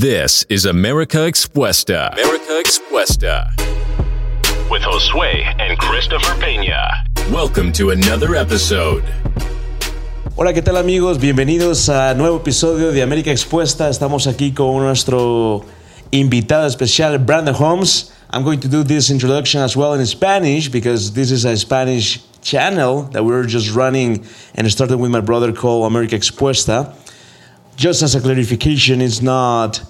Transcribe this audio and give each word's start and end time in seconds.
This 0.00 0.46
is 0.48 0.64
America 0.64 1.18
Expuesta. 1.28 2.10
America 2.14 2.58
Expuesta. 2.64 3.52
with 4.70 4.80
Josue 4.80 5.44
and 5.60 5.76
Christopher 5.76 6.32
Peña. 6.40 6.88
Welcome 7.30 7.70
to 7.72 7.90
another 7.90 8.34
episode. 8.34 9.04
Hola, 10.38 10.54
¿qué 10.54 10.62
tal 10.62 10.78
amigos? 10.78 11.18
Bienvenidos 11.18 11.90
a 11.90 12.14
nuevo 12.14 12.38
episodio 12.38 12.92
de 12.92 13.02
América 13.02 13.30
Expuesta. 13.30 13.90
Estamos 13.90 14.26
aquí 14.26 14.54
con 14.54 14.82
nuestro 14.82 15.66
invitado 16.12 16.66
especial, 16.66 17.18
Brandon 17.18 17.54
Holmes. 17.54 18.10
I'm 18.30 18.42
going 18.42 18.60
to 18.60 18.68
do 18.68 18.82
this 18.82 19.10
introduction 19.10 19.60
as 19.60 19.76
well 19.76 19.92
in 19.92 20.06
Spanish 20.06 20.70
because 20.70 21.12
this 21.12 21.30
is 21.30 21.44
a 21.44 21.58
Spanish 21.58 22.20
channel 22.40 23.02
that 23.12 23.22
we're 23.22 23.44
just 23.44 23.74
running 23.74 24.24
and 24.54 24.66
started 24.72 24.96
with 24.96 25.10
my 25.10 25.20
brother 25.20 25.52
called 25.52 25.84
America 25.84 26.16
Expuesta. 26.16 26.96
Just 27.80 28.02
as 28.02 28.14
a 28.14 28.20
clarification, 28.20 29.00
it's 29.00 29.22
not 29.22 29.82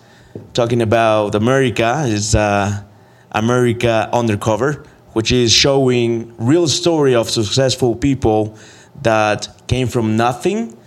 talking 0.53 0.81
about 0.81 1.35
America, 1.35 2.05
it's 2.07 2.37
uh, 2.37 2.85
America 3.33 4.09
Undercover, 4.13 4.85
which 5.13 5.33
is 5.33 5.51
showing 5.51 6.33
real 6.39 6.69
story 6.69 7.17
of 7.17 7.29
successful 7.29 7.97
people 7.97 8.57
that 9.03 9.49
came 9.67 9.89
from 9.89 10.17
nothing 10.17 10.79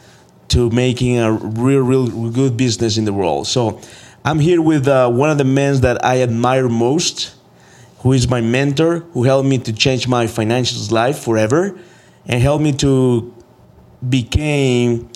to 0.47 0.69
making 0.69 1.19
a 1.19 1.29
real, 1.33 1.81
real 1.81 2.31
good 2.31 2.55
business 2.55 2.97
in 2.97 3.03
the 3.03 3.11
world. 3.11 3.47
So 3.47 3.81
I'm 4.23 4.39
here 4.39 4.61
with 4.61 4.87
uh, 4.87 5.09
one 5.09 5.29
of 5.29 5.37
the 5.37 5.43
men 5.43 5.81
that 5.81 6.05
I 6.05 6.21
admire 6.21 6.69
most, 6.69 7.35
who 7.97 8.13
is 8.13 8.29
my 8.29 8.39
mentor, 8.39 8.99
who 9.11 9.23
helped 9.23 9.49
me 9.49 9.57
to 9.57 9.73
change 9.73 10.07
my 10.07 10.25
financial 10.25 10.81
life 10.95 11.19
forever, 11.19 11.77
and 12.25 12.41
helped 12.41 12.63
me 12.63 12.71
to 12.77 13.35
become 14.07 15.09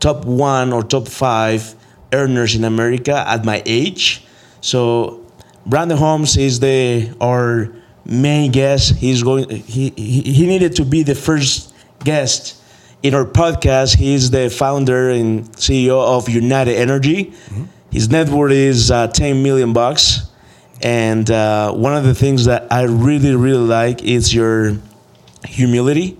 top 0.00 0.24
one 0.24 0.72
or 0.72 0.82
top 0.82 1.08
five 1.08 1.74
earners 2.12 2.54
in 2.54 2.64
America 2.64 3.24
at 3.26 3.44
my 3.44 3.62
age. 3.66 4.24
So 4.60 5.24
Brandon 5.66 5.98
Holmes 5.98 6.36
is 6.36 6.60
the 6.60 7.14
our 7.20 7.72
main 8.04 8.50
guest. 8.50 8.96
He's 8.96 9.22
going. 9.22 9.48
He 9.50 9.90
he, 9.96 10.46
needed 10.46 10.76
to 10.76 10.84
be 10.84 11.02
the 11.02 11.14
first 11.14 11.74
guest 12.04 12.60
in 13.02 13.14
our 13.14 13.24
podcast. 13.24 13.96
He's 13.96 14.30
the 14.30 14.50
founder 14.50 15.10
and 15.10 15.44
CEO 15.52 16.00
of 16.02 16.28
United 16.28 16.76
Energy. 16.76 17.34
His 17.90 18.10
net 18.10 18.28
worth 18.28 18.52
is 18.52 18.90
uh, 18.90 19.08
10 19.08 19.42
million 19.42 19.72
bucks. 19.72 20.30
And 20.82 21.28
uh, 21.30 21.72
one 21.72 21.96
of 21.96 22.04
the 22.04 22.14
things 22.14 22.44
that 22.44 22.70
I 22.70 22.82
really, 22.82 23.34
really 23.34 23.66
like 23.66 24.02
is 24.02 24.34
your 24.34 24.76
humility 25.44 26.18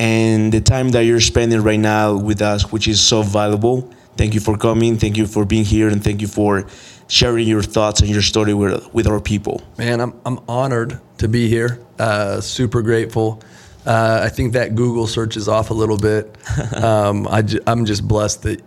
and 0.00 0.50
the 0.50 0.62
time 0.62 0.88
that 0.92 1.04
you're 1.04 1.20
spending 1.20 1.62
right 1.62 1.78
now 1.78 2.16
with 2.16 2.40
us, 2.40 2.72
which 2.72 2.88
is 2.88 3.02
so 3.02 3.20
valuable. 3.20 3.90
Thank 4.16 4.32
you 4.32 4.40
for 4.40 4.56
coming. 4.56 4.96
Thank 4.96 5.18
you 5.18 5.26
for 5.26 5.44
being 5.44 5.64
here. 5.66 5.88
And 5.88 6.02
thank 6.02 6.22
you 6.22 6.26
for 6.26 6.66
sharing 7.08 7.46
your 7.46 7.62
thoughts 7.62 8.00
and 8.00 8.08
your 8.08 8.22
story 8.22 8.54
with, 8.54 8.92
with 8.94 9.06
our 9.06 9.20
people. 9.20 9.62
Man, 9.76 10.00
I'm 10.00 10.18
I'm 10.24 10.38
honored 10.48 10.98
to 11.18 11.28
be 11.28 11.48
here. 11.48 11.80
Uh, 11.98 12.40
super 12.40 12.80
grateful. 12.80 13.42
Uh, 13.84 14.20
I 14.24 14.30
think 14.30 14.54
that 14.54 14.74
Google 14.74 15.06
search 15.06 15.36
is 15.36 15.48
off 15.48 15.68
a 15.70 15.74
little 15.74 15.98
bit. 15.98 16.34
Um, 16.76 17.28
I 17.28 17.42
ju- 17.42 17.60
I'm 17.66 17.84
just 17.84 18.08
blessed 18.08 18.42
that. 18.44 18.62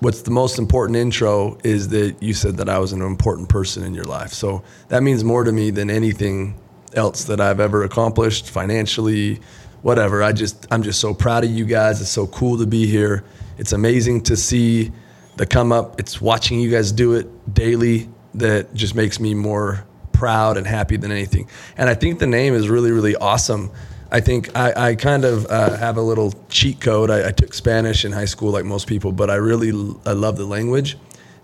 What's 0.00 0.22
the 0.22 0.30
most 0.30 0.58
important 0.58 0.96
intro 0.96 1.58
is 1.64 1.88
that 1.88 2.22
you 2.22 2.34
said 2.34 2.56
that 2.58 2.68
I 2.68 2.78
was 2.78 2.92
an 2.92 3.02
important 3.02 3.48
person 3.48 3.82
in 3.84 3.94
your 3.94 4.04
life. 4.04 4.32
So 4.32 4.62
that 4.88 5.02
means 5.02 5.24
more 5.24 5.44
to 5.44 5.52
me 5.52 5.70
than 5.70 5.90
anything 5.90 6.54
else 6.94 7.24
that 7.24 7.40
I've 7.40 7.60
ever 7.60 7.84
accomplished 7.84 8.50
financially, 8.50 9.40
whatever. 9.82 10.22
I 10.22 10.32
just 10.32 10.66
I'm 10.70 10.82
just 10.82 11.00
so 11.00 11.14
proud 11.14 11.44
of 11.44 11.50
you 11.50 11.64
guys. 11.64 12.00
It's 12.00 12.10
so 12.10 12.26
cool 12.26 12.58
to 12.58 12.66
be 12.66 12.86
here. 12.86 13.24
It's 13.58 13.72
amazing 13.72 14.22
to 14.22 14.36
see 14.36 14.92
the 15.36 15.46
come 15.46 15.72
up. 15.72 15.98
It's 16.00 16.20
watching 16.20 16.60
you 16.60 16.70
guys 16.70 16.92
do 16.92 17.14
it 17.14 17.54
daily 17.54 18.08
that 18.34 18.72
just 18.74 18.94
makes 18.94 19.20
me 19.20 19.34
more 19.34 19.84
proud 20.12 20.56
and 20.56 20.66
happy 20.66 20.96
than 20.96 21.10
anything. 21.10 21.48
And 21.76 21.88
I 21.88 21.94
think 21.94 22.18
the 22.18 22.26
name 22.26 22.54
is 22.54 22.68
really, 22.68 22.92
really 22.92 23.16
awesome. 23.16 23.70
I 24.12 24.20
think 24.20 24.56
I, 24.56 24.90
I 24.90 24.94
kind 24.96 25.24
of 25.24 25.46
uh, 25.46 25.76
have 25.76 25.96
a 25.96 26.02
little 26.02 26.34
cheat 26.48 26.80
code. 26.80 27.10
I, 27.10 27.28
I 27.28 27.30
took 27.32 27.54
Spanish 27.54 28.04
in 28.04 28.12
high 28.12 28.24
school, 28.24 28.50
like 28.50 28.64
most 28.64 28.86
people, 28.86 29.12
but 29.12 29.30
I 29.30 29.36
really 29.36 29.70
I 30.04 30.12
love 30.12 30.36
the 30.36 30.46
language. 30.46 30.98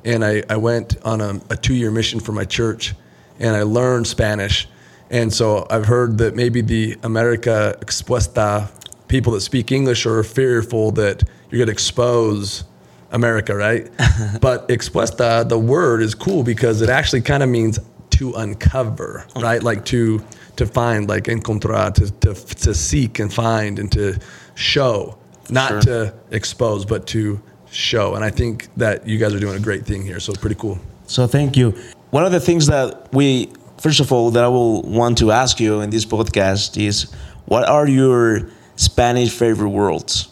And 0.04 0.24
I, 0.24 0.42
I 0.50 0.56
went 0.56 0.96
on 1.04 1.20
a, 1.20 1.40
a 1.50 1.56
two 1.56 1.74
year 1.74 1.90
mission 1.90 2.20
for 2.20 2.32
my 2.32 2.44
church 2.44 2.94
and 3.38 3.56
I 3.56 3.62
learned 3.62 4.06
Spanish. 4.06 4.68
And 5.10 5.32
so 5.32 5.66
I've 5.70 5.86
heard 5.86 6.18
that 6.18 6.34
maybe 6.34 6.60
the 6.60 6.96
America 7.02 7.76
Expuesta 7.80 8.70
people 9.08 9.32
that 9.32 9.40
speak 9.40 9.72
English 9.72 10.06
are 10.06 10.22
fearful 10.22 10.90
that 10.92 11.22
you're 11.50 11.58
going 11.58 11.66
to 11.66 11.72
expose 11.72 12.64
America, 13.12 13.54
right? 13.54 13.90
but 14.40 14.68
expuesta, 14.68 15.48
the 15.48 15.58
word 15.58 16.02
is 16.02 16.14
cool 16.14 16.42
because 16.42 16.82
it 16.82 16.90
actually 16.90 17.22
kind 17.22 17.42
of 17.42 17.48
means 17.48 17.78
to 18.10 18.32
uncover, 18.34 19.26
right? 19.36 19.62
Like 19.62 19.84
to 19.86 20.24
to 20.56 20.66
find, 20.66 21.06
like 21.06 21.28
encontrar, 21.28 21.90
to, 21.92 22.10
to 22.10 22.34
to 22.34 22.74
seek 22.74 23.18
and 23.18 23.32
find 23.32 23.78
and 23.78 23.92
to 23.92 24.18
show, 24.54 25.18
not 25.50 25.82
to 25.82 26.14
expose, 26.30 26.84
but 26.84 27.06
to 27.08 27.40
show. 27.70 28.14
And 28.14 28.24
I 28.24 28.30
think 28.30 28.68
that 28.76 29.06
you 29.06 29.18
guys 29.18 29.34
are 29.34 29.40
doing 29.40 29.56
a 29.56 29.60
great 29.60 29.84
thing 29.84 30.02
here. 30.02 30.18
So 30.18 30.32
pretty 30.32 30.56
cool. 30.56 30.78
So 31.06 31.26
thank 31.26 31.56
you. 31.56 31.74
One 32.10 32.24
of 32.24 32.32
the 32.32 32.40
things 32.40 32.66
that 32.68 33.12
we, 33.12 33.52
first 33.78 34.00
of 34.00 34.12
all, 34.12 34.30
that 34.32 34.44
I 34.44 34.48
will 34.48 34.82
want 34.82 35.18
to 35.18 35.32
ask 35.32 35.60
you 35.60 35.80
in 35.80 35.90
this 35.90 36.04
podcast 36.04 36.76
is, 36.82 37.10
what 37.46 37.68
are 37.68 37.86
your 37.88 38.48
Spanish 38.76 39.30
favorite 39.30 39.70
words? 39.70 40.28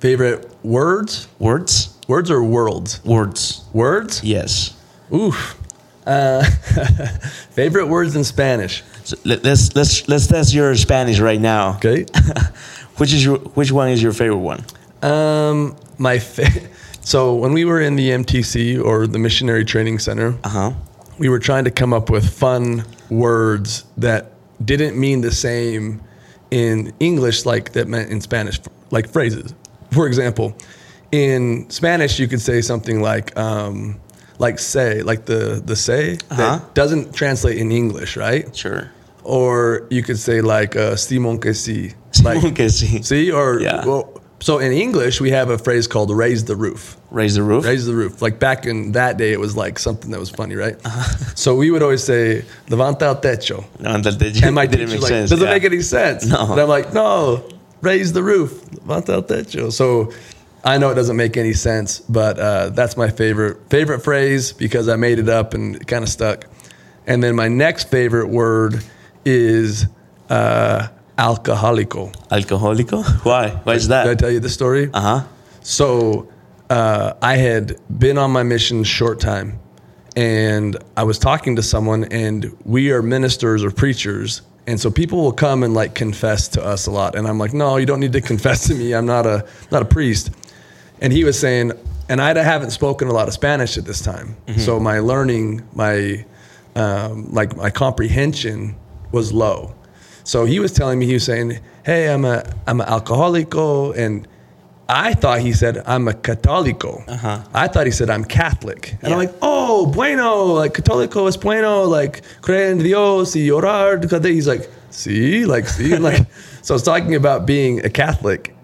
Favorite 0.00 0.50
words? 0.64 1.28
Words? 1.38 1.96
Words 2.08 2.30
or 2.30 2.42
worlds? 2.44 3.02
Words. 3.04 3.64
Words? 3.72 4.22
Yes. 4.22 4.74
Oof. 5.12 5.58
Uh, 6.06 6.44
favorite 7.50 7.86
words 7.86 8.14
in 8.14 8.24
Spanish. 8.24 8.82
So 9.04 9.16
let, 9.24 9.42
let's 9.42 9.74
let's 9.74 10.06
let's 10.08 10.26
test 10.26 10.52
your 10.52 10.74
Spanish 10.76 11.18
right 11.18 11.40
now. 11.40 11.76
Okay. 11.76 12.04
which 12.98 13.12
is 13.14 13.24
your 13.24 13.38
which 13.56 13.72
one 13.72 13.88
is 13.88 14.02
your 14.02 14.12
favorite 14.12 14.38
one? 14.38 14.62
Um, 15.02 15.76
my 15.98 16.18
fa- 16.18 16.68
so 17.00 17.34
when 17.34 17.52
we 17.54 17.64
were 17.64 17.80
in 17.80 17.96
the 17.96 18.10
MTC 18.10 18.82
or 18.84 19.06
the 19.06 19.18
Missionary 19.18 19.64
Training 19.64 19.98
Center, 19.98 20.34
Uh 20.44 20.48
huh. 20.48 20.72
We 21.18 21.28
were 21.28 21.38
trying 21.38 21.64
to 21.64 21.70
come 21.70 21.92
up 21.92 22.10
with 22.10 22.28
fun 22.28 22.84
words 23.10 23.84
that 23.98 24.32
didn't 24.64 24.98
mean 24.98 25.20
the 25.20 25.30
same 25.32 26.00
in 26.50 26.92
English 27.00 27.44
like 27.46 27.72
that 27.72 27.88
meant 27.88 28.10
in 28.10 28.20
Spanish, 28.20 28.60
like 28.90 29.08
phrases. 29.08 29.54
For 29.90 30.06
example, 30.06 30.56
in 31.12 31.68
Spanish 31.70 32.18
you 32.18 32.28
could 32.28 32.40
say 32.40 32.60
something 32.60 33.00
like 33.00 33.36
um, 33.36 34.00
like 34.38 34.58
say, 34.58 35.02
like 35.02 35.26
the 35.26 35.62
the 35.64 35.76
say 35.76 36.18
Uh-huh. 36.30 36.36
that 36.58 36.74
doesn't 36.74 37.14
translate 37.14 37.58
in 37.58 37.70
English, 37.72 38.16
right? 38.16 38.54
Sure. 38.56 38.90
Or 39.22 39.86
you 39.90 40.02
could 40.02 40.18
say 40.18 40.40
like 40.42 40.76
uh, 40.76 40.96
Simon 40.96 41.38
que 41.38 41.54
si. 41.54 41.94
Simón 42.12 42.54
que 42.54 42.66
sí. 42.66 43.04
See, 43.04 43.30
or 43.32 43.60
Yeah. 43.60 43.84
well, 43.86 44.13
so 44.40 44.58
in 44.58 44.72
English 44.72 45.20
we 45.20 45.30
have 45.30 45.50
a 45.50 45.58
phrase 45.58 45.86
called 45.86 46.10
"raise 46.10 46.44
the 46.44 46.56
roof." 46.56 46.96
Raise 47.10 47.34
the 47.34 47.42
roof. 47.42 47.64
Raise 47.64 47.86
the 47.86 47.94
roof. 47.94 48.20
Like 48.20 48.38
back 48.38 48.66
in 48.66 48.92
that 48.92 49.16
day, 49.16 49.32
it 49.32 49.40
was 49.40 49.56
like 49.56 49.78
something 49.78 50.10
that 50.10 50.20
was 50.20 50.30
funny, 50.30 50.56
right? 50.56 50.76
Uh-huh. 50.84 51.30
So 51.36 51.54
we 51.54 51.70
would 51.70 51.82
always 51.82 52.02
say 52.02 52.44
"levanta 52.68 53.02
el 53.02 53.16
techo," 53.16 53.64
No, 53.80 53.98
that, 53.98 54.18
that 54.18 54.42
and 54.42 54.54
my 54.54 54.66
didn't 54.66 54.90
make 54.90 55.00
like, 55.00 55.08
sense. 55.08 55.30
"Doesn't 55.30 55.46
yeah. 55.46 55.54
make 55.54 55.64
any 55.64 55.80
sense." 55.82 56.26
No. 56.26 56.52
And 56.52 56.60
I'm 56.60 56.68
like, 56.68 56.92
"No, 56.92 57.48
raise 57.80 58.12
the 58.12 58.22
roof, 58.22 58.64
levanta 58.70 59.10
el 59.10 59.22
techo." 59.22 59.72
So 59.72 60.12
I 60.64 60.78
know 60.78 60.90
it 60.90 60.94
doesn't 60.94 61.16
make 61.16 61.36
any 61.36 61.52
sense, 61.52 62.00
but 62.00 62.38
uh, 62.38 62.70
that's 62.70 62.96
my 62.96 63.10
favorite 63.10 63.58
favorite 63.68 64.00
phrase 64.00 64.52
because 64.52 64.88
I 64.88 64.96
made 64.96 65.18
it 65.18 65.28
up 65.28 65.54
and 65.54 65.76
it 65.76 65.86
kind 65.86 66.02
of 66.02 66.08
stuck. 66.08 66.46
And 67.06 67.22
then 67.22 67.36
my 67.36 67.48
next 67.48 67.90
favorite 67.90 68.28
word 68.28 68.82
is 69.26 69.86
uh, 70.30 70.88
alcoholico. 71.18 72.12
Alcoholico? 72.30 73.04
Why? 73.24 73.50
Why 73.50 73.74
is 73.74 73.88
that? 73.88 74.04
Did 74.04 74.10
I 74.10 74.14
tell 74.14 74.30
you 74.30 74.40
the 74.40 74.48
story? 74.48 74.90
Uh 74.92 75.00
huh. 75.00 75.26
So 75.62 76.28
uh, 76.70 77.14
I 77.22 77.36
had 77.36 77.76
been 77.98 78.18
on 78.18 78.30
my 78.30 78.42
mission 78.42 78.84
short 78.84 79.20
time, 79.20 79.58
and 80.16 80.76
I 80.96 81.04
was 81.04 81.18
talking 81.18 81.56
to 81.56 81.62
someone, 81.62 82.04
and 82.04 82.54
we 82.64 82.92
are 82.92 83.02
ministers 83.02 83.64
or 83.64 83.70
preachers, 83.70 84.42
and 84.66 84.80
so 84.80 84.90
people 84.90 85.22
will 85.22 85.32
come 85.32 85.62
and 85.62 85.74
like 85.74 85.94
confess 85.94 86.48
to 86.48 86.64
us 86.64 86.86
a 86.86 86.90
lot, 86.90 87.14
and 87.14 87.26
I'm 87.26 87.38
like, 87.38 87.52
no, 87.54 87.76
you 87.76 87.86
don't 87.86 88.00
need 88.00 88.12
to 88.12 88.20
confess 88.32 88.66
to 88.68 88.74
me. 88.74 88.94
I'm 88.94 89.06
not 89.06 89.26
a 89.26 89.46
not 89.70 89.82
a 89.82 89.86
priest. 89.86 90.30
And 91.00 91.12
he 91.12 91.24
was 91.24 91.38
saying, 91.38 91.72
and 92.08 92.20
I 92.20 92.40
haven't 92.42 92.70
spoken 92.70 93.08
a 93.08 93.12
lot 93.12 93.28
of 93.28 93.34
Spanish 93.34 93.76
at 93.76 93.84
this 93.84 94.00
time, 94.00 94.36
so 94.56 94.78
my 94.80 95.00
learning, 95.00 95.62
my 95.74 96.24
um, 96.76 97.32
like 97.32 97.56
my 97.56 97.70
comprehension 97.70 98.76
was 99.12 99.32
low. 99.32 99.74
So 100.24 100.46
he 100.46 100.58
was 100.58 100.72
telling 100.72 100.98
me, 100.98 101.06
he 101.06 101.14
was 101.14 101.24
saying, 101.24 101.60
"Hey, 101.84 102.08
I'm 102.08 102.24
a 102.24 102.42
I'm 102.66 102.80
an 102.80 102.86
alcoholico," 102.86 103.94
and 103.96 104.26
I 104.88 105.14
thought 105.14 105.40
he 105.40 105.52
said 105.52 105.82
I'm 105.86 106.08
a 106.08 106.12
católico. 106.12 107.06
Uh-huh. 107.08 107.42
I 107.54 107.68
thought 107.68 107.86
he 107.86 107.92
said 107.92 108.10
I'm 108.10 108.24
Catholic, 108.24 108.96
and 109.02 109.12
I'm 109.12 109.18
like, 109.18 109.34
"Oh, 109.42 109.86
bueno, 109.86 110.46
like 110.46 110.72
católico 110.72 111.28
es 111.28 111.36
bueno, 111.36 111.84
like 111.84 112.22
creer 112.40 112.70
en 112.70 112.78
Dios 112.78 113.34
y 113.36 113.50
orar." 113.50 114.02
He's 114.24 114.46
like, 114.46 114.68
"See, 114.90 115.44
like 115.44 115.68
see," 115.68 115.96
like 116.08 116.26
so 116.62 116.74
I 116.74 116.76
was 116.76 116.82
talking 116.82 117.14
about 117.14 117.46
being 117.46 117.84
a 117.84 117.90
Catholic, 117.90 118.54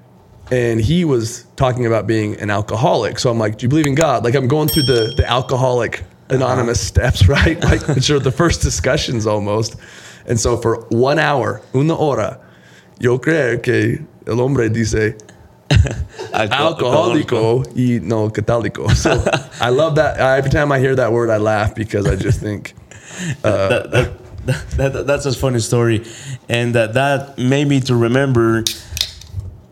and 0.50 0.80
he 0.80 1.04
was 1.04 1.44
talking 1.56 1.84
about 1.84 2.06
being 2.06 2.40
an 2.40 2.50
alcoholic. 2.50 3.18
So 3.18 3.30
I'm 3.30 3.38
like, 3.38 3.58
"Do 3.58 3.64
you 3.64 3.68
believe 3.68 3.86
in 3.86 3.94
God?" 3.94 4.24
Like 4.24 4.34
I'm 4.34 4.48
going 4.48 4.68
through 4.68 4.84
the 4.84 5.12
the 5.16 5.28
alcoholic 5.28 6.00
uh-huh. 6.00 6.36
anonymous 6.36 6.80
steps, 6.80 7.28
right? 7.36 7.62
Like 7.62 7.86
which 7.88 8.08
are 8.10 8.18
the 8.18 8.32
first 8.32 8.62
discussions 8.62 9.26
almost. 9.26 9.76
And 10.30 10.38
so 10.38 10.56
for 10.56 10.86
one 10.90 11.18
hour, 11.18 11.60
una 11.74 11.96
hora, 11.96 12.38
yo 13.00 13.18
creo 13.18 13.60
que 13.60 14.06
el 14.28 14.40
hombre 14.40 14.68
dice 14.68 15.18
alcohólico 16.32 17.64
y 17.74 17.98
no 18.00 18.30
católico. 18.30 18.88
So 18.94 19.10
I 19.60 19.70
love 19.70 19.96
that. 19.96 20.18
Every 20.18 20.52
time 20.52 20.70
I 20.70 20.78
hear 20.78 20.94
that 20.94 21.10
word, 21.10 21.30
I 21.30 21.38
laugh 21.38 21.74
because 21.74 22.06
I 22.06 22.14
just 22.14 22.38
think 22.38 22.74
that, 23.42 23.90
that, 24.46 24.70
that, 24.76 25.06
that's 25.08 25.26
a 25.26 25.32
funny 25.32 25.58
story, 25.58 26.04
and 26.48 26.76
that 26.76 26.94
that 26.94 27.36
made 27.36 27.66
me 27.66 27.80
to 27.80 27.96
remember. 27.96 28.62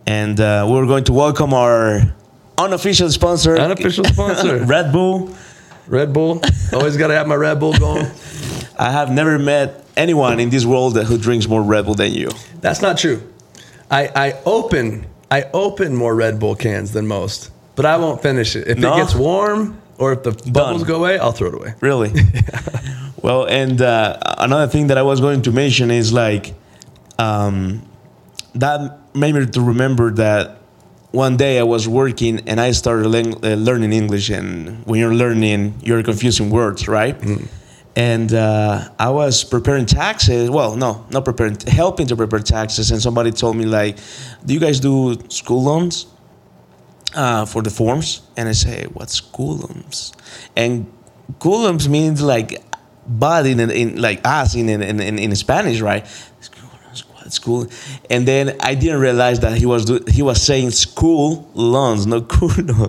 And 0.08 0.40
uh, 0.40 0.66
we're 0.68 0.86
going 0.86 1.04
to 1.04 1.12
welcome 1.12 1.54
our 1.54 2.16
unofficial 2.58 3.10
sponsor, 3.10 3.56
unofficial 3.56 4.04
sponsor, 4.06 4.64
Red 4.64 4.90
Bull. 4.90 5.32
Red 5.86 6.12
Bull. 6.12 6.42
Always 6.72 6.96
got 6.96 7.08
to 7.08 7.14
have 7.14 7.28
my 7.28 7.36
Red 7.36 7.60
Bull 7.60 7.74
going. 7.78 8.06
I 8.76 8.90
have 8.90 9.10
never 9.12 9.38
met 9.38 9.84
anyone 9.98 10.40
in 10.40 10.50
this 10.50 10.64
world 10.64 10.94
that, 10.94 11.04
who 11.04 11.18
drinks 11.18 11.46
more 11.48 11.62
Red 11.62 11.84
Bull 11.84 11.94
than 11.94 12.12
you. 12.12 12.30
That's 12.60 12.80
not 12.80 12.96
true. 12.98 13.20
I, 13.90 14.10
I 14.14 14.34
open 14.46 15.06
I 15.30 15.44
open 15.52 15.94
more 15.94 16.14
Red 16.14 16.38
Bull 16.40 16.54
cans 16.54 16.92
than 16.92 17.06
most, 17.06 17.50
but 17.76 17.84
I 17.84 17.96
won't 17.98 18.22
finish 18.22 18.56
it. 18.56 18.66
If 18.68 18.78
No? 18.78 18.94
it 18.94 18.96
gets 19.00 19.14
warm 19.14 19.80
or 19.98 20.12
if 20.14 20.22
the 20.22 20.32
bubbles 20.50 20.84
go 20.84 20.96
away, 20.96 21.18
I'll 21.18 21.32
throw 21.32 21.48
it 21.48 21.54
away. 21.54 21.74
Really? 21.80 22.12
well, 23.22 23.44
and 23.46 23.80
uh, 23.82 24.16
another 24.38 24.68
thing 24.70 24.86
that 24.88 24.96
I 24.98 25.02
was 25.02 25.20
going 25.20 25.42
to 25.42 25.52
mention 25.52 25.90
is 25.90 26.12
like 26.12 26.54
um, 27.18 27.82
that 28.54 28.98
made 29.14 29.34
me 29.34 29.44
to 29.46 29.60
remember 29.60 30.10
that 30.12 30.56
one 31.10 31.36
day 31.36 31.58
I 31.58 31.62
was 31.62 31.88
working 31.88 32.40
and 32.48 32.60
I 32.60 32.72
started 32.72 33.08
learn- 33.08 33.42
uh, 33.44 33.54
learning 33.56 33.92
English. 33.92 34.30
And 34.30 34.84
when 34.86 35.00
you're 35.00 35.14
learning, 35.14 35.74
you're 35.82 36.02
confusing 36.02 36.50
words, 36.50 36.86
right? 36.88 37.16
And 37.98 38.32
uh, 38.32 38.88
I 38.98 39.10
was 39.10 39.44
preparing 39.44 39.84
taxes. 39.84 40.48
Well, 40.48 40.76
no, 40.76 41.04
not 41.10 41.24
preparing, 41.24 41.58
helping 41.66 42.06
to 42.06 42.16
prepare 42.16 42.38
taxes. 42.38 42.92
And 42.92 43.02
somebody 43.02 43.32
told 43.32 43.56
me 43.56 43.66
like, 43.66 43.98
"Do 44.46 44.54
you 44.54 44.60
guys 44.60 44.78
do 44.80 45.18
school 45.28 45.64
loans?" 45.64 46.06
uh, 47.14 47.46
for 47.46 47.62
the 47.62 47.70
forms, 47.70 48.22
and 48.36 48.48
I 48.48 48.52
say, 48.52 48.86
"What's 48.92 49.20
loans? 49.36 50.12
And 50.56 50.86
school 51.38 51.62
loans 51.62 51.88
means 51.88 52.22
like 52.22 52.62
body 53.06 53.52
in, 53.52 53.60
in 53.70 54.00
like 54.00 54.20
us 54.24 54.54
in 54.54 54.68
in, 54.68 54.82
in 54.82 55.18
in 55.18 55.36
Spanish, 55.36 55.80
right? 55.80 56.06
It's 57.28 57.38
cool. 57.38 57.66
And 58.08 58.26
then 58.26 58.56
I 58.60 58.74
didn't 58.74 59.00
realize 59.00 59.40
that 59.40 59.58
he 59.58 59.66
was 59.66 59.84
do, 59.84 60.02
he 60.08 60.22
was 60.22 60.40
saying 60.40 60.70
school 60.70 61.46
loans, 61.52 62.06
no 62.06 62.22
culo, 62.22 62.88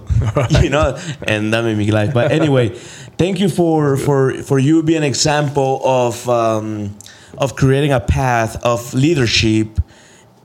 you 0.64 0.70
know, 0.70 0.98
and 1.28 1.54
that 1.54 1.66
made 1.66 1.78
me 1.78 1.92
laugh. 1.92 2.14
But 2.14 2.32
anyway, 2.32 2.70
thank 3.18 3.42
you 3.42 3.50
for 3.50 3.98
for 3.98 4.42
for 4.44 4.58
you 4.58 4.82
being 4.82 5.00
an 5.00 5.04
example 5.04 5.82
of 5.84 6.28
um, 6.30 6.96
of 7.38 7.58
creating 7.58 7.92
a 7.92 8.00
path 8.00 8.64
of 8.64 8.94
leadership 8.94 9.68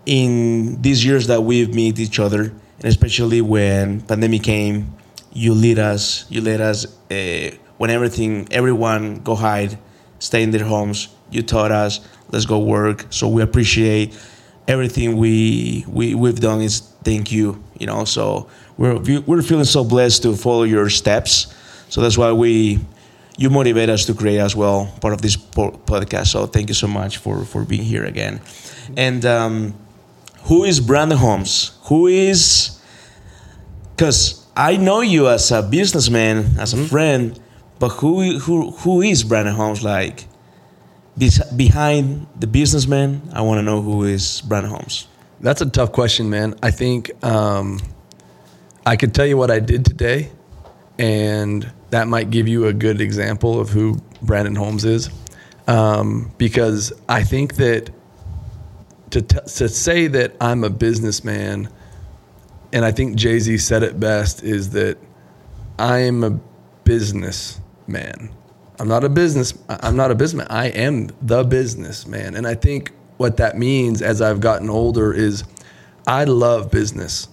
in 0.06 0.82
these 0.82 1.04
years 1.04 1.28
that 1.28 1.44
we've 1.44 1.72
met 1.72 2.00
each 2.00 2.18
other, 2.18 2.42
and 2.42 2.84
especially 2.84 3.40
when 3.42 4.00
pandemic 4.00 4.42
came, 4.42 4.92
you 5.32 5.54
lead 5.54 5.78
us. 5.78 6.26
You 6.28 6.40
led 6.40 6.60
us 6.60 6.84
uh, 7.12 7.50
when 7.78 7.90
everything, 7.90 8.48
everyone 8.50 9.20
go 9.20 9.36
hide, 9.36 9.78
stay 10.18 10.42
in 10.42 10.50
their 10.50 10.64
homes. 10.64 11.14
You 11.34 11.42
taught 11.42 11.72
us, 11.72 12.00
let's 12.30 12.46
go 12.46 12.58
work. 12.58 13.06
So 13.10 13.28
we 13.28 13.42
appreciate 13.42 14.16
everything 14.68 15.16
we 15.16 15.84
we 15.88 16.14
we've 16.14 16.40
done. 16.40 16.60
Is 16.60 16.80
thank 17.02 17.32
you. 17.32 17.62
You 17.78 17.86
know, 17.86 18.04
so 18.04 18.48
we're 18.76 18.98
we're 19.26 19.42
feeling 19.42 19.64
so 19.64 19.84
blessed 19.84 20.22
to 20.22 20.36
follow 20.36 20.62
your 20.62 20.88
steps. 20.90 21.54
So 21.88 22.00
that's 22.00 22.18
why 22.18 22.32
we 22.32 22.80
you 23.36 23.50
motivate 23.50 23.88
us 23.88 24.04
to 24.06 24.14
create 24.14 24.38
as 24.38 24.54
well 24.54 24.92
part 25.00 25.12
of 25.14 25.22
this 25.22 25.36
podcast. 25.36 26.28
So 26.28 26.46
thank 26.46 26.68
you 26.68 26.74
so 26.74 26.86
much 26.86 27.18
for 27.18 27.44
for 27.44 27.64
being 27.64 27.82
here 27.82 28.04
again. 28.04 28.40
And 28.96 29.24
um, 29.24 29.74
who 30.44 30.64
is 30.64 30.80
Brandon 30.80 31.18
Holmes? 31.18 31.72
Who 31.84 32.06
is 32.06 32.80
because 33.96 34.46
I 34.56 34.76
know 34.76 35.00
you 35.00 35.28
as 35.28 35.50
a 35.50 35.62
businessman, 35.62 36.58
as 36.58 36.74
a 36.74 36.84
friend, 36.88 37.38
but 37.78 37.88
who 37.90 38.38
who 38.38 38.70
who 38.70 39.02
is 39.02 39.24
Brandon 39.24 39.54
Holmes 39.54 39.82
like? 39.82 40.26
Behind 41.16 42.26
the 42.38 42.46
businessman, 42.48 43.22
I 43.32 43.42
want 43.42 43.58
to 43.58 43.62
know 43.62 43.80
who 43.80 44.04
is 44.04 44.40
Brandon 44.40 44.72
Holmes. 44.72 45.06
That's 45.40 45.60
a 45.60 45.70
tough 45.70 45.92
question, 45.92 46.28
man. 46.28 46.56
I 46.62 46.70
think 46.70 47.12
um, 47.24 47.80
I 48.84 48.96
could 48.96 49.14
tell 49.14 49.26
you 49.26 49.36
what 49.36 49.50
I 49.50 49.60
did 49.60 49.84
today, 49.84 50.30
and 50.98 51.70
that 51.90 52.08
might 52.08 52.30
give 52.30 52.48
you 52.48 52.66
a 52.66 52.72
good 52.72 53.00
example 53.00 53.60
of 53.60 53.68
who 53.68 53.98
Brandon 54.22 54.56
Holmes 54.56 54.84
is. 54.84 55.08
Um, 55.68 56.32
because 56.36 56.92
I 57.08 57.22
think 57.22 57.56
that 57.56 57.90
to, 59.10 59.22
t- 59.22 59.38
to 59.38 59.68
say 59.68 60.08
that 60.08 60.34
I'm 60.40 60.64
a 60.64 60.70
businessman, 60.70 61.68
and 62.72 62.84
I 62.84 62.90
think 62.90 63.14
Jay 63.14 63.38
Z 63.38 63.58
said 63.58 63.84
it 63.84 64.00
best, 64.00 64.42
is 64.42 64.70
that 64.70 64.98
I 65.78 66.00
am 66.00 66.24
a 66.24 66.30
businessman. 66.84 68.30
I'm 68.78 68.88
not 68.88 69.04
a 69.04 69.08
business. 69.08 69.54
I'm 69.68 69.96
not 69.96 70.10
a 70.10 70.14
businessman. 70.14 70.48
I 70.50 70.66
am 70.66 71.10
the 71.22 71.44
businessman, 71.44 72.34
and 72.34 72.46
I 72.46 72.54
think 72.54 72.92
what 73.16 73.36
that 73.36 73.56
means 73.56 74.02
as 74.02 74.20
I've 74.20 74.40
gotten 74.40 74.68
older 74.68 75.12
is 75.12 75.44
I 76.06 76.24
love 76.24 76.70
business. 76.70 77.28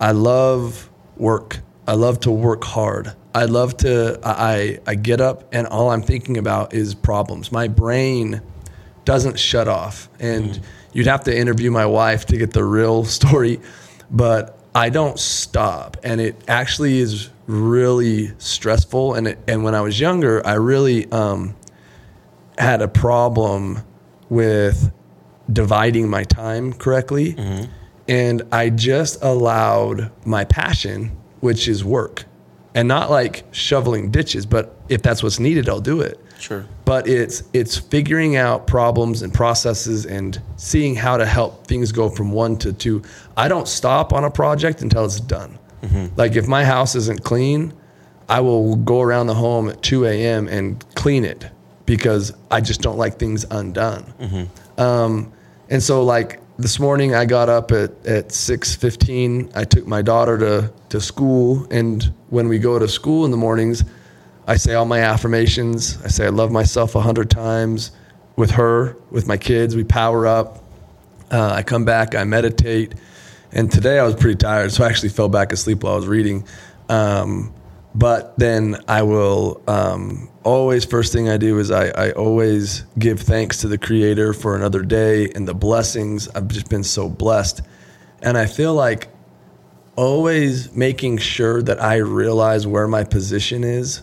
I 0.00 0.12
love 0.12 0.90
work. 1.16 1.60
I 1.86 1.94
love 1.94 2.20
to 2.20 2.30
work 2.30 2.64
hard. 2.64 3.14
I 3.34 3.44
love 3.44 3.76
to. 3.78 4.18
I 4.24 4.80
I 4.86 4.94
get 4.96 5.20
up 5.20 5.48
and 5.52 5.66
all 5.66 5.90
I'm 5.90 6.02
thinking 6.02 6.36
about 6.36 6.74
is 6.74 6.94
problems. 6.94 7.52
My 7.52 7.68
brain 7.68 8.42
doesn't 9.04 9.38
shut 9.38 9.68
off, 9.68 10.08
and 10.18 10.50
mm-hmm. 10.50 10.62
you'd 10.92 11.06
have 11.06 11.24
to 11.24 11.36
interview 11.36 11.70
my 11.70 11.86
wife 11.86 12.26
to 12.26 12.36
get 12.36 12.52
the 12.52 12.64
real 12.64 13.04
story, 13.18 13.60
but 14.10 14.59
I 14.74 14.88
don't 14.88 15.18
stop, 15.18 15.96
and 16.04 16.20
it 16.20 16.36
actually 16.46 17.00
is 17.00 17.30
really 17.46 18.32
stressful. 18.38 19.14
And 19.14 19.28
it, 19.28 19.38
and 19.48 19.64
when 19.64 19.74
I 19.74 19.80
was 19.80 19.98
younger, 19.98 20.46
I 20.46 20.54
really 20.54 21.10
um, 21.10 21.56
had 22.56 22.80
a 22.80 22.88
problem 22.88 23.80
with 24.28 24.92
dividing 25.52 26.08
my 26.08 26.22
time 26.24 26.72
correctly. 26.72 27.34
And 28.08 28.42
I 28.52 28.70
just 28.70 29.22
allowed 29.22 30.10
my 30.24 30.44
passion, 30.44 31.16
which 31.40 31.66
is 31.68 31.84
work, 31.84 32.24
and 32.74 32.86
not 32.86 33.10
like 33.10 33.44
shoveling 33.52 34.10
ditches, 34.10 34.46
but 34.46 34.80
if 34.88 35.02
that's 35.02 35.22
what's 35.22 35.40
needed, 35.40 35.68
I'll 35.68 35.80
do 35.80 36.00
it. 36.00 36.20
Sure. 36.40 36.64
But 36.84 37.06
it's 37.06 37.42
it's 37.52 37.76
figuring 37.76 38.36
out 38.36 38.66
problems 38.66 39.22
and 39.22 39.32
processes 39.32 40.06
and 40.06 40.40
seeing 40.56 40.94
how 40.94 41.16
to 41.16 41.26
help 41.26 41.66
things 41.66 41.92
go 41.92 42.08
from 42.08 42.32
one 42.32 42.56
to 42.58 42.72
two. 42.72 43.02
I 43.36 43.48
don't 43.48 43.68
stop 43.68 44.12
on 44.12 44.24
a 44.24 44.30
project 44.30 44.82
until 44.82 45.04
it's 45.04 45.20
done. 45.20 45.58
Like 46.16 46.36
if 46.36 46.46
my 46.46 46.64
house 46.64 46.94
isn't 46.94 47.24
clean, 47.24 47.72
I 48.28 48.40
will 48.40 48.76
go 48.76 49.00
around 49.00 49.26
the 49.28 49.34
home 49.34 49.68
at 49.70 49.82
2 49.82 50.04
a.m. 50.06 50.46
and 50.48 50.84
clean 50.94 51.24
it 51.24 51.46
because 51.86 52.32
I 52.50 52.60
just 52.60 52.80
don't 52.82 52.98
like 52.98 53.18
things 53.18 53.44
undone. 53.50 54.48
Um, 54.78 55.32
and 55.68 55.82
so 55.82 56.04
like 56.04 56.38
this 56.58 56.78
morning 56.78 57.14
I 57.14 57.24
got 57.24 57.48
up 57.48 57.72
at, 57.72 57.90
at 58.06 58.28
6.15. 58.28 59.56
I 59.56 59.64
took 59.64 59.86
my 59.86 60.02
daughter 60.02 60.36
to, 60.38 60.72
to 60.90 61.00
school. 61.00 61.66
And 61.70 62.12
when 62.28 62.46
we 62.48 62.58
go 62.58 62.78
to 62.78 62.86
school 62.86 63.24
in 63.24 63.30
the 63.30 63.36
mornings, 63.38 63.82
I 64.50 64.56
say 64.56 64.74
all 64.74 64.84
my 64.84 64.98
affirmations. 64.98 65.96
I 66.02 66.08
say 66.08 66.26
I 66.26 66.30
love 66.30 66.50
myself 66.50 66.96
a 66.96 67.00
hundred 67.00 67.30
times 67.30 67.92
with 68.34 68.50
her, 68.50 68.96
with 69.12 69.28
my 69.28 69.36
kids. 69.36 69.76
We 69.76 69.84
power 69.84 70.26
up. 70.26 70.64
Uh, 71.30 71.52
I 71.52 71.62
come 71.62 71.84
back, 71.84 72.16
I 72.16 72.24
meditate. 72.24 72.96
And 73.52 73.70
today 73.70 74.00
I 74.00 74.02
was 74.02 74.16
pretty 74.16 74.34
tired, 74.34 74.72
so 74.72 74.82
I 74.82 74.88
actually 74.88 75.10
fell 75.10 75.28
back 75.28 75.52
asleep 75.52 75.84
while 75.84 75.92
I 75.92 75.96
was 75.96 76.08
reading. 76.08 76.48
Um, 76.88 77.54
but 77.94 78.36
then 78.40 78.82
I 78.88 79.04
will 79.04 79.62
um, 79.68 80.28
always, 80.42 80.84
first 80.84 81.12
thing 81.12 81.28
I 81.28 81.36
do 81.36 81.60
is 81.60 81.70
I, 81.70 81.90
I 81.90 82.10
always 82.10 82.82
give 82.98 83.20
thanks 83.20 83.58
to 83.58 83.68
the 83.68 83.78
Creator 83.78 84.32
for 84.32 84.56
another 84.56 84.82
day 84.82 85.30
and 85.30 85.46
the 85.46 85.54
blessings. 85.54 86.28
I've 86.30 86.48
just 86.48 86.68
been 86.68 86.82
so 86.82 87.08
blessed. 87.08 87.62
And 88.20 88.36
I 88.36 88.46
feel 88.46 88.74
like 88.74 89.10
always 89.94 90.74
making 90.74 91.18
sure 91.18 91.62
that 91.62 91.80
I 91.80 91.98
realize 91.98 92.66
where 92.66 92.88
my 92.88 93.04
position 93.04 93.62
is 93.62 94.02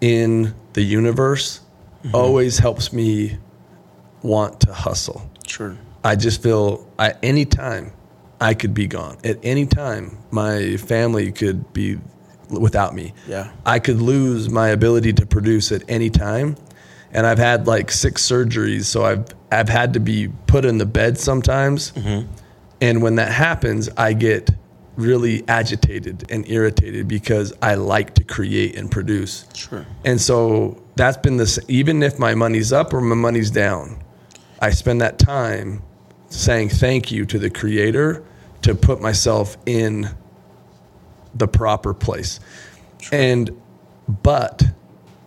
in 0.00 0.54
the 0.72 0.82
universe 0.82 1.60
mm-hmm. 2.02 2.14
always 2.14 2.58
helps 2.58 2.92
me 2.92 3.38
want 4.22 4.60
to 4.60 4.72
hustle. 4.72 5.30
Sure. 5.46 5.76
I 6.04 6.16
just 6.16 6.42
feel 6.42 6.88
at 6.98 7.18
any 7.22 7.44
time 7.44 7.92
I 8.40 8.54
could 8.54 8.74
be 8.74 8.86
gone. 8.86 9.18
At 9.24 9.38
any 9.42 9.66
time, 9.66 10.18
my 10.30 10.76
family 10.76 11.32
could 11.32 11.72
be 11.72 11.98
without 12.48 12.94
me. 12.94 13.14
Yeah. 13.26 13.50
I 13.66 13.78
could 13.78 14.00
lose 14.00 14.48
my 14.48 14.68
ability 14.68 15.12
to 15.14 15.26
produce 15.26 15.72
at 15.72 15.82
any 15.88 16.10
time. 16.10 16.56
And 17.12 17.26
I've 17.26 17.38
had 17.38 17.66
like 17.66 17.90
six 17.90 18.22
surgeries, 18.22 18.84
so 18.84 19.04
I've 19.04 19.26
I've 19.50 19.68
had 19.68 19.94
to 19.94 20.00
be 20.00 20.28
put 20.46 20.66
in 20.66 20.76
the 20.76 20.86
bed 20.86 21.18
sometimes. 21.18 21.92
Mm-hmm. 21.92 22.30
And 22.82 23.02
when 23.02 23.16
that 23.16 23.32
happens, 23.32 23.88
I 23.96 24.12
get 24.12 24.50
really 24.98 25.44
agitated 25.46 26.28
and 26.28 26.46
irritated 26.50 27.06
because 27.06 27.54
I 27.62 27.76
like 27.76 28.14
to 28.16 28.24
create 28.24 28.76
and 28.76 28.90
produce. 28.90 29.46
Sure. 29.54 29.86
And 30.04 30.20
so 30.20 30.82
that's 30.96 31.16
been 31.16 31.36
this, 31.36 31.58
even 31.68 32.02
if 32.02 32.18
my 32.18 32.34
money's 32.34 32.72
up 32.72 32.92
or 32.92 33.00
my 33.00 33.14
money's 33.14 33.50
down, 33.50 34.02
I 34.60 34.70
spend 34.70 35.00
that 35.00 35.20
time 35.20 35.82
saying 36.30 36.70
thank 36.70 37.12
you 37.12 37.24
to 37.26 37.38
the 37.38 37.48
creator 37.48 38.24
to 38.62 38.74
put 38.74 39.00
myself 39.00 39.56
in 39.66 40.10
the 41.32 41.46
proper 41.46 41.94
place. 41.94 42.40
And, 43.12 43.56
but, 44.08 44.64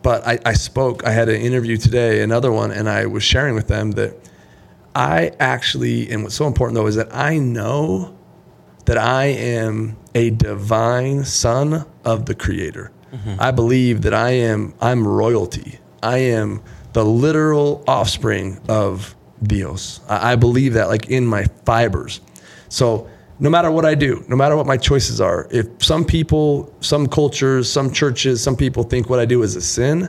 but 0.03 0.27
I, 0.27 0.37
I 0.45 0.53
spoke, 0.53 1.05
I 1.05 1.11
had 1.11 1.29
an 1.29 1.39
interview 1.39 1.77
today, 1.77 2.21
another 2.21 2.51
one, 2.51 2.71
and 2.71 2.89
I 2.89 3.05
was 3.05 3.23
sharing 3.23 3.55
with 3.55 3.69
them 3.69 3.91
that 3.91 4.15
I 4.93 5.31
actually, 5.39 6.11
and 6.11 6.23
what's 6.23 6.35
so 6.35 6.45
important 6.45 6.75
though 6.75 6.87
is 6.87 6.95
that 6.95 7.15
I 7.15 7.37
know 7.37 8.17
that 8.85 8.97
I 8.97 9.25
am 9.25 9.97
a 10.15 10.31
divine 10.31 11.23
son 11.23 11.85
of 12.03 12.25
the 12.25 12.35
creator. 12.35 12.91
Mm-hmm. 13.13 13.35
I 13.39 13.51
believe 13.51 14.01
that 14.03 14.13
I 14.13 14.31
am 14.31 14.73
I'm 14.81 15.07
royalty. 15.07 15.79
I 16.01 16.17
am 16.19 16.61
the 16.93 17.05
literal 17.05 17.83
offspring 17.87 18.59
of 18.67 19.15
Dios. 19.43 20.01
I, 20.07 20.33
I 20.33 20.35
believe 20.35 20.73
that 20.73 20.87
like 20.87 21.09
in 21.09 21.25
my 21.25 21.45
fibers. 21.65 22.21
So 22.69 23.09
no 23.39 23.49
matter 23.49 23.71
what 23.71 23.85
I 23.85 23.95
do, 23.95 24.23
no 24.27 24.35
matter 24.35 24.55
what 24.55 24.67
my 24.67 24.77
choices 24.77 25.19
are, 25.19 25.47
if 25.51 25.67
some 25.83 26.05
people, 26.05 26.73
some 26.79 27.07
cultures, 27.07 27.71
some 27.71 27.91
churches, 27.91 28.41
some 28.41 28.55
people 28.55 28.83
think 28.83 29.09
what 29.09 29.19
I 29.19 29.25
do 29.25 29.41
is 29.41 29.55
a 29.55 29.61
sin, 29.61 30.07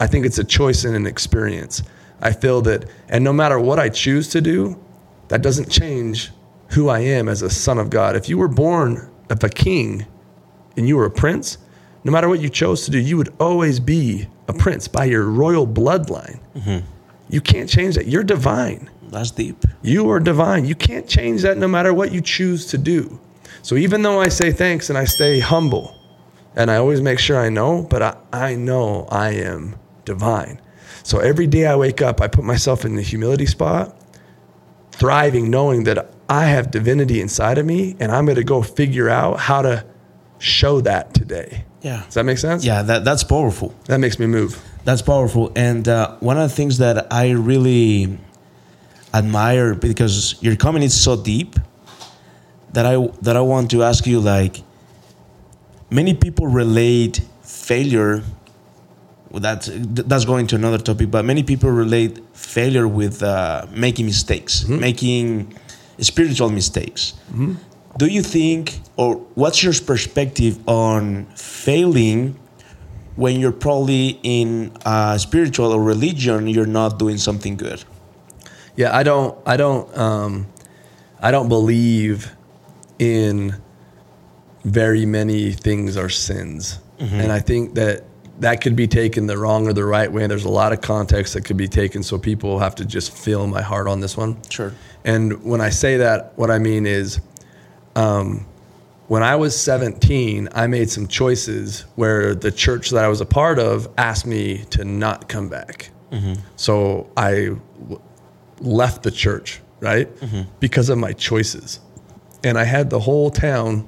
I 0.00 0.06
think 0.06 0.26
it's 0.26 0.38
a 0.38 0.44
choice 0.44 0.84
and 0.84 0.94
an 0.94 1.06
experience. 1.06 1.82
I 2.20 2.32
feel 2.32 2.60
that, 2.62 2.84
and 3.08 3.24
no 3.24 3.32
matter 3.32 3.58
what 3.58 3.78
I 3.78 3.88
choose 3.88 4.28
to 4.30 4.40
do, 4.40 4.78
that 5.28 5.40
doesn't 5.40 5.70
change 5.70 6.30
who 6.74 6.88
I 6.88 7.00
am 7.00 7.28
as 7.28 7.42
a 7.42 7.50
son 7.50 7.78
of 7.78 7.88
God. 7.88 8.16
If 8.16 8.28
you 8.28 8.36
were 8.36 8.48
born 8.48 9.10
of 9.30 9.42
a 9.42 9.48
king 9.48 10.06
and 10.76 10.88
you 10.88 10.96
were 10.96 11.06
a 11.06 11.10
prince, 11.10 11.58
no 12.02 12.12
matter 12.12 12.28
what 12.28 12.40
you 12.40 12.48
chose 12.48 12.84
to 12.84 12.90
do, 12.90 12.98
you 12.98 13.16
would 13.16 13.32
always 13.40 13.80
be 13.80 14.28
a 14.48 14.52
prince 14.52 14.88
by 14.88 15.04
your 15.04 15.24
royal 15.24 15.66
bloodline. 15.66 16.40
Mm-hmm. 16.54 16.86
You 17.28 17.40
can't 17.40 17.70
change 17.70 17.94
that. 17.94 18.06
You're 18.06 18.24
divine. 18.24 18.90
That's 19.04 19.30
deep. 19.30 19.64
You 19.82 20.10
are 20.10 20.20
divine. 20.20 20.64
You 20.64 20.74
can't 20.74 21.08
change 21.08 21.42
that 21.42 21.56
no 21.56 21.68
matter 21.68 21.94
what 21.94 22.12
you 22.12 22.20
choose 22.20 22.66
to 22.66 22.78
do. 22.78 23.20
So 23.62 23.76
even 23.76 24.02
though 24.02 24.20
I 24.20 24.28
say 24.28 24.52
thanks 24.52 24.90
and 24.90 24.98
I 24.98 25.04
stay 25.04 25.38
humble 25.38 25.96
and 26.56 26.70
I 26.70 26.76
always 26.76 27.00
make 27.00 27.18
sure 27.18 27.38
I 27.38 27.48
know, 27.48 27.86
but 27.88 28.02
I, 28.02 28.16
I 28.32 28.54
know 28.56 29.06
I 29.10 29.30
am 29.30 29.76
divine. 30.04 30.60
So 31.04 31.20
every 31.20 31.46
day 31.46 31.66
I 31.66 31.76
wake 31.76 32.02
up, 32.02 32.20
I 32.20 32.28
put 32.28 32.44
myself 32.44 32.84
in 32.84 32.96
the 32.96 33.02
humility 33.02 33.46
spot, 33.46 33.96
thriving, 34.92 35.50
knowing 35.50 35.84
that 35.84 36.13
I 36.28 36.46
have 36.46 36.70
divinity 36.70 37.20
inside 37.20 37.58
of 37.58 37.66
me 37.66 37.96
and 38.00 38.10
I'm 38.10 38.24
going 38.24 38.36
to 38.36 38.44
go 38.44 38.62
figure 38.62 39.08
out 39.08 39.38
how 39.38 39.62
to 39.62 39.84
show 40.38 40.80
that 40.82 41.14
today. 41.14 41.64
Yeah. 41.82 42.02
Does 42.04 42.14
that 42.14 42.24
make 42.24 42.38
sense? 42.38 42.64
Yeah, 42.64 42.82
that, 42.82 43.04
that's 43.04 43.24
powerful. 43.24 43.74
That 43.86 43.98
makes 43.98 44.18
me 44.18 44.26
move. 44.26 44.62
That's 44.84 45.02
powerful. 45.02 45.52
And 45.54 45.86
uh, 45.88 46.16
one 46.20 46.38
of 46.38 46.48
the 46.48 46.54
things 46.54 46.78
that 46.78 47.12
I 47.12 47.30
really 47.30 48.18
admire 49.14 49.74
because 49.74 50.42
your 50.42 50.56
comment 50.56 50.84
is 50.84 51.00
so 51.00 51.16
deep 51.16 51.56
that 52.72 52.84
I 52.84 52.96
that 53.22 53.36
I 53.36 53.40
want 53.40 53.70
to 53.70 53.84
ask 53.84 54.06
you 54.06 54.18
like 54.18 54.62
many 55.88 56.14
people 56.14 56.48
relate 56.48 57.20
failure 57.42 58.24
well, 59.30 59.40
that's 59.40 59.70
that's 59.72 60.24
going 60.24 60.48
to 60.48 60.56
another 60.56 60.78
topic 60.78 61.12
but 61.12 61.24
many 61.24 61.44
people 61.44 61.70
relate 61.70 62.18
failure 62.32 62.88
with 62.88 63.22
uh, 63.22 63.66
making 63.70 64.06
mistakes 64.06 64.66
making 64.66 65.56
spiritual 66.00 66.50
mistakes 66.50 67.14
do 67.98 68.06
you 68.06 68.22
think 68.22 68.80
or 68.96 69.16
what's 69.34 69.62
your 69.62 69.72
perspective 69.86 70.58
on 70.68 71.26
failing 71.36 72.36
when 73.16 73.38
you're 73.40 73.52
probably 73.52 74.18
in 74.22 74.72
uh, 74.84 75.16
spiritual 75.18 75.72
or 75.72 75.80
religion 75.82 76.48
you're 76.48 76.66
not 76.66 76.98
doing 76.98 77.18
something 77.18 77.56
good 77.56 77.84
Yeah, 78.76 78.90
I 78.96 79.04
don't, 79.04 79.38
I 79.46 79.56
don't, 79.56 79.86
um, 79.96 80.46
I 81.20 81.30
don't 81.30 81.48
believe 81.48 82.34
in 82.98 83.54
very 84.64 85.06
many 85.06 85.52
things 85.52 85.96
are 85.96 86.08
sins, 86.08 86.80
and 86.98 87.30
I 87.30 87.40
think 87.40 87.74
that 87.74 88.02
that 88.40 88.60
could 88.60 88.74
be 88.74 88.88
taken 88.88 89.26
the 89.28 89.36
wrong 89.38 89.68
or 89.68 89.72
the 89.72 89.84
right 89.84 90.10
way. 90.10 90.26
There's 90.26 90.44
a 90.44 90.50
lot 90.50 90.72
of 90.72 90.80
context 90.80 91.34
that 91.34 91.44
could 91.44 91.56
be 91.56 91.68
taken, 91.68 92.02
so 92.02 92.18
people 92.18 92.58
have 92.58 92.74
to 92.76 92.84
just 92.84 93.12
feel 93.16 93.46
my 93.46 93.62
heart 93.62 93.86
on 93.86 94.00
this 94.00 94.16
one. 94.16 94.36
Sure. 94.50 94.72
And 95.04 95.42
when 95.44 95.60
I 95.60 95.70
say 95.70 95.98
that, 95.98 96.32
what 96.36 96.50
I 96.50 96.58
mean 96.58 96.86
is, 96.86 97.20
um, 97.94 98.46
when 99.08 99.22
I 99.22 99.36
was 99.36 99.54
17, 99.60 100.48
I 100.52 100.66
made 100.66 100.88
some 100.90 101.06
choices 101.06 101.82
where 101.94 102.34
the 102.34 102.50
church 102.50 102.90
that 102.90 103.04
I 103.04 103.08
was 103.08 103.20
a 103.20 103.26
part 103.26 103.58
of 103.58 103.86
asked 103.98 104.26
me 104.26 104.64
to 104.70 104.84
not 104.84 105.28
come 105.28 105.48
back. 105.48 105.90
So 106.56 107.10
I 107.16 107.50
w- 107.80 108.00
left 108.60 109.02
the 109.02 109.10
church, 109.10 109.60
right? 109.80 110.08
Because 110.60 110.88
of 110.88 110.96
my 110.96 111.12
choices. 111.12 111.80
And 112.44 112.56
I 112.58 112.64
had 112.64 112.88
the 112.88 113.00
whole 113.00 113.30
town 113.30 113.86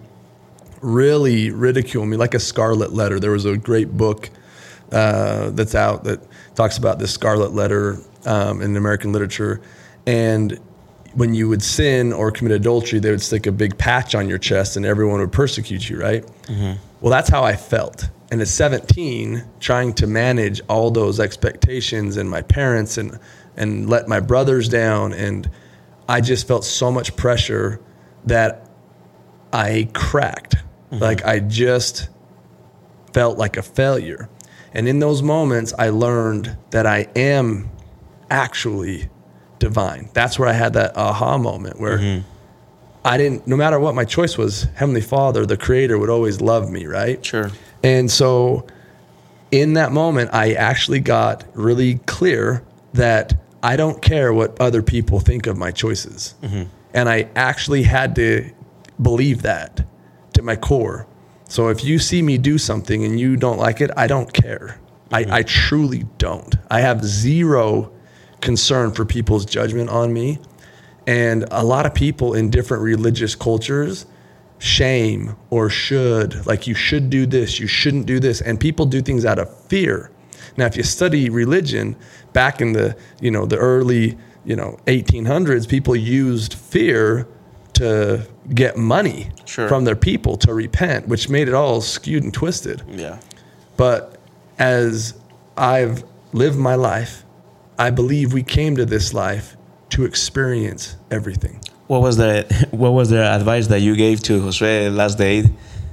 really 0.83 1.51
ridicule 1.51 2.05
me 2.05 2.17
like 2.17 2.35
a 2.35 2.39
scarlet 2.41 2.93
letter. 2.93 3.19
There 3.19 3.31
was 3.31 3.45
a 3.47 3.57
great 3.57 3.97
book 3.97 4.29
uh, 4.93 5.51
that's 5.51 5.75
out 5.75 6.05
that 6.05 6.21
talks 6.55 6.77
about 6.79 6.99
this 6.99 7.11
scarlet 7.13 7.53
letter 7.55 7.99
um, 8.27 8.61
in 8.61 8.77
American 8.77 9.13
literature. 9.13 9.61
And 10.07 10.59
when 11.17 11.33
you 11.33 11.49
would 11.49 11.63
sin 11.63 12.13
or 12.13 12.31
commit 12.31 12.53
adultery, 12.53 12.99
they 12.99 13.11
would 13.11 13.23
stick 13.23 13.47
a 13.47 13.53
big 13.53 13.77
patch 13.79 14.15
on 14.15 14.29
your 14.29 14.37
chest 14.37 14.77
and 14.77 14.85
everyone 14.85 15.19
would 15.19 15.33
persecute 15.33 15.89
you, 15.89 15.99
right? 15.99 16.27
Mm-hmm. 16.43 16.79
Well, 17.01 17.11
that's 17.11 17.31
how 17.31 17.43
I 17.43 17.57
felt. 17.57 18.11
And 18.31 18.43
at 18.43 18.49
17, 18.49 19.43
trying 19.59 19.95
to 19.95 20.07
manage 20.07 20.61
all 20.69 20.91
those 20.91 21.19
expectations 21.19 22.19
and 22.19 22.29
my 22.29 22.43
parents 22.43 22.99
and, 22.99 23.19
and 23.57 23.89
let 23.89 24.09
my 24.09 24.21
brothers 24.21 24.69
down. 24.69 25.15
And 25.15 25.51
I 26.07 26.21
just 26.21 26.47
felt 26.47 26.67
so 26.67 26.93
much 26.93 27.17
pressure 27.17 27.81
that 28.27 28.69
I 29.55 29.89
cracked. 29.95 30.57
Mm-hmm. 30.91 30.99
Like 30.99 31.25
I 31.25 31.41
just 31.41 32.11
felt 33.15 33.39
like 33.39 33.57
a 33.57 33.63
failure. 33.63 34.29
And 34.75 34.87
in 34.87 34.99
those 34.99 35.23
moments, 35.23 35.73
I 35.79 35.89
learned 35.89 36.59
that 36.73 36.85
I 36.85 37.09
am 37.17 37.71
actually 38.29 39.09
divine. 39.59 40.09
That's 40.13 40.39
where 40.39 40.49
I 40.49 40.53
had 40.53 40.75
that 40.75 40.97
aha 40.97 41.39
moment 41.39 41.81
where 41.81 41.99
mm-hmm. 41.99 42.29
I 43.05 43.17
didn't, 43.17 43.47
no 43.47 43.57
matter 43.57 43.79
what 43.79 43.95
my 43.95 44.05
choice 44.05 44.37
was, 44.37 44.65
Heavenly 44.75 45.01
Father, 45.01 45.47
the 45.47 45.57
Creator, 45.57 45.99
would 45.99 46.11
always 46.11 46.41
love 46.41 46.71
me, 46.71 46.87
right? 46.87 47.25
Sure. 47.25 47.51
And 47.83 48.11
so 48.11 48.67
in 49.53 49.75
that 49.75 49.93
moment, 49.93 50.31
I 50.33 50.55
actually 50.55 51.01
got 51.01 51.45
really 51.55 51.97
clear 52.07 52.65
that 52.95 53.35
I 53.63 53.77
don't 53.77 54.03
care 54.03 54.33
what 54.33 54.61
other 54.61 54.83
people 54.83 55.21
think 55.21 55.47
of 55.47 55.57
my 55.57 55.71
choices. 55.71 56.35
Mm-hmm. 56.43 56.65
And 56.95 57.09
I 57.09 57.29
actually 57.37 57.85
had 57.85 58.15
to 58.17 58.51
believe 59.01 59.43
that 59.43 59.85
to 60.33 60.43
my 60.43 60.57
core. 60.57 61.07
So 61.49 61.69
if 61.69 61.85
you 61.85 61.99
see 61.99 62.23
me 62.23 62.39
do 62.39 62.59
something 62.59 63.05
and 63.05 63.21
you 63.21 63.37
don't 63.37 63.59
like 63.59 63.81
it, 63.81 63.91
I 63.97 64.07
don't 64.07 64.33
care. 64.33 64.81
I, 65.13 65.23
mm-hmm. 65.23 65.33
I 65.33 65.43
truly 65.43 66.05
don't. 66.19 66.57
I 66.71 66.81
have 66.81 67.05
zero 67.05 67.93
concern 68.41 68.93
for 68.93 69.05
people's 69.05 69.45
judgment 69.45 69.91
on 69.91 70.13
me. 70.13 70.39
And 71.07 71.47
a 71.51 71.65
lot 71.65 71.87
of 71.87 71.95
people 71.95 72.35
in 72.35 72.51
different 72.51 72.83
religious 72.83 73.35
cultures 73.35 74.07
shame 74.59 75.37
or 75.51 75.69
should, 75.69 76.47
like 76.47 76.67
you 76.67 76.75
should 76.75 77.11
do 77.11 77.27
this, 77.27 77.61
you 77.61 77.67
shouldn't 77.67 78.07
do 78.07 78.19
this. 78.19 78.41
And 78.41 78.59
people 78.59 78.87
do 78.87 79.03
things 79.03 79.25
out 79.25 79.39
of 79.39 79.55
fear. 79.65 80.11
Now, 80.57 80.67
if 80.67 80.77
you 80.77 80.83
study 80.83 81.29
religion 81.29 81.95
back 82.33 82.61
in 82.61 82.73
the, 82.73 82.97
you 83.21 83.31
know, 83.31 83.45
the 83.45 83.57
early, 83.59 84.17
you 84.45 84.57
know, 84.57 84.79
1800s, 84.87 85.69
people 85.69 85.95
used 85.95 86.55
fear 86.55 87.29
to 87.75 88.27
get 88.55 88.79
money 88.79 89.31
Sure. 89.45 89.69
from 89.69 89.85
their 89.85 89.97
people 89.97 90.37
to 90.39 90.55
repent, 90.55 91.07
which 91.09 91.29
made 91.29 91.47
it 91.49 91.53
all 91.55 91.81
skewed 91.83 92.23
and 92.25 92.33
twisted. 92.33 92.83
Yeah. 92.91 93.19
But 93.77 94.19
as 94.59 95.13
I've 95.59 96.03
lived 96.33 96.57
my 96.57 96.75
life, 96.75 97.26
I 97.79 97.91
believe 97.91 98.33
we 98.33 98.43
came 98.43 98.77
to 98.77 98.87
this 98.87 99.13
life 99.13 99.57
to 99.91 100.05
experience 100.05 100.97
everything. 101.11 101.61
What 101.87 102.03
was 102.03 102.17
the 102.17 102.69
what 102.71 102.91
was 102.91 103.11
the 103.11 103.23
advice 103.23 103.67
that 103.69 103.81
you 103.81 103.97
gave 103.97 104.23
to 104.25 104.41
Jose 104.41 104.91
last 104.91 105.19
day? 105.19 105.45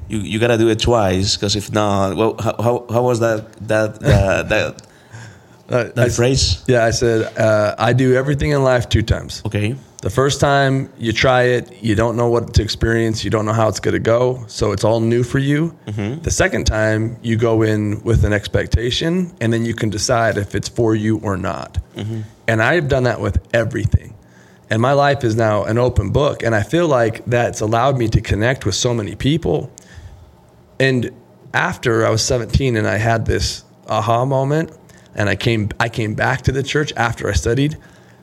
You 0.07 0.19
you 0.19 0.39
gotta 0.39 0.57
do 0.57 0.69
it 0.69 0.79
twice 0.79 1.35
because 1.35 1.55
if 1.55 1.71
not, 1.71 2.15
well, 2.15 2.35
how, 2.39 2.55
how, 2.61 2.85
how 2.89 3.03
was 3.03 3.19
that 3.19 3.51
that 3.67 4.03
uh, 4.03 4.43
that 4.43 4.81
Uh, 5.69 5.85
that 5.95 5.97
I- 5.97 6.09
phrase? 6.09 6.63
Yeah, 6.67 6.85
I 6.85 6.91
said, 6.91 7.37
uh, 7.37 7.75
I 7.79 7.93
do 7.93 8.13
everything 8.15 8.51
in 8.51 8.63
life 8.63 8.89
two 8.89 9.01
times. 9.01 9.41
Okay. 9.45 9.75
The 10.01 10.09
first 10.09 10.41
time 10.41 10.89
you 10.97 11.13
try 11.13 11.43
it, 11.43 11.81
you 11.81 11.95
don't 11.95 12.17
know 12.17 12.27
what 12.27 12.53
to 12.55 12.61
experience, 12.61 13.23
you 13.23 13.29
don't 13.31 13.45
know 13.45 13.53
how 13.53 13.69
it's 13.69 13.79
going 13.79 13.93
to 13.93 13.99
go, 13.99 14.43
so 14.47 14.73
it's 14.73 14.83
all 14.83 14.99
new 14.99 15.23
for 15.23 15.39
you. 15.39 15.73
The 15.85 16.29
second 16.29 16.65
time, 16.65 17.15
you 17.21 17.37
go 17.37 17.61
in 17.61 18.03
with 18.03 18.25
an 18.25 18.33
expectation, 18.33 19.31
and 19.39 19.53
then 19.53 19.63
you 19.63 19.73
can 19.73 19.89
decide 19.89 20.37
if 20.37 20.55
it's 20.55 20.67
for 20.67 20.93
you 20.93 21.19
or 21.23 21.37
not. 21.37 21.77
And 22.49 22.61
I've 22.61 22.89
done 22.89 23.03
that 23.03 23.21
with 23.21 23.37
everything. 23.53 24.13
And 24.69 24.81
my 24.81 24.91
life 24.91 25.23
is 25.23 25.35
now 25.37 25.63
an 25.63 25.77
open 25.77 26.09
book. 26.11 26.43
And 26.43 26.53
I 26.53 26.63
feel 26.63 26.87
like 26.87 27.23
that's 27.25 27.61
allowed 27.61 27.97
me 27.97 28.09
to 28.09 28.19
connect 28.19 28.65
with 28.65 28.75
so 28.75 28.93
many 28.93 29.15
people. 29.15 29.71
And 30.79 31.11
after 31.53 32.05
I 32.05 32.09
was 32.09 32.21
17 32.23 32.75
and 32.75 32.87
I 32.87 32.97
had 32.97 33.25
this 33.25 33.63
aha 33.87 34.25
moment 34.25 34.71
and 35.15 35.29
I 35.29 35.35
came 35.35 35.69
I 35.79 35.89
came 35.89 36.13
back 36.13 36.41
to 36.43 36.51
the 36.51 36.63
church 36.63 36.93
after 36.97 37.29
I 37.29 37.33
studied, 37.33 37.77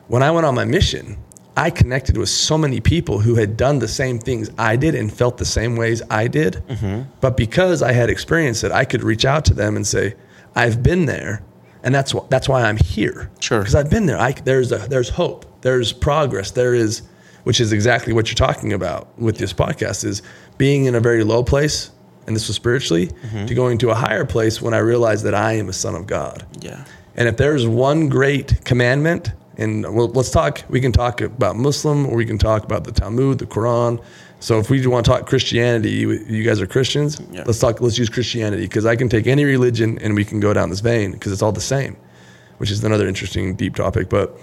when 0.07 0.23
I 0.23 0.31
went 0.31 0.45
on 0.45 0.55
my 0.55 0.65
mission, 0.65 1.17
I 1.55 1.69
connected 1.69 2.17
with 2.17 2.29
so 2.29 2.57
many 2.57 2.79
people 2.79 3.19
who 3.19 3.35
had 3.35 3.57
done 3.57 3.79
the 3.79 3.87
same 3.87 4.19
things 4.19 4.49
I 4.57 4.75
did 4.75 4.95
and 4.95 5.11
felt 5.11 5.37
the 5.37 5.45
same 5.45 5.75
ways 5.75 6.01
I 6.09 6.27
did. 6.27 6.63
Mm-hmm. 6.67 7.09
But 7.19 7.35
because 7.37 7.81
I 7.81 7.91
had 7.91 8.09
experienced 8.09 8.63
it, 8.63 8.71
I 8.71 8.85
could 8.85 9.03
reach 9.03 9.25
out 9.25 9.45
to 9.45 9.53
them 9.53 9.75
and 9.75 9.85
say, 9.85 10.15
"I've 10.55 10.81
been 10.81 11.05
there, 11.05 11.43
and 11.83 11.93
that's 11.93 12.11
wh- 12.13 12.27
that's 12.29 12.47
why 12.47 12.63
I'm 12.63 12.77
here." 12.77 13.29
Sure. 13.39 13.59
because 13.59 13.75
I've 13.75 13.89
been 13.89 14.05
there. 14.05 14.19
I, 14.19 14.31
there's 14.31 14.71
a, 14.71 14.77
there's 14.77 15.09
hope. 15.09 15.45
There's 15.61 15.91
progress. 15.93 16.51
There 16.51 16.73
is, 16.73 17.03
which 17.43 17.59
is 17.59 17.71
exactly 17.73 18.13
what 18.13 18.29
you're 18.29 18.47
talking 18.47 18.73
about 18.73 19.17
with 19.19 19.37
this 19.37 19.53
podcast 19.53 20.03
is 20.05 20.21
being 20.57 20.85
in 20.85 20.95
a 20.95 20.99
very 20.99 21.23
low 21.23 21.43
place, 21.43 21.91
and 22.27 22.35
this 22.35 22.47
was 22.47 22.55
spiritually, 22.55 23.07
Mm-hmm. 23.07 23.45
to 23.47 23.53
going 23.55 23.77
to 23.79 23.89
a 23.89 23.95
higher 23.95 24.25
place 24.25 24.61
when 24.61 24.73
I 24.73 24.79
realized 24.79 25.23
that 25.25 25.33
I 25.35 25.53
am 25.53 25.69
a 25.69 25.73
son 25.73 25.95
of 25.95 26.07
God. 26.07 26.45
Yeah. 26.59 26.83
And 27.15 27.27
if 27.27 27.37
there's 27.37 27.67
one 27.67 28.09
great 28.09 28.63
commandment, 28.63 29.31
and 29.57 29.83
well, 29.95 30.07
let's 30.07 30.31
talk, 30.31 30.61
we 30.69 30.79
can 30.79 30.91
talk 30.91 31.21
about 31.21 31.55
Muslim 31.55 32.05
or 32.07 32.15
we 32.15 32.25
can 32.25 32.37
talk 32.37 32.63
about 32.63 32.83
the 32.83 32.91
Talmud, 32.91 33.39
the 33.39 33.45
Quran. 33.45 34.01
So 34.39 34.57
if 34.59 34.69
we 34.71 34.85
want 34.87 35.05
to 35.05 35.11
talk 35.11 35.27
Christianity, 35.27 35.91
you, 35.91 36.43
guys 36.43 36.59
are 36.61 36.65
Christians. 36.67 37.21
Yeah. 37.31 37.43
Let's 37.45 37.59
talk. 37.59 37.79
Let's 37.79 37.97
use 37.99 38.09
Christianity 38.09 38.63
because 38.63 38.85
I 38.87 38.95
can 38.95 39.07
take 39.07 39.27
any 39.27 39.43
religion 39.43 39.99
and 39.99 40.15
we 40.15 40.25
can 40.25 40.39
go 40.39 40.51
down 40.53 40.69
this 40.71 40.79
vein 40.79 41.11
because 41.11 41.31
it's 41.31 41.43
all 41.43 41.51
the 41.51 41.61
same, 41.61 41.95
which 42.57 42.71
is 42.71 42.83
another 42.83 43.07
interesting 43.07 43.55
deep 43.55 43.75
topic. 43.75 44.09
But 44.09 44.35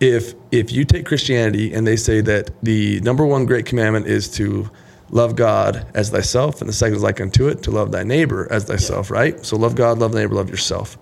if 0.00 0.34
if 0.50 0.72
you 0.72 0.84
take 0.84 1.04
Christianity 1.04 1.74
and 1.74 1.86
they 1.86 1.96
say 1.96 2.22
that 2.22 2.50
the 2.62 3.00
number 3.00 3.26
one 3.26 3.44
great 3.44 3.66
commandment 3.66 4.06
is 4.06 4.28
to 4.36 4.70
love 5.10 5.36
God 5.36 5.86
as 5.94 6.10
thyself, 6.10 6.60
and 6.60 6.68
the 6.68 6.72
second 6.72 6.96
is 6.96 7.02
like 7.02 7.20
unto 7.20 7.48
it 7.48 7.62
to 7.64 7.70
love 7.70 7.92
thy 7.92 8.02
neighbor 8.02 8.48
as 8.50 8.64
thyself, 8.64 9.10
right? 9.10 9.44
So 9.44 9.56
love 9.56 9.74
God, 9.74 9.98
love 9.98 10.12
thy 10.12 10.20
neighbor, 10.20 10.34
love 10.34 10.50
yourself. 10.50 10.98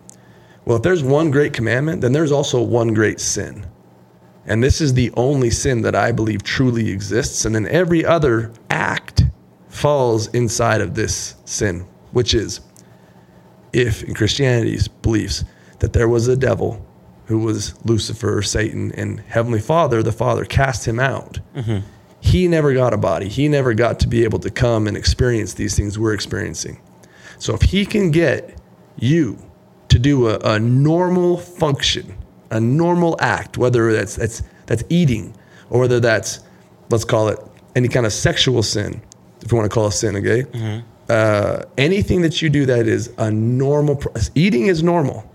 Well, 0.65 0.77
if 0.77 0.83
there's 0.83 1.03
one 1.03 1.31
great 1.31 1.53
commandment, 1.53 2.01
then 2.01 2.13
there's 2.13 2.33
also 2.33 2.63
one 2.63 2.95
great 2.95 3.21
sin. 3.21 3.67
And 4.47 4.63
this 4.63 4.81
is 4.81 4.95
the 4.95 5.13
only 5.17 5.51
sin 5.51 5.83
that 5.83 5.95
I 5.95 6.13
believe 6.13 6.43
truly 6.43 6.91
exists. 6.91 7.45
And 7.45 7.55
then 7.55 7.67
every 7.69 8.05
other 8.05 8.53
act 8.71 9.25
falls 9.69 10.29
inside 10.29 10.81
of 10.81 10.95
this 10.95 11.37
sin, 11.45 11.87
which 12.13 12.35
is 12.35 12.61
if 13.73 14.03
in 14.03 14.15
Christianity's 14.15 14.89
beliefs 14.89 15.45
that 15.79 15.93
there 15.93 16.09
was 16.09 16.29
a 16.29 16.37
devil 16.37 16.85
who 17.27 17.39
was 17.39 17.75
Lucifer, 17.87 18.43
Satan, 18.43 18.93
and 18.93 19.21
Heavenly 19.21 19.61
Father, 19.61 20.03
the 20.03 20.13
Father 20.13 20.45
cast 20.45 20.87
him 20.87 21.01
out. 21.01 21.39
Mm-hmm. 21.55 21.87
He 22.23 22.47
never 22.49 22.73
got 22.73 22.95
a 22.95 22.97
body. 22.97 23.29
He 23.29 23.49
never 23.49 23.75
got 23.75 23.99
to 24.01 24.09
be 24.09 24.23
able 24.23 24.39
to 24.39 24.51
come 24.51 24.87
and 24.87 24.97
experience 24.97 25.55
these 25.55 25.77
things 25.77 25.99
we're 25.99 26.15
experiencing. 26.15 26.81
So 27.39 27.53
if 27.53 27.63
he 27.63 27.85
can 27.85 28.13
get 28.13 28.57
you 28.97 29.37
to 29.89 29.99
do 29.99 30.29
a, 30.29 30.39
a 30.39 30.59
normal 30.59 31.37
function, 31.37 32.17
a 32.51 32.61
normal 32.61 33.17
act, 33.21 33.59
whether 33.59 33.93
that's 33.93 34.15
that's 34.17 34.43
that's 34.67 34.85
eating 34.89 35.35
or 35.69 35.81
whether 35.81 35.99
that's 35.99 36.41
let's 36.91 37.05
call 37.05 37.29
it 37.29 37.39
any 37.75 37.89
kind 37.89 38.07
of 38.07 38.13
sexual 38.13 38.63
sin, 38.63 39.03
if 39.41 39.51
you 39.51 39.59
want 39.59 39.69
to 39.69 39.75
call 39.75 39.89
it 39.89 39.93
sin, 39.93 40.15
okay? 40.17 40.83
Uh, 41.09 41.65
anything 41.77 42.23
that 42.23 42.41
you 42.41 42.49
do 42.49 42.65
that 42.67 42.87
is 42.87 43.13
a 43.19 43.31
normal. 43.33 44.01
Eating 44.37 44.67
is 44.67 44.83
normal. 44.83 45.29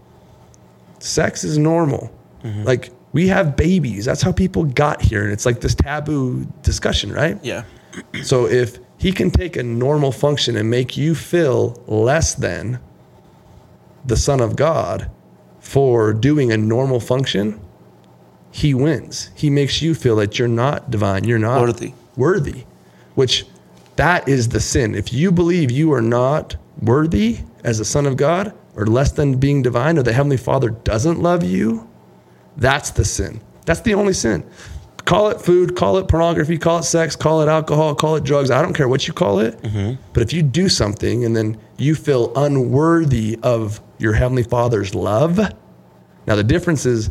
Sex 1.00 1.44
is 1.44 1.58
normal. 1.58 2.10
Like 2.63 2.91
we 3.17 3.27
have 3.29 3.57
babies. 3.57 4.05
That's 4.05 4.21
how 4.21 4.31
people 4.31 4.63
got 4.63 5.01
here, 5.01 5.24
and 5.24 5.33
it's 5.33 5.43
like 5.43 5.59
this 5.59 5.74
taboo 5.74 6.45
discussion, 6.62 7.12
right? 7.12 7.43
Yeah. 7.43 7.63
So 8.21 8.45
if 8.45 8.77
he 9.00 9.12
can 9.12 9.31
take 9.31 9.55
a 9.55 9.63
normal 9.63 10.12
function 10.12 10.55
and 10.55 10.69
make 10.69 10.95
you 10.95 11.15
feel 11.15 11.83
less 11.88 12.36
than 12.36 12.79
the 14.05 14.15
Son 14.17 14.39
of 14.39 14.55
God 14.55 15.09
for 15.59 16.13
doing 16.13 16.51
a 16.51 16.58
normal 16.58 16.99
function, 16.99 17.60
he 18.51 18.75
wins. 18.75 19.32
He 19.34 19.49
makes 19.49 19.82
you 19.82 19.95
feel 19.95 20.15
that 20.17 20.38
you're 20.38 20.47
not 20.47 20.91
divine, 20.91 21.23
you're 21.23 21.39
not 21.39 21.60
Worthy. 21.62 21.93
worthy, 22.17 22.65
which 23.15 23.47
that 23.95 24.30
is 24.30 24.49
the 24.49 24.60
sin. 24.60 24.93
If 24.93 25.12
you 25.12 25.32
believe 25.32 25.71
you 25.71 25.91
are 25.91 26.03
not 26.03 26.56
worthy 26.84 27.39
as 27.63 27.80
a 27.80 27.86
son 27.86 28.06
of 28.06 28.15
God 28.15 28.53
or 28.75 28.86
less 28.86 29.12
than 29.12 29.39
being 29.39 29.63
divine 29.63 29.97
or 29.97 30.03
the 30.03 30.13
heavenly 30.13 30.38
Father 30.38 30.69
doesn't 30.69 31.19
love 31.19 31.43
you, 31.43 31.89
that's 32.58 32.91
the 32.91 33.06
sin. 33.06 33.41
That's 33.65 33.82
the 33.82 33.93
only 33.93 34.13
sin. 34.13 34.43
Call 35.06 35.30
it 35.30 35.39
food, 35.39 35.76
call 35.76 35.98
it 35.98 36.08
pornography, 36.10 36.58
call 36.58 36.80
it 36.80 36.84
sex, 36.84 37.15
call 37.15 37.41
it 37.41 37.48
alcohol, 37.48 37.96
call 37.96 38.17
it 38.17 38.26
drugs. 38.26 38.52
I 38.52 38.62
don't 38.62 38.74
care 38.74 38.89
what 38.89 39.08
you 39.08 39.13
call 39.13 39.39
it. 39.39 39.58
Mm-hmm. 39.62 40.02
But 40.12 40.24
if 40.24 40.34
you 40.34 40.43
do 40.43 40.67
something 40.67 41.24
and 41.24 41.36
then 41.36 41.58
you 41.78 41.96
feel 41.96 42.34
unworthy 42.36 43.39
of 43.41 43.80
your 44.00 44.13
heavenly 44.13 44.43
Father's 44.43 44.93
love, 44.93 45.38
now 46.28 46.36
the 46.36 46.43
difference 46.43 46.86
is 46.86 47.10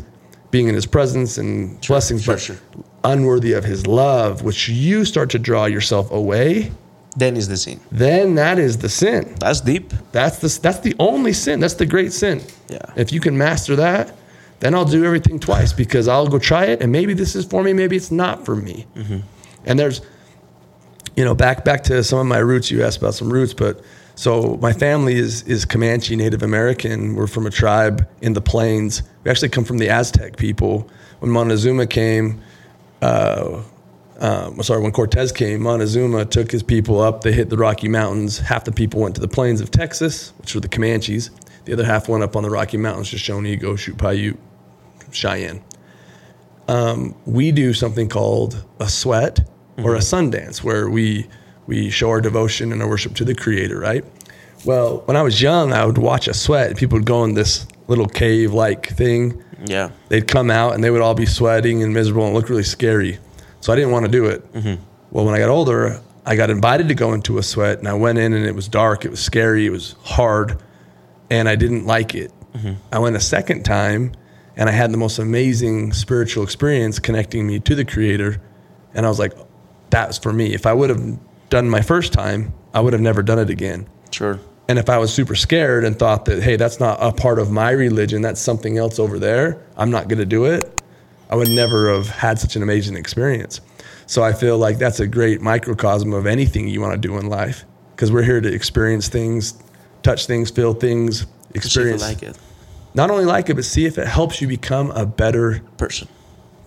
being 0.51 0.67
in 0.67 0.75
His 0.75 0.85
presence 0.85 1.39
and 1.39 1.81
blessings, 1.81 2.23
sure, 2.23 2.35
but 2.35 2.41
sure. 2.41 2.57
unworthy 3.03 3.53
of 3.53 3.63
His 3.63 3.87
love, 3.87 4.43
which 4.43 4.69
you 4.69 5.03
start 5.03 5.31
to 5.31 5.39
draw 5.39 5.65
yourself 5.65 6.11
away. 6.11 6.71
Then 7.15 7.35
is 7.35 7.47
the 7.47 7.57
sin. 7.57 7.79
Then 7.91 8.35
that 8.35 8.59
is 8.59 8.77
the 8.77 8.89
sin. 8.89 9.35
That's 9.39 9.59
deep. 9.59 9.91
That's 10.11 10.37
the 10.37 10.59
that's 10.61 10.81
the 10.81 10.95
only 10.99 11.33
sin. 11.33 11.59
That's 11.59 11.73
the 11.73 11.87
great 11.87 12.13
sin. 12.13 12.43
Yeah. 12.69 12.77
If 12.95 13.11
you 13.11 13.19
can 13.19 13.35
master 13.35 13.75
that, 13.77 14.15
then 14.59 14.73
I'll 14.73 14.85
do 14.85 15.05
everything 15.05 15.39
twice 15.39 15.73
because 15.73 16.07
I'll 16.07 16.27
go 16.27 16.39
try 16.39 16.65
it 16.65 16.81
and 16.81 16.91
maybe 16.91 17.13
this 17.13 17.35
is 17.35 17.45
for 17.45 17.63
me, 17.63 17.73
maybe 17.73 17.95
it's 17.95 18.11
not 18.11 18.45
for 18.45 18.55
me. 18.55 18.87
And 19.65 19.77
there's, 19.77 20.01
you 21.15 21.23
know, 21.25 21.35
back 21.35 21.65
back 21.65 21.83
to 21.85 22.03
some 22.03 22.19
of 22.19 22.25
my 22.25 22.39
roots. 22.39 22.71
You 22.71 22.83
asked 22.83 22.97
about 22.97 23.13
some 23.13 23.31
roots, 23.31 23.53
but 23.53 23.81
so 24.15 24.57
my 24.61 24.73
family 24.73 25.15
is 25.15 25.43
is 25.43 25.65
Comanche 25.65 26.15
Native 26.15 26.41
American. 26.41 27.15
We're 27.15 27.27
from 27.27 27.45
a 27.45 27.51
tribe 27.51 28.07
in 28.21 28.33
the 28.33 28.41
plains. 28.41 29.03
We 29.23 29.31
actually 29.31 29.49
come 29.49 29.63
from 29.63 29.77
the 29.77 29.89
Aztec 29.89 30.37
people. 30.37 30.89
When 31.19 31.31
Montezuma 31.31 31.87
came, 31.87 32.41
uh, 33.01 33.63
um, 34.19 34.61
sorry, 34.63 34.81
when 34.81 34.91
Cortez 34.91 35.31
came, 35.31 35.61
Montezuma 35.61 36.25
took 36.25 36.51
his 36.51 36.63
people 36.63 36.99
up. 36.99 37.21
They 37.21 37.31
hit 37.31 37.49
the 37.49 37.57
Rocky 37.57 37.87
Mountains. 37.87 38.39
Half 38.39 38.65
the 38.65 38.71
people 38.71 39.01
went 39.01 39.15
to 39.15 39.21
the 39.21 39.27
plains 39.27 39.61
of 39.61 39.69
Texas, 39.71 40.33
which 40.39 40.55
were 40.55 40.61
the 40.61 40.67
Comanches. 40.67 41.29
The 41.65 41.73
other 41.73 41.85
half 41.85 42.07
went 42.07 42.23
up 42.23 42.35
on 42.35 42.43
the 42.43 42.49
Rocky 42.49 42.77
Mountains, 42.77 43.09
to 43.09 43.17
Shoshone, 43.17 43.57
Goshu, 43.57 43.93
Paiute, 43.97 44.37
Cheyenne. 45.11 45.63
Um, 46.67 47.15
we 47.25 47.51
do 47.51 47.73
something 47.73 48.09
called 48.09 48.63
a 48.79 48.89
sweat 48.89 49.39
or 49.77 49.95
a 49.95 49.99
mm-hmm. 49.99 50.35
Sundance, 50.35 50.63
where 50.63 50.89
we 50.89 51.27
we 51.67 51.89
show 51.89 52.09
our 52.09 52.21
devotion 52.21 52.71
and 52.71 52.81
our 52.81 52.89
worship 52.89 53.13
to 53.15 53.25
the 53.25 53.35
Creator. 53.35 53.79
Right. 53.79 54.03
Well, 54.65 55.03
when 55.05 55.15
I 55.15 55.21
was 55.21 55.41
young, 55.41 55.71
I 55.71 55.85
would 55.85 55.97
watch 55.97 56.27
a 56.27 56.33
sweat. 56.33 56.75
People 56.77 56.97
would 56.97 57.05
go 57.05 57.23
in 57.23 57.35
this 57.35 57.67
little 57.87 58.07
cave-like 58.07 58.87
thing 58.89 59.41
Yeah. 59.65 59.91
they'd 60.09 60.27
come 60.27 60.49
out 60.51 60.73
and 60.73 60.83
they 60.83 60.89
would 60.89 61.01
all 61.01 61.13
be 61.13 61.25
sweating 61.25 61.83
and 61.83 61.93
miserable 61.93 62.25
and 62.25 62.33
look 62.33 62.49
really 62.49 62.63
scary. 62.63 63.19
So 63.61 63.71
I 63.71 63.75
didn't 63.75 63.91
want 63.91 64.05
to 64.05 64.11
do 64.11 64.25
it. 64.25 64.53
Mm-hmm. 64.53 64.83
Well, 65.11 65.25
when 65.25 65.35
I 65.35 65.39
got 65.39 65.49
older, 65.49 66.01
I 66.25 66.35
got 66.35 66.49
invited 66.49 66.87
to 66.89 66.95
go 66.95 67.13
into 67.13 67.37
a 67.37 67.43
sweat 67.43 67.79
and 67.79 67.87
I 67.87 67.93
went 67.93 68.17
in 68.17 68.33
and 68.33 68.45
it 68.45 68.55
was 68.55 68.67
dark, 68.67 69.05
it 69.05 69.11
was 69.11 69.21
scary, 69.21 69.65
it 69.65 69.69
was 69.69 69.95
hard, 70.03 70.61
and 71.29 71.47
I 71.47 71.55
didn't 71.55 71.85
like 71.85 72.15
it. 72.15 72.31
Mm-hmm. 72.53 72.73
I 72.91 72.99
went 72.99 73.15
a 73.15 73.21
second 73.21 73.63
time 73.63 74.11
and 74.57 74.67
I 74.67 74.71
had 74.71 74.91
the 74.91 74.97
most 74.97 75.19
amazing 75.19 75.93
spiritual 75.93 76.43
experience 76.43 76.99
connecting 76.99 77.47
me 77.47 77.59
to 77.59 77.75
the 77.75 77.85
Creator. 77.85 78.41
And 78.93 79.05
I 79.05 79.09
was 79.09 79.19
like, 79.19 79.33
that's 79.91 80.17
for 80.17 80.33
me. 80.33 80.53
If 80.53 80.65
I 80.65 80.73
would 80.73 80.89
have 80.89 81.19
done 81.49 81.69
my 81.69 81.81
first 81.81 82.11
time, 82.11 82.53
I 82.73 82.81
would 82.81 82.93
have 82.93 83.01
never 83.01 83.21
done 83.21 83.39
it 83.39 83.49
again. 83.49 83.87
Sure. 84.11 84.39
And 84.67 84.77
if 84.77 84.89
I 84.89 84.97
was 84.97 85.13
super 85.13 85.35
scared 85.35 85.85
and 85.85 85.97
thought 85.97 86.25
that, 86.25 86.41
hey, 86.43 86.57
that's 86.57 86.79
not 86.79 86.97
a 87.01 87.13
part 87.13 87.39
of 87.39 87.51
my 87.51 87.71
religion, 87.71 88.21
that's 88.21 88.41
something 88.41 88.77
else 88.77 88.99
over 88.99 89.17
there, 89.17 89.63
I'm 89.77 89.91
not 89.91 90.09
going 90.09 90.19
to 90.19 90.25
do 90.25 90.45
it, 90.45 90.81
I 91.29 91.35
would 91.35 91.49
never 91.49 91.93
have 91.93 92.09
had 92.09 92.39
such 92.39 92.55
an 92.55 92.63
amazing 92.63 92.97
experience. 92.97 93.61
So 94.07 94.23
I 94.23 94.33
feel 94.33 94.57
like 94.57 94.77
that's 94.77 94.99
a 94.99 95.07
great 95.07 95.41
microcosm 95.41 96.13
of 96.13 96.25
anything 96.25 96.67
you 96.67 96.81
want 96.81 96.93
to 96.93 97.07
do 97.07 97.17
in 97.17 97.27
life 97.27 97.63
because 97.95 98.11
we're 98.11 98.23
here 98.23 98.41
to 98.41 98.51
experience 98.51 99.07
things, 99.07 99.61
touch 100.03 100.25
things, 100.25 100.49
feel 100.49 100.73
things, 100.73 101.21
See 101.21 101.25
if 101.25 101.55
you 101.55 101.57
experience. 101.59 102.01
like 102.01 102.23
it. 102.23 102.37
Not 102.93 103.11
only 103.11 103.25
like 103.25 103.49
it, 103.49 103.55
but 103.55 103.65
see 103.65 103.85
if 103.85 103.97
it 103.97 104.07
helps 104.07 104.41
you 104.41 104.47
become 104.47 104.91
a 104.91 105.05
better 105.05 105.61
Person. 105.77 106.07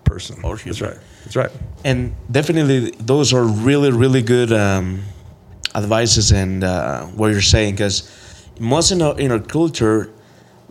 person. 0.04 0.40
Or 0.44 0.56
That's 0.56 0.80
right. 0.80 0.98
That's 1.24 1.36
right. 1.36 1.50
And 1.84 2.14
definitely, 2.30 2.90
those 2.98 3.32
are 3.32 3.44
really, 3.44 3.90
really 3.90 4.22
good 4.22 4.52
um, 4.52 5.02
advices 5.74 6.32
and 6.32 6.64
uh, 6.64 7.04
what 7.06 7.32
you're 7.32 7.42
saying. 7.42 7.74
Because 7.74 8.08
most 8.58 8.92
in 8.92 9.02
our, 9.02 9.18
in 9.18 9.30
our 9.32 9.40
culture, 9.40 10.10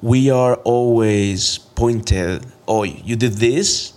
we 0.02 0.30
are 0.32 0.56
always 0.64 1.58
pointed. 1.58 2.46
Oh, 2.68 2.84
you 2.84 3.16
did 3.16 3.34
this, 3.34 3.94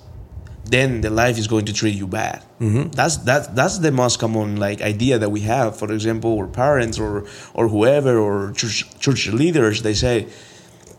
then 0.65 1.01
the 1.01 1.11
life 1.11 1.39
is 1.39 1.47
going 1.47 1.67
to 1.67 1.73
treat 1.73 1.95
you 1.95 2.07
bad. 2.07 2.43
Mm-hmm. 2.61 2.91
That's 2.91 3.17
that's 3.19 3.49
that's 3.49 3.79
the 3.79 3.93
most 3.93 4.19
common 4.19 4.57
like 4.57 4.81
idea 4.81 5.19
that 5.19 5.31
we 5.31 5.41
have. 5.41 5.77
For 5.79 5.93
example, 5.93 6.39
our 6.39 6.47
parents 6.47 6.99
or 6.99 7.25
or 7.55 7.69
whoever 7.69 8.19
or 8.19 8.53
church 8.53 8.85
church 8.99 9.29
leaders, 9.29 9.83
they 9.83 9.95
say, 9.95 10.27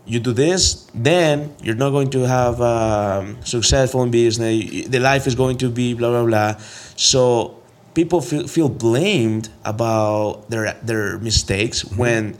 you 0.06 0.20
do 0.20 0.32
this, 0.32 0.86
then 0.94 1.54
you're 1.62 1.74
not 1.76 1.90
going 1.90 2.10
to 2.10 2.20
have 2.28 2.60
um, 2.60 3.42
successful 3.42 4.02
in 4.02 4.10
business. 4.10 4.86
The 4.86 4.98
life 5.00 5.26
is 5.26 5.34
going 5.34 5.58
to 5.58 5.70
be 5.70 5.94
blah 5.94 6.10
blah 6.10 6.24
blah. 6.24 6.60
So 6.96 7.56
people 7.94 8.20
feel, 8.20 8.46
feel 8.46 8.68
blamed 8.68 9.48
about 9.64 10.50
their 10.50 10.74
their 10.82 11.18
mistakes 11.18 11.84
when 11.84 12.36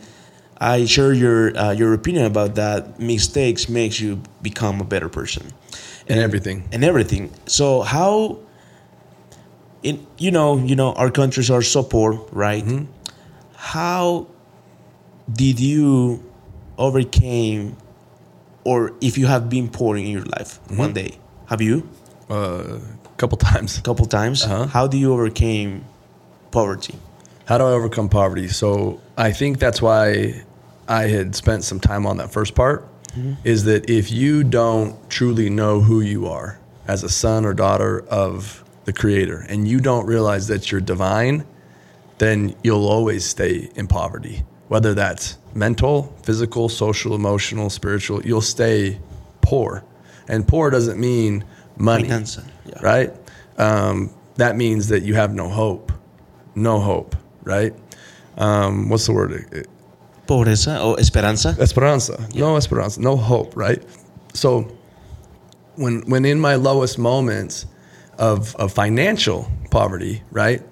I 0.60 0.84
share 0.84 1.12
your 1.12 1.56
uh, 1.56 1.72
your 1.72 1.94
opinion 1.94 2.26
about 2.26 2.54
that. 2.56 3.00
Mistakes 3.00 3.68
makes 3.68 3.98
you 4.00 4.20
become 4.42 4.80
a 4.80 4.84
better 4.84 5.08
person 5.08 5.52
And 6.08 6.20
everything. 6.20 6.68
and 6.72 6.84
everything. 6.84 7.32
So 7.46 7.80
how 7.82 8.38
in 9.82 10.06
you 10.18 10.30
know 10.30 10.58
you 10.58 10.76
know 10.76 10.92
our 10.94 11.10
countries 11.10 11.50
are 11.50 11.62
so 11.62 11.82
poor, 11.82 12.20
right? 12.32 12.64
How 13.56 14.26
did 15.32 15.58
you 15.60 16.22
overcame, 16.78 17.76
or 18.64 18.92
if 19.00 19.18
you 19.18 19.26
have 19.26 19.48
been 19.48 19.68
poor 19.68 19.96
in 19.96 20.06
your 20.06 20.24
life 20.24 20.60
one 20.68 20.92
mm-hmm. 20.92 20.92
day? 20.92 21.18
Have 21.46 21.60
you 21.60 21.88
A 22.30 22.80
couple 23.16 23.38
times. 23.38 23.78
a 23.78 23.82
couple 23.88 24.06
times? 24.06 24.44
Uh-huh. 24.44 24.66
How 24.66 24.86
do 24.86 24.96
you 24.96 25.12
overcame 25.12 25.84
poverty? 26.50 26.94
How 27.46 27.58
do 27.58 27.64
I 27.64 27.72
overcome 27.72 28.08
poverty? 28.08 28.48
So 28.48 29.00
I 29.18 29.32
think 29.32 29.58
that's 29.58 29.82
why 29.82 30.42
I 30.88 31.02
had 31.02 31.34
spent 31.34 31.64
some 31.64 31.80
time 31.80 32.06
on 32.06 32.16
that 32.16 32.32
first 32.32 32.54
part. 32.54 32.88
Mm-hmm. 33.08 33.34
Is 33.44 33.64
that 33.64 33.88
if 33.88 34.10
you 34.10 34.42
don't 34.42 35.08
truly 35.08 35.48
know 35.48 35.80
who 35.80 36.00
you 36.00 36.26
are 36.26 36.58
as 36.88 37.04
a 37.04 37.08
son 37.08 37.44
or 37.44 37.54
daughter 37.54 38.04
of 38.08 38.64
the 38.86 38.92
Creator, 38.92 39.46
and 39.48 39.68
you 39.68 39.80
don't 39.80 40.04
realize 40.06 40.48
that 40.48 40.70
you're 40.70 40.80
divine, 40.80 41.46
then 42.18 42.54
you'll 42.62 42.86
always 42.86 43.24
stay 43.24 43.70
in 43.76 43.86
poverty. 43.86 44.44
Whether 44.68 44.94
that's 44.94 45.38
mental, 45.54 46.14
physical, 46.22 46.68
social, 46.68 47.14
emotional, 47.14 47.70
spiritual, 47.70 48.22
you'll 48.24 48.40
stay 48.40 48.98
poor. 49.40 49.84
And 50.28 50.46
poor 50.48 50.70
doesn't 50.70 50.98
mean 50.98 51.44
money, 51.76 52.08
yeah. 52.08 52.78
right? 52.80 53.12
Um, 53.58 54.10
that 54.36 54.56
means 54.56 54.88
that 54.88 55.02
you 55.02 55.14
have 55.14 55.34
no 55.34 55.48
hope, 55.48 55.92
no 56.54 56.80
hope, 56.80 57.14
right? 57.42 57.74
Um, 58.38 58.88
what's 58.88 59.06
the 59.06 59.12
word? 59.12 59.68
Pobreza 60.26 60.84
or 60.84 60.98
esperanza? 60.98 61.54
Esperanza. 61.60 62.28
No 62.34 62.56
esperanza. 62.56 63.00
No 63.00 63.16
hope, 63.16 63.56
right? 63.56 63.82
So 64.32 64.76
when 65.76 66.02
when 66.08 66.24
in 66.24 66.40
my 66.40 66.54
lowest 66.54 66.98
moments 66.98 67.66
of 68.18 68.54
of 68.56 68.72
financial 68.72 69.48
poverty, 69.70 70.22
right? 70.30 70.62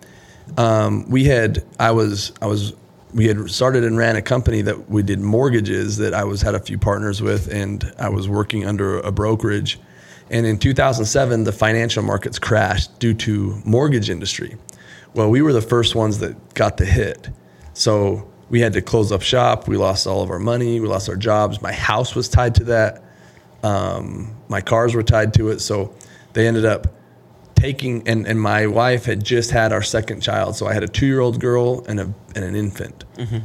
Um, 0.56 1.08
we 1.08 1.24
had 1.24 1.64
I 1.78 1.90
was 1.90 2.32
I 2.40 2.46
was 2.46 2.74
we 3.14 3.26
had 3.26 3.50
started 3.50 3.84
and 3.84 3.96
ran 3.96 4.16
a 4.16 4.22
company 4.22 4.62
that 4.62 4.88
we 4.90 5.02
did 5.02 5.20
mortgages 5.20 5.98
that 5.98 6.14
I 6.14 6.24
was 6.24 6.42
had 6.42 6.54
a 6.54 6.60
few 6.60 6.78
partners 6.78 7.20
with 7.20 7.52
and 7.52 7.92
I 7.98 8.08
was 8.08 8.28
working 8.28 8.66
under 8.66 8.98
a 9.00 9.12
brokerage. 9.12 9.78
And 10.30 10.46
in 10.46 10.58
2007 10.58 11.44
the 11.44 11.52
financial 11.52 12.02
markets 12.02 12.38
crashed 12.38 12.98
due 12.98 13.14
to 13.14 13.60
mortgage 13.64 14.08
industry. 14.08 14.56
Well, 15.14 15.28
we 15.28 15.42
were 15.42 15.52
the 15.52 15.60
first 15.60 15.94
ones 15.94 16.18
that 16.20 16.54
got 16.54 16.78
the 16.78 16.86
hit. 16.86 17.28
So 17.74 18.30
we 18.48 18.60
had 18.60 18.72
to 18.74 18.82
close 18.82 19.12
up 19.12 19.22
shop. 19.22 19.68
We 19.68 19.76
lost 19.76 20.06
all 20.06 20.22
of 20.22 20.30
our 20.30 20.38
money. 20.38 20.80
We 20.80 20.86
lost 20.86 21.08
our 21.08 21.16
jobs. 21.16 21.60
My 21.60 21.72
house 21.72 22.14
was 22.14 22.28
tied 22.28 22.54
to 22.56 22.64
that. 22.64 23.02
Um, 23.62 24.34
my 24.48 24.60
cars 24.60 24.94
were 24.94 25.02
tied 25.02 25.34
to 25.34 25.48
it. 25.48 25.60
So 25.60 25.94
they 26.32 26.46
ended 26.46 26.64
up 26.64 26.86
taking, 27.62 28.06
and, 28.08 28.26
and 28.26 28.40
my 28.40 28.66
wife 28.66 29.04
had 29.04 29.22
just 29.22 29.52
had 29.52 29.72
our 29.72 29.82
second 29.82 30.20
child. 30.20 30.56
So 30.56 30.66
I 30.66 30.74
had 30.74 30.82
a 30.82 30.88
two 30.88 31.06
year 31.06 31.20
old 31.20 31.40
girl 31.40 31.84
and, 31.86 32.00
a, 32.00 32.12
and 32.34 32.44
an 32.44 32.56
infant. 32.56 33.04
Mm-hmm. 33.16 33.38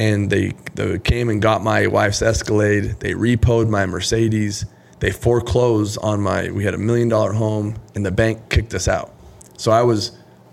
And 0.00 0.30
they, 0.30 0.52
they 0.74 0.98
came 0.98 1.28
and 1.28 1.40
got 1.40 1.62
my 1.62 1.86
wife's 1.86 2.22
Escalade. 2.22 2.96
They 2.98 3.12
repoed 3.12 3.68
my 3.68 3.86
Mercedes. 3.86 4.66
They 4.98 5.12
foreclosed 5.12 5.96
on 6.02 6.20
my, 6.20 6.50
we 6.50 6.64
had 6.64 6.74
a 6.74 6.78
million 6.78 7.08
dollar 7.08 7.32
home, 7.32 7.76
and 7.94 8.04
the 8.04 8.10
bank 8.10 8.48
kicked 8.48 8.74
us 8.74 8.88
out. 8.88 9.14
So 9.56 9.70
I 9.70 9.82
was 9.82 10.10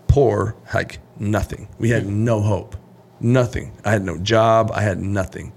poor, 0.08 0.56
like 0.74 1.00
nothing. 1.17 1.67
We 1.80 1.89
had 1.89 2.04
mm-hmm. 2.04 2.26
no 2.26 2.41
hope, 2.41 2.76
nothing. 3.19 3.72
I 3.86 3.91
had 3.91 4.04
no 4.04 4.17
job. 4.19 4.72
I 4.72 4.82
had 4.82 5.00
nothing. 5.00 5.52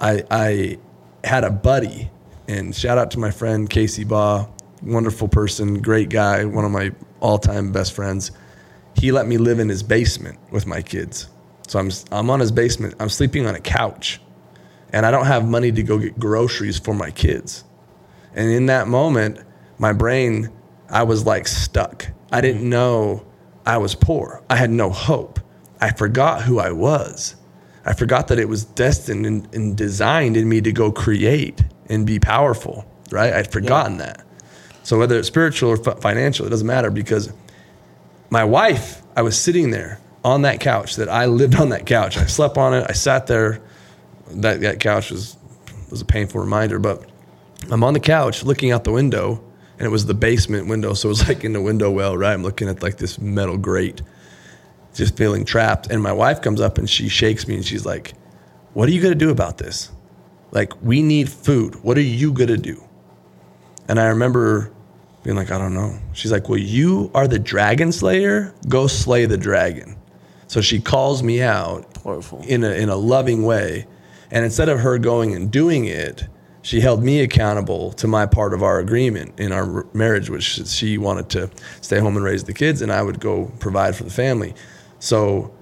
I, 0.00 0.22
I 0.30 0.78
had 1.24 1.42
a 1.42 1.50
buddy, 1.50 2.10
and 2.46 2.74
shout 2.74 2.98
out 2.98 3.10
to 3.12 3.18
my 3.18 3.32
friend 3.32 3.68
Casey 3.68 4.04
Baugh, 4.04 4.48
wonderful 4.82 5.28
person, 5.28 5.80
great 5.80 6.08
guy, 6.08 6.44
one 6.44 6.64
of 6.64 6.70
my 6.70 6.92
all 7.20 7.38
time 7.38 7.72
best 7.72 7.92
friends. 7.92 8.32
He 8.96 9.12
let 9.12 9.26
me 9.26 9.38
live 9.38 9.58
in 9.58 9.68
his 9.68 9.82
basement 9.82 10.38
with 10.50 10.66
my 10.66 10.82
kids. 10.82 11.28
So 11.66 11.78
I'm, 11.78 11.90
I'm 12.12 12.30
on 12.30 12.40
his 12.40 12.52
basement. 12.52 12.94
I'm 13.00 13.08
sleeping 13.08 13.46
on 13.46 13.54
a 13.54 13.60
couch, 13.60 14.20
and 14.92 15.06
I 15.06 15.10
don't 15.10 15.26
have 15.26 15.48
money 15.48 15.72
to 15.72 15.82
go 15.82 15.98
get 15.98 16.18
groceries 16.18 16.78
for 16.78 16.94
my 16.94 17.10
kids. 17.10 17.64
And 18.34 18.50
in 18.50 18.66
that 18.66 18.88
moment, 18.88 19.40
my 19.78 19.92
brain, 19.92 20.50
I 20.90 21.04
was 21.04 21.24
like 21.26 21.48
stuck. 21.48 22.06
I 22.30 22.40
didn't 22.40 22.68
know 22.68 23.24
I 23.66 23.78
was 23.78 23.94
poor. 23.94 24.42
I 24.50 24.56
had 24.56 24.70
no 24.70 24.90
hope. 24.90 25.40
I 25.80 25.92
forgot 25.92 26.42
who 26.42 26.58
I 26.58 26.72
was. 26.72 27.36
I 27.84 27.92
forgot 27.92 28.28
that 28.28 28.38
it 28.38 28.48
was 28.48 28.64
destined 28.64 29.26
and, 29.26 29.54
and 29.54 29.76
designed 29.76 30.36
in 30.36 30.48
me 30.48 30.60
to 30.62 30.72
go 30.72 30.90
create 30.90 31.62
and 31.88 32.06
be 32.06 32.18
powerful, 32.18 32.86
right? 33.10 33.32
I'd 33.32 33.52
forgotten 33.52 33.98
that. 33.98 34.23
So 34.84 34.98
whether 34.98 35.18
it's 35.18 35.26
spiritual 35.26 35.70
or 35.70 35.76
fi- 35.78 35.94
financial, 35.94 36.46
it 36.46 36.50
doesn't 36.50 36.66
matter 36.66 36.90
because 36.90 37.32
my 38.30 38.44
wife, 38.44 39.02
I 39.16 39.22
was 39.22 39.40
sitting 39.40 39.70
there 39.70 39.98
on 40.22 40.42
that 40.42 40.60
couch 40.60 40.96
that 40.96 41.08
I 41.08 41.26
lived 41.26 41.56
on 41.56 41.70
that 41.70 41.86
couch. 41.86 42.16
I 42.16 42.26
slept 42.26 42.58
on 42.58 42.74
it. 42.74 42.86
I 42.88 42.92
sat 42.92 43.26
there. 43.26 43.60
That, 44.30 44.60
that 44.60 44.80
couch 44.80 45.10
was, 45.10 45.36
was 45.90 46.00
a 46.00 46.04
painful 46.04 46.40
reminder, 46.40 46.78
but 46.78 47.04
I'm 47.70 47.82
on 47.82 47.94
the 47.94 48.00
couch 48.00 48.44
looking 48.44 48.72
out 48.72 48.84
the 48.84 48.92
window, 48.92 49.42
and 49.78 49.86
it 49.86 49.90
was 49.90 50.06
the 50.06 50.14
basement 50.14 50.66
window. 50.66 50.94
So 50.94 51.08
it 51.08 51.10
was 51.10 51.28
like 51.28 51.44
in 51.44 51.52
the 51.52 51.62
window 51.62 51.90
well, 51.90 52.16
right? 52.16 52.32
I'm 52.32 52.42
looking 52.42 52.68
at 52.68 52.82
like 52.82 52.98
this 52.98 53.18
metal 53.18 53.56
grate, 53.56 54.02
just 54.94 55.16
feeling 55.16 55.44
trapped. 55.44 55.90
And 55.90 56.02
my 56.02 56.12
wife 56.12 56.42
comes 56.42 56.60
up 56.60 56.78
and 56.78 56.88
she 56.88 57.08
shakes 57.08 57.48
me 57.48 57.56
and 57.56 57.64
she's 57.64 57.86
like, 57.86 58.12
What 58.74 58.88
are 58.88 58.92
you 58.92 59.00
going 59.00 59.12
to 59.12 59.18
do 59.18 59.30
about 59.30 59.58
this? 59.58 59.90
Like, 60.50 60.72
we 60.82 61.02
need 61.02 61.28
food. 61.28 61.76
What 61.82 61.98
are 61.98 62.02
you 62.02 62.32
going 62.32 62.48
to 62.48 62.56
do? 62.56 62.82
And 63.88 63.98
I 63.98 64.06
remember 64.06 64.73
being 65.24 65.36
like, 65.36 65.50
I 65.50 65.58
don't 65.58 65.74
know. 65.74 65.98
She's 66.12 66.30
like, 66.30 66.48
Well, 66.48 66.60
you 66.60 67.10
are 67.14 67.26
the 67.26 67.40
dragon 67.40 67.90
slayer. 67.90 68.54
Go 68.68 68.86
slay 68.86 69.26
the 69.26 69.38
dragon. 69.38 69.96
So 70.46 70.60
she 70.60 70.80
calls 70.80 71.22
me 71.24 71.42
out 71.42 71.92
Powerful. 72.04 72.44
in 72.46 72.62
a, 72.62 72.70
in 72.70 72.90
a 72.90 72.96
loving 72.96 73.42
way. 73.42 73.86
And 74.30 74.44
instead 74.44 74.68
of 74.68 74.80
her 74.80 74.98
going 74.98 75.34
and 75.34 75.50
doing 75.50 75.86
it, 75.86 76.24
she 76.62 76.80
held 76.80 77.02
me 77.02 77.20
accountable 77.20 77.92
to 77.94 78.06
my 78.06 78.26
part 78.26 78.54
of 78.54 78.62
our 78.62 78.78
agreement 78.78 79.38
in 79.40 79.52
our 79.52 79.86
marriage, 79.92 80.30
which 80.30 80.66
she 80.66 80.96
wanted 80.98 81.28
to 81.30 81.50
stay 81.80 81.98
home 81.98 82.16
and 82.16 82.24
raise 82.24 82.44
the 82.44 82.54
kids, 82.54 82.80
and 82.80 82.90
I 82.92 83.02
would 83.02 83.20
go 83.20 83.52
provide 83.58 83.96
for 83.96 84.04
the 84.04 84.10
family. 84.10 84.54
So 84.98 85.52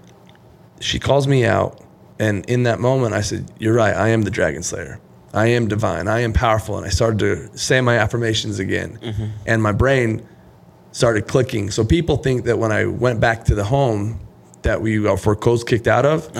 she 0.80 0.98
calls 0.98 1.26
me 1.26 1.44
out. 1.44 1.80
And 2.18 2.44
in 2.46 2.64
that 2.64 2.78
moment, 2.78 3.14
I 3.14 3.20
said, 3.20 3.50
You're 3.58 3.74
right. 3.74 3.94
I 3.94 4.08
am 4.08 4.22
the 4.22 4.30
dragon 4.30 4.62
slayer. 4.62 5.00
I 5.34 5.46
am 5.48 5.66
divine. 5.68 6.08
I 6.08 6.20
am 6.20 6.32
powerful. 6.32 6.76
And 6.76 6.86
I 6.86 6.90
started 6.90 7.18
to 7.20 7.56
say 7.58 7.80
my 7.80 7.96
affirmations 7.98 8.58
again. 8.58 8.98
And 9.46 9.62
my 9.62 9.72
brain 9.72 10.26
started 10.92 11.26
clicking. 11.26 11.70
So 11.70 11.84
people 11.84 12.18
think 12.18 12.44
that 12.44 12.58
when 12.58 12.70
I 12.70 12.84
went 12.86 13.18
back 13.20 13.44
to 13.44 13.54
the 13.54 13.64
home 13.64 14.20
that 14.62 14.80
we 14.82 14.98
were 14.98 15.16
foreclosed, 15.16 15.66
kicked 15.66 15.88
out 15.88 16.04
of, 16.06 16.30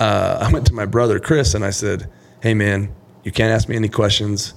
uh, 0.00 0.38
I 0.40 0.52
went 0.52 0.66
to 0.66 0.74
my 0.74 0.86
brother, 0.86 1.20
Chris, 1.20 1.54
and 1.54 1.64
I 1.64 1.70
said, 1.70 2.10
Hey, 2.42 2.52
man, 2.54 2.92
you 3.22 3.30
can't 3.32 3.52
ask 3.52 3.68
me 3.68 3.76
any 3.76 3.88
questions. 3.88 4.54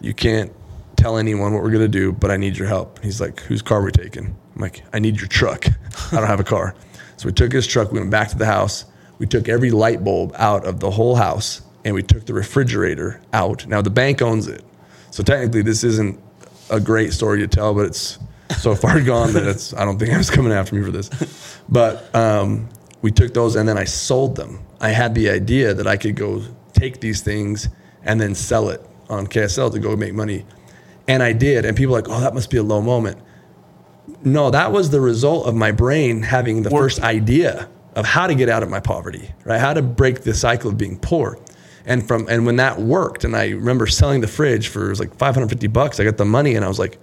You 0.00 0.12
can't 0.12 0.52
tell 0.96 1.16
anyone 1.18 1.54
what 1.54 1.62
we're 1.62 1.70
going 1.70 1.82
to 1.82 1.88
do, 1.88 2.12
but 2.12 2.30
I 2.30 2.36
need 2.36 2.58
your 2.58 2.66
help. 2.68 3.02
He's 3.02 3.20
like, 3.20 3.40
Whose 3.42 3.62
car 3.62 3.78
are 3.80 3.84
we 3.84 3.92
taking? 3.92 4.36
I'm 4.54 4.60
like, 4.60 4.82
I 4.92 4.98
need 4.98 5.18
your 5.20 5.28
truck. 5.28 5.66
I 6.12 6.16
don't 6.16 6.26
have 6.26 6.40
a 6.40 6.44
car. 6.44 6.74
So 7.18 7.28
we 7.28 7.32
took 7.34 7.52
his 7.52 7.68
truck. 7.68 7.92
We 7.92 8.00
went 8.00 8.10
back 8.10 8.30
to 8.30 8.36
the 8.36 8.46
house. 8.46 8.84
We 9.18 9.26
took 9.28 9.48
every 9.48 9.70
light 9.70 10.02
bulb 10.02 10.34
out 10.38 10.64
of 10.66 10.80
the 10.80 10.90
whole 10.90 11.14
house 11.14 11.62
and 11.84 11.94
we 11.94 12.02
took 12.02 12.26
the 12.26 12.34
refrigerator 12.34 13.20
out. 13.32 13.66
Now, 13.66 13.82
the 13.82 13.90
bank 13.90 14.22
owns 14.22 14.46
it. 14.46 14.64
So 15.10 15.22
technically, 15.22 15.62
this 15.62 15.84
isn't 15.84 16.20
a 16.70 16.80
great 16.80 17.12
story 17.12 17.40
to 17.40 17.46
tell, 17.46 17.74
but 17.74 17.86
it's 17.86 18.18
so 18.58 18.74
far 18.74 19.00
gone 19.00 19.32
that 19.32 19.46
it's, 19.46 19.74
I 19.74 19.84
don't 19.84 19.98
think 19.98 20.12
I 20.12 20.18
was 20.18 20.30
coming 20.30 20.52
after 20.52 20.74
me 20.74 20.84
for 20.84 20.90
this. 20.90 21.10
But 21.68 22.14
um, 22.14 22.68
we 23.02 23.10
took 23.10 23.34
those 23.34 23.56
and 23.56 23.68
then 23.68 23.78
I 23.78 23.84
sold 23.84 24.36
them. 24.36 24.64
I 24.80 24.90
had 24.90 25.14
the 25.14 25.30
idea 25.30 25.74
that 25.74 25.86
I 25.86 25.96
could 25.96 26.16
go 26.16 26.42
take 26.72 27.00
these 27.00 27.20
things 27.20 27.68
and 28.04 28.20
then 28.20 28.34
sell 28.34 28.68
it 28.70 28.84
on 29.08 29.26
KSL 29.26 29.72
to 29.72 29.78
go 29.78 29.96
make 29.96 30.14
money. 30.14 30.44
And 31.08 31.22
I 31.22 31.32
did. 31.32 31.64
And 31.64 31.76
people 31.76 31.92
were 31.92 32.00
like, 32.00 32.10
oh, 32.10 32.20
that 32.20 32.34
must 32.34 32.50
be 32.50 32.56
a 32.56 32.62
low 32.62 32.80
moment. 32.80 33.18
No, 34.24 34.50
that 34.50 34.72
was 34.72 34.90
the 34.90 35.00
result 35.00 35.46
of 35.46 35.54
my 35.54 35.72
brain 35.72 36.22
having 36.22 36.62
the 36.62 36.70
first 36.70 37.00
idea 37.00 37.68
of 37.94 38.06
how 38.06 38.26
to 38.26 38.34
get 38.34 38.48
out 38.48 38.62
of 38.62 38.70
my 38.70 38.80
poverty, 38.80 39.32
right? 39.44 39.60
How 39.60 39.74
to 39.74 39.82
break 39.82 40.22
the 40.22 40.34
cycle 40.34 40.70
of 40.70 40.78
being 40.78 40.98
poor. 40.98 41.38
And 41.84 42.06
from 42.06 42.26
and 42.28 42.46
when 42.46 42.56
that 42.56 42.80
worked, 42.80 43.24
and 43.24 43.36
I 43.36 43.50
remember 43.50 43.86
selling 43.86 44.20
the 44.20 44.28
fridge 44.28 44.68
for 44.68 44.86
it 44.86 44.90
was 44.90 45.00
like 45.00 45.14
550 45.16 45.66
bucks. 45.68 45.98
I 45.98 46.04
got 46.04 46.16
the 46.16 46.24
money 46.24 46.54
and 46.54 46.64
I 46.64 46.68
was 46.68 46.78
like, 46.78 46.98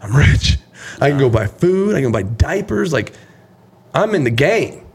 I'm 0.00 0.14
rich. 0.16 0.58
I 1.00 1.10
can 1.10 1.18
go 1.18 1.30
buy 1.30 1.46
food, 1.46 1.94
I 1.94 2.00
can 2.00 2.12
buy 2.12 2.22
diapers, 2.22 2.92
like 2.92 3.12
I'm 3.94 4.14
in 4.14 4.24
the 4.24 4.30
game. 4.30 4.86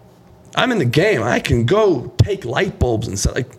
I'm 0.55 0.71
in 0.71 0.79
the 0.79 0.85
game. 0.85 1.21
I 1.21 1.39
can 1.39 1.65
go 1.65 2.13
take 2.17 2.43
light 2.43 2.79
bulbs 2.79 3.07
and 3.07 3.17
sell 3.17 3.33
like 3.33 3.51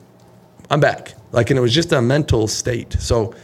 I'm 0.70 0.80
back. 0.80 1.14
Like, 1.32 1.50
and 1.50 1.58
it 1.58 1.62
was 1.62 1.74
just 1.74 1.92
a 1.92 2.02
mental 2.02 2.48
state. 2.48 2.94
So 2.94 3.34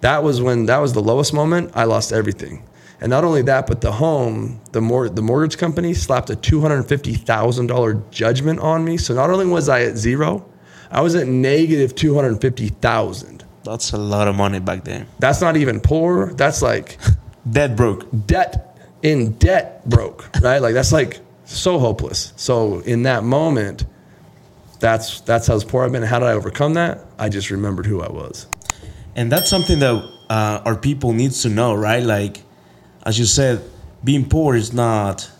that 0.00 0.22
was 0.22 0.40
when 0.40 0.66
that 0.66 0.78
was 0.78 0.92
the 0.92 1.02
lowest 1.02 1.32
moment. 1.34 1.72
I 1.74 1.84
lost 1.84 2.12
everything. 2.12 2.64
And 3.00 3.10
not 3.10 3.24
only 3.24 3.42
that, 3.42 3.66
but 3.66 3.80
the 3.80 3.92
home, 3.92 4.60
the 4.70 4.80
mor- 4.80 5.08
the 5.08 5.22
mortgage 5.22 5.58
company 5.58 5.92
slapped 5.92 6.30
a 6.30 6.36
two 6.36 6.60
hundred 6.60 6.84
fifty 6.84 7.14
thousand 7.14 7.66
dollar 7.66 7.94
judgment 8.10 8.60
on 8.60 8.84
me. 8.84 8.96
So 8.96 9.14
not 9.14 9.30
only 9.30 9.46
was 9.46 9.68
I 9.68 9.82
at 9.82 9.96
zero, 9.96 10.48
I 10.92 11.00
was 11.00 11.14
at 11.14 11.26
negative 11.26 11.94
two 11.94 12.14
hundred 12.14 12.40
fifty 12.40 12.68
thousand. 12.68 13.44
That's 13.64 13.92
a 13.92 13.98
lot 13.98 14.28
of 14.28 14.34
money 14.36 14.58
back 14.60 14.84
then. 14.84 15.06
That's 15.18 15.40
not 15.40 15.56
even 15.56 15.80
poor. 15.80 16.32
That's 16.34 16.62
like 16.62 16.98
Dead 17.50 17.76
broke. 17.76 18.06
debt 18.26 18.76
in 19.02 19.32
debt 19.32 19.88
broke, 19.88 20.30
right? 20.40 20.58
Like 20.62 20.74
that's 20.74 20.92
like 20.92 21.20
so 21.44 21.78
hopeless. 21.78 22.32
So 22.36 22.80
in 22.80 23.02
that 23.04 23.24
moment, 23.24 23.84
that's 24.80 25.20
that's 25.22 25.46
how 25.48 25.58
poor 25.60 25.84
I've 25.84 25.92
been. 25.92 26.02
How 26.02 26.18
did 26.20 26.28
I 26.28 26.32
overcome 26.32 26.74
that? 26.74 27.04
I 27.18 27.28
just 27.28 27.50
remembered 27.50 27.86
who 27.86 28.00
I 28.00 28.10
was. 28.10 28.46
And 29.16 29.30
that's 29.30 29.50
something 29.50 29.78
that 29.80 29.94
uh, 30.30 30.62
our 30.64 30.76
people 30.76 31.12
needs 31.12 31.42
to 31.42 31.48
know, 31.48 31.74
right? 31.74 32.02
Like, 32.02 32.42
as 33.04 33.18
you 33.18 33.24
said, 33.26 33.62
being 34.04 34.28
poor 34.28 34.54
is 34.54 34.72
not 34.72 35.30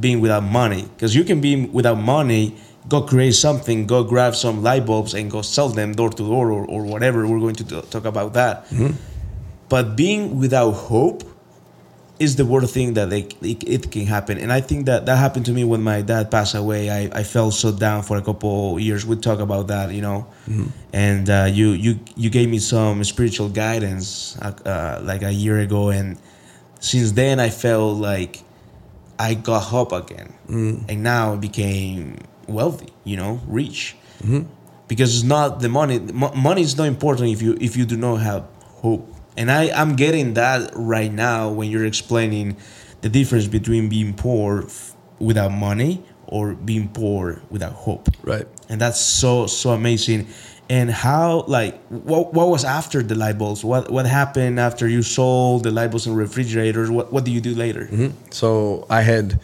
being 0.00 0.20
without 0.20 0.42
money. 0.42 0.82
Because 0.82 1.14
you 1.14 1.24
can 1.24 1.40
be 1.40 1.66
without 1.66 1.96
money, 1.98 2.56
go 2.88 3.02
create 3.02 3.34
something, 3.34 3.86
go 3.86 4.04
grab 4.04 4.34
some 4.34 4.62
light 4.62 4.84
bulbs 4.86 5.14
and 5.14 5.30
go 5.30 5.42
sell 5.42 5.68
them 5.68 5.92
door 5.94 6.10
to 6.10 6.22
door 6.22 6.50
or, 6.52 6.64
or 6.66 6.84
whatever. 6.84 7.26
We're 7.26 7.40
going 7.40 7.56
to 7.56 7.64
t- 7.64 7.82
talk 7.90 8.04
about 8.04 8.34
that. 8.34 8.66
But 9.68 9.96
being 9.96 10.38
without 10.38 10.72
hope 10.72 11.22
is 12.20 12.36
the 12.36 12.44
worst 12.44 12.72
thing 12.72 12.94
that 12.94 13.12
it, 13.12 13.34
it, 13.42 13.68
it 13.68 13.90
can 13.90 14.06
happen. 14.06 14.38
And 14.38 14.52
I 14.52 14.60
think 14.60 14.86
that 14.86 15.06
that 15.06 15.16
happened 15.16 15.46
to 15.46 15.52
me 15.52 15.64
when 15.64 15.82
my 15.82 16.00
dad 16.02 16.30
passed 16.30 16.54
away. 16.54 16.88
I, 16.90 17.20
I 17.20 17.22
felt 17.24 17.54
so 17.54 17.72
down 17.72 18.02
for 18.02 18.16
a 18.16 18.22
couple 18.22 18.78
years. 18.78 19.04
We 19.04 19.16
talk 19.16 19.40
about 19.40 19.66
that, 19.68 19.90
you 19.92 20.02
know. 20.02 20.26
And 20.92 21.28
uh, 21.28 21.48
you 21.50 21.70
you 21.70 21.98
you 22.16 22.30
gave 22.30 22.48
me 22.48 22.58
some 22.60 23.02
spiritual 23.02 23.48
guidance 23.48 24.36
uh, 24.40 24.52
uh, 24.64 25.00
like 25.02 25.22
a 25.22 25.32
year 25.32 25.58
ago, 25.58 25.88
and 25.88 26.16
since 26.78 27.12
then 27.12 27.40
I 27.40 27.50
felt 27.50 27.96
like 27.98 28.42
I 29.18 29.34
got 29.34 29.60
hope 29.64 29.90
again, 29.92 30.34
and 30.88 31.02
now 31.02 31.32
I 31.32 31.36
became 31.36 32.18
wealthy, 32.48 32.88
you 33.04 33.16
know, 33.16 33.40
rich. 33.46 33.96
Because 34.88 35.14
it's 35.14 35.24
not 35.24 35.60
the 35.60 35.68
money. 35.68 35.98
Mo- 35.98 36.32
money 36.34 36.62
is 36.62 36.76
not 36.76 36.86
important 36.86 37.30
if 37.30 37.40
you 37.42 37.56
if 37.60 37.76
you 37.76 37.84
do 37.86 37.96
not 37.96 38.16
have 38.16 38.44
hope. 38.82 39.08
And 39.36 39.50
I 39.50 39.70
I'm 39.70 39.96
getting 39.96 40.34
that 40.34 40.70
right 40.74 41.12
now 41.12 41.50
when 41.50 41.70
you're 41.70 41.86
explaining 41.86 42.56
the 43.00 43.08
difference 43.08 43.46
between 43.46 43.88
being 43.88 44.14
poor 44.14 44.64
f- 44.64 44.94
without 45.18 45.52
money 45.52 46.02
or 46.26 46.54
being 46.54 46.88
poor 46.88 47.42
without 47.50 47.72
hope 47.72 48.08
Right. 48.22 48.46
and 48.70 48.80
that's 48.80 48.98
so 48.98 49.46
so 49.46 49.70
amazing 49.70 50.26
and 50.70 50.90
how 50.90 51.44
like 51.48 51.78
what, 51.88 52.32
what 52.32 52.48
was 52.48 52.64
after 52.64 53.02
the 53.02 53.14
light 53.14 53.36
bulbs 53.36 53.62
what 53.62 53.90
what 53.90 54.06
happened 54.06 54.58
after 54.58 54.88
you 54.88 55.02
sold 55.02 55.64
the 55.64 55.70
light 55.70 55.90
bulbs 55.90 56.06
and 56.06 56.16
refrigerators 56.16 56.90
what 56.90 57.12
what 57.12 57.24
do 57.24 57.30
you 57.30 57.42
do 57.42 57.54
later 57.54 57.84
mm-hmm. 57.90 58.08
So 58.30 58.86
I 58.88 59.02
had, 59.02 59.38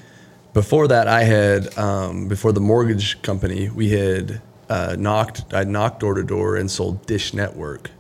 before 0.53 0.89
that, 0.89 1.07
I 1.09 1.23
had, 1.23 1.77
um, 1.79 2.29
before 2.29 2.53
the 2.53 2.61
mortgage 2.61 3.21
company, 3.23 3.69
we 3.69 3.91
had 3.91 4.41
uh, 4.69 4.97
knocked, 4.99 5.53
I 5.53 5.65
knocked 5.65 6.01
door 6.01 6.15
to 6.15 6.23
door 6.23 6.57
and 6.57 6.71
sold 6.71 7.07
Dish 7.07 7.35
Network. 7.35 7.91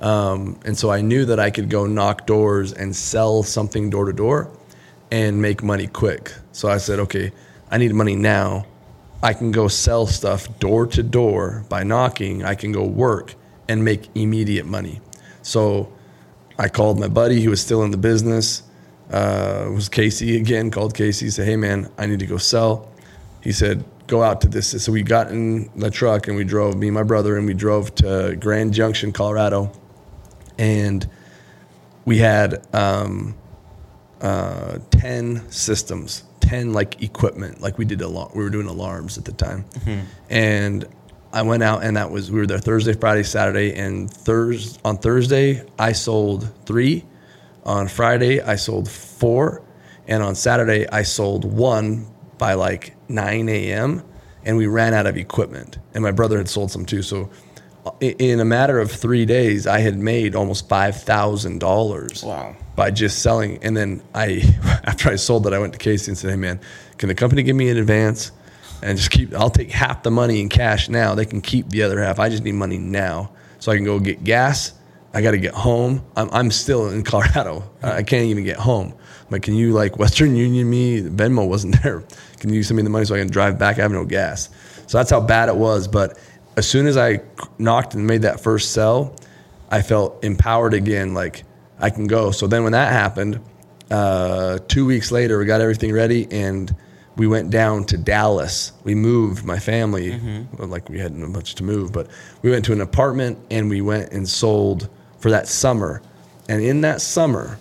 Um, 0.00 0.58
and 0.64 0.76
so 0.76 0.90
I 0.90 1.00
knew 1.00 1.24
that 1.26 1.38
I 1.38 1.50
could 1.50 1.70
go 1.70 1.86
knock 1.86 2.26
doors 2.26 2.72
and 2.72 2.94
sell 2.94 3.42
something 3.44 3.88
door 3.88 4.06
to 4.06 4.12
door 4.12 4.50
and 5.12 5.40
make 5.40 5.62
money 5.62 5.86
quick. 5.86 6.32
So 6.52 6.68
I 6.68 6.78
said, 6.78 6.98
okay, 6.98 7.32
I 7.70 7.78
need 7.78 7.92
money 7.94 8.16
now. 8.16 8.66
I 9.22 9.32
can 9.32 9.52
go 9.52 9.68
sell 9.68 10.06
stuff 10.06 10.58
door 10.58 10.86
to 10.88 11.02
door 11.02 11.64
by 11.68 11.84
knocking. 11.84 12.44
I 12.44 12.56
can 12.56 12.72
go 12.72 12.84
work 12.84 13.36
and 13.68 13.84
make 13.84 14.08
immediate 14.16 14.66
money. 14.66 15.00
So 15.42 15.92
I 16.58 16.68
called 16.68 16.98
my 16.98 17.08
buddy 17.08 17.40
who 17.42 17.50
was 17.50 17.60
still 17.60 17.82
in 17.84 17.92
the 17.92 17.96
business. 17.96 18.64
Uh, 19.12 19.70
was 19.74 19.88
Casey 19.88 20.36
again. 20.36 20.70
Called 20.70 20.94
Casey. 20.94 21.28
Said, 21.30 21.46
"Hey 21.46 21.56
man, 21.56 21.90
I 21.98 22.06
need 22.06 22.20
to 22.20 22.26
go 22.26 22.38
sell." 22.38 22.88
He 23.42 23.52
said, 23.52 23.84
"Go 24.06 24.22
out 24.22 24.40
to 24.40 24.48
this." 24.48 24.70
So 24.82 24.90
we 24.90 25.02
got 25.02 25.30
in 25.30 25.70
the 25.76 25.90
truck 25.90 26.28
and 26.28 26.36
we 26.36 26.44
drove. 26.44 26.76
Me 26.76 26.88
and 26.88 26.94
my 26.94 27.02
brother 27.02 27.36
and 27.36 27.46
we 27.46 27.54
drove 27.54 27.94
to 27.96 28.36
Grand 28.40 28.72
Junction, 28.72 29.12
Colorado, 29.12 29.70
and 30.58 31.06
we 32.06 32.18
had 32.18 32.66
um, 32.74 33.34
uh, 34.22 34.78
ten 34.90 35.48
systems, 35.50 36.24
ten 36.40 36.72
like 36.72 37.02
equipment. 37.02 37.60
Like 37.60 37.76
we 37.76 37.84
did 37.84 38.00
a 38.00 38.08
lot. 38.08 38.34
We 38.34 38.42
were 38.42 38.50
doing 38.50 38.66
alarms 38.66 39.18
at 39.18 39.26
the 39.26 39.32
time, 39.32 39.66
and 40.30 40.86
I 41.34 41.42
went 41.42 41.62
out 41.62 41.82
and 41.82 41.96
that 41.96 42.10
was 42.10 42.30
we 42.30 42.40
were 42.40 42.46
there 42.46 42.58
Thursday, 42.58 42.92
Friday, 42.92 43.22
Saturday, 43.22 43.74
and 43.74 44.10
Thursday 44.10 44.80
on 44.84 44.98
Thursday 44.98 45.64
I 45.78 45.92
sold 45.92 46.50
three. 46.66 47.04
On 47.64 47.86
Friday 47.88 48.40
I 48.40 48.56
sold 48.56 48.88
four, 48.90 49.62
and 50.08 50.22
on 50.22 50.34
Saturday 50.34 50.88
I 50.88 51.02
sold 51.02 51.44
one 51.44 52.06
by 52.38 52.54
like 52.54 52.94
9 53.08 53.48
a.m. 53.48 54.02
and 54.44 54.56
we 54.56 54.66
ran 54.66 54.94
out 54.94 55.06
of 55.06 55.16
equipment. 55.16 55.78
And 55.94 56.02
my 56.02 56.10
brother 56.10 56.38
had 56.38 56.48
sold 56.48 56.70
some 56.72 56.84
too. 56.84 57.02
So 57.02 57.30
in 58.00 58.40
a 58.40 58.44
matter 58.44 58.78
of 58.80 58.90
three 58.90 59.24
days, 59.26 59.66
I 59.66 59.78
had 59.80 59.96
made 59.98 60.34
almost 60.34 60.68
five 60.68 61.00
thousand 61.02 61.58
dollars 61.60 62.22
Wow. 62.24 62.56
by 62.76 62.90
just 62.90 63.20
selling. 63.22 63.58
And 63.62 63.76
then 63.76 64.02
I, 64.14 64.42
after 64.84 65.08
I 65.10 65.16
sold 65.16 65.44
that, 65.44 65.54
I 65.54 65.58
went 65.58 65.72
to 65.74 65.78
Casey 65.78 66.10
and 66.10 66.18
said, 66.18 66.30
"Hey 66.30 66.36
man, 66.36 66.60
can 66.98 67.08
the 67.08 67.14
company 67.14 67.42
give 67.42 67.56
me 67.56 67.68
an 67.70 67.76
advance 67.76 68.32
and 68.82 68.96
just 68.98 69.10
keep? 69.12 69.32
I'll 69.34 69.50
take 69.50 69.70
half 69.70 70.02
the 70.02 70.10
money 70.10 70.40
in 70.40 70.48
cash 70.48 70.88
now. 70.88 71.14
They 71.14 71.24
can 71.26 71.40
keep 71.40 71.68
the 71.70 71.82
other 71.84 72.00
half. 72.02 72.18
I 72.18 72.28
just 72.28 72.42
need 72.44 72.52
money 72.54 72.78
now 72.78 73.30
so 73.60 73.70
I 73.72 73.76
can 73.76 73.84
go 73.84 73.98
get 74.00 74.24
gas. 74.24 74.72
I 75.14 75.20
got 75.20 75.32
to 75.32 75.38
get 75.38 75.54
home. 75.54 76.04
I'm, 76.16 76.30
I'm 76.32 76.50
still 76.50 76.88
in 76.88 77.02
Colorado. 77.04 77.64
I 77.82 78.02
can't 78.02 78.24
even 78.24 78.44
get 78.44 78.56
home. 78.56 78.92
I'm 78.92 79.26
like, 79.30 79.42
can 79.42 79.54
you 79.54 79.72
like 79.72 79.98
Western 79.98 80.34
Union 80.36 80.68
me? 80.68 81.02
Venmo 81.02 81.46
wasn't 81.46 81.80
there. 81.82 82.02
Can 82.38 82.52
you 82.52 82.62
send 82.62 82.76
me 82.76 82.82
the 82.82 82.90
money 82.90 83.04
so 83.04 83.14
I 83.14 83.18
can 83.18 83.28
drive 83.28 83.58
back? 83.58 83.78
I 83.78 83.82
have 83.82 83.92
no 83.92 84.04
gas. 84.04 84.48
So 84.86 84.98
that's 84.98 85.10
how 85.10 85.20
bad 85.20 85.48
it 85.48 85.56
was. 85.56 85.86
But 85.86 86.18
as 86.56 86.66
soon 86.66 86.86
as 86.86 86.96
I 86.96 87.20
knocked 87.58 87.94
and 87.94 88.06
made 88.06 88.22
that 88.22 88.40
first 88.40 88.72
sell, 88.72 89.16
I 89.70 89.82
felt 89.82 90.22
empowered 90.24 90.74
again. 90.74 91.14
Like 91.14 91.44
I 91.78 91.90
can 91.90 92.06
go. 92.06 92.30
So 92.30 92.46
then 92.46 92.62
when 92.62 92.72
that 92.72 92.92
happened, 92.92 93.40
uh, 93.90 94.58
two 94.68 94.86
weeks 94.86 95.10
later, 95.12 95.38
we 95.38 95.44
got 95.44 95.60
everything 95.60 95.92
ready 95.92 96.26
and 96.30 96.74
we 97.16 97.26
went 97.26 97.50
down 97.50 97.84
to 97.84 97.98
Dallas. 97.98 98.72
We 98.84 98.94
moved 98.94 99.44
my 99.44 99.58
family, 99.58 100.18
well, 100.58 100.68
like 100.68 100.88
we 100.88 100.98
hadn't 100.98 101.30
much 101.30 101.54
to 101.56 101.64
move, 101.64 101.92
but 101.92 102.08
we 102.40 102.50
went 102.50 102.64
to 102.66 102.72
an 102.72 102.80
apartment 102.80 103.38
and 103.50 103.68
we 103.68 103.82
went 103.82 104.12
and 104.12 104.26
sold 104.26 104.88
for 105.22 105.30
that 105.30 105.48
summer. 105.48 106.02
And 106.48 106.60
in 106.60 106.80
that 106.82 107.00
summer, 107.00 107.58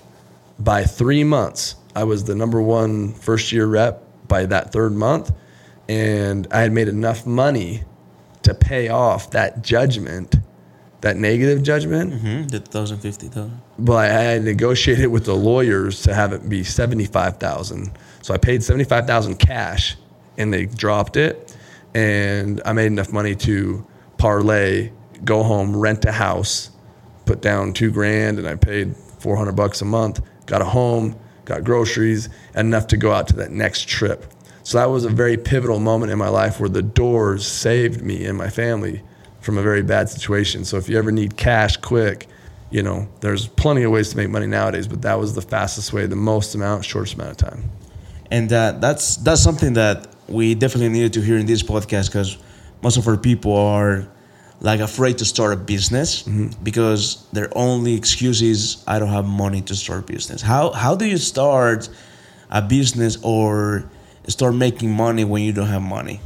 by 0.60 0.84
three 0.84 1.24
months, 1.24 1.76
I 1.95 2.04
was 2.04 2.24
the 2.24 2.36
number 2.36 2.62
one 2.62 3.13
first 3.13 3.52
year 3.52 3.67
rep 3.67 4.04
by 4.28 4.47
that 4.47 4.74
third 4.74 4.93
month. 4.93 5.32
And 5.88 6.47
I 6.52 6.62
had 6.62 6.71
made 6.71 6.88
enough 6.88 7.26
money 7.26 7.84
to 8.43 8.56
pay 8.56 8.89
off 8.89 9.32
that 9.32 9.62
judgment, 9.62 10.36
that 11.02 11.17
negative 11.17 11.62
judgment 11.62 12.13
hmm 12.13 12.47
the 12.47 12.60
2050 12.60 13.30
but 13.78 14.10
I 14.12 14.21
had 14.21 14.43
negotiated 14.43 15.08
with 15.08 15.26
the 15.26 15.36
lawyers 15.36 16.02
to 16.04 16.13
have 16.13 16.34
it 16.34 16.47
be 16.50 16.63
seventy 16.63 17.06
five 17.06 17.38
thousand. 17.38 17.91
So 18.24 18.34
I 18.34 18.38
paid 18.38 18.63
seventy 18.63 18.84
five 18.84 19.06
thousand 19.06 19.36
cash, 19.36 19.95
and 20.38 20.52
they 20.54 20.65
dropped 20.65 21.17
it, 21.17 21.56
and 21.93 22.62
I 22.65 22.74
made 22.74 22.88
enough 22.88 23.12
money 23.12 23.36
to 23.36 23.86
parlay, 24.17 24.91
go 25.24 25.43
home, 25.43 25.76
rent 25.76 26.06
a 26.06 26.12
house, 26.12 26.70
put 27.32 27.41
down 27.41 27.72
two 27.74 27.91
grand, 27.91 28.39
and 28.39 28.48
I 28.48 28.56
paid 28.56 28.96
four 29.20 29.36
hundred 29.38 29.56
bucks 29.56 29.82
a 29.82 29.86
month. 29.86 30.22
Got 30.48 30.62
a 30.62 30.65
home, 30.65 31.15
got 31.46 31.63
groceries, 31.63 32.28
enough 32.56 32.88
to 32.88 32.98
go 32.98 33.10
out 33.12 33.28
to 33.30 33.36
that 33.38 33.52
next 33.52 33.88
trip. 33.88 34.20
So 34.63 34.78
that 34.78 34.89
was 34.96 35.06
a 35.06 35.10
very 35.10 35.38
pivotal 35.38 35.80
moment 35.80 36.12
in 36.12 36.17
my 36.17 36.28
life 36.28 36.60
where 36.60 36.70
the 36.70 36.82
doors 36.82 37.48
saved 37.48 38.02
me 38.02 38.26
and 38.26 38.38
my 38.38 38.50
family 38.50 39.02
from 39.39 39.58
a 39.58 39.62
very 39.62 39.82
bad 39.82 40.10
situation. 40.10 40.65
So 40.65 40.78
if 40.78 40.89
you 40.89 40.98
ever 40.98 41.12
need 41.12 41.38
cash 41.38 41.78
quick, 41.78 42.28
you 42.70 42.84
know, 42.84 43.08
there's 43.22 43.48
plenty 43.48 43.84
of 43.84 43.91
ways 43.91 44.10
to 44.10 44.17
make 44.17 44.30
money 44.30 44.48
nowadays, 44.48 44.88
but 44.88 45.02
that 45.02 45.17
was 45.17 45.34
the 45.34 45.41
fastest 45.41 45.94
way, 45.94 46.06
the 46.08 46.15
most 46.15 46.54
amount, 46.54 46.86
shortest 46.86 47.15
amount 47.15 47.32
of 47.32 47.38
time. 47.38 47.63
and 48.30 48.52
uh, 48.52 48.72
that's 48.80 49.17
that's 49.17 49.41
something 49.41 49.74
that 49.74 50.08
we 50.28 50.56
definitely 50.56 50.89
needed 50.89 51.13
to 51.13 51.22
hear 51.22 51.38
in 51.38 51.46
this 51.46 51.63
podcast 51.63 52.08
because 52.08 52.38
most 52.82 52.98
of 52.98 53.08
our 53.08 53.17
people 53.17 53.56
are 53.56 54.08
like 54.62 54.80
afraid 54.80 55.17
to 55.17 55.26
start 55.26 55.54
a 55.54 55.56
business 55.58 56.21
because 56.21 57.26
their 57.34 57.50
only 57.58 57.95
excuse 57.95 58.41
is 58.41 58.84
I 58.88 59.00
don't 59.00 59.10
have 59.10 59.26
money 59.26 59.62
to 59.63 59.76
start 59.76 60.04
a 60.04 60.04
business. 60.04 60.41
How 60.41 60.71
how 60.71 60.95
do 60.95 61.06
you 61.06 61.17
start 61.17 61.89
a 62.52 62.62
business 62.62 63.17
or 63.24 63.89
start 64.28 64.56
making 64.56 64.91
money 64.91 65.24
when 65.26 65.41
you 65.41 65.52
don't 65.52 65.67
have 65.67 65.82
money? 65.82 66.21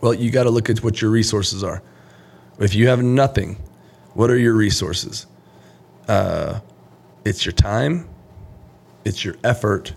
Well, 0.00 0.14
you 0.14 0.30
got 0.30 0.44
to 0.44 0.50
look 0.50 0.70
at 0.70 0.82
what 0.82 1.00
your 1.00 1.10
resources 1.10 1.62
are. 1.62 1.82
If 2.58 2.74
you 2.74 2.88
have 2.88 3.02
nothing, 3.02 3.56
what 4.14 4.30
are 4.30 4.38
your 4.38 4.54
resources? 4.54 5.26
Uh, 6.08 6.60
it's 7.24 7.44
your 7.44 7.52
time, 7.52 8.08
it's 9.04 9.24
your 9.24 9.36
effort, 9.44 9.92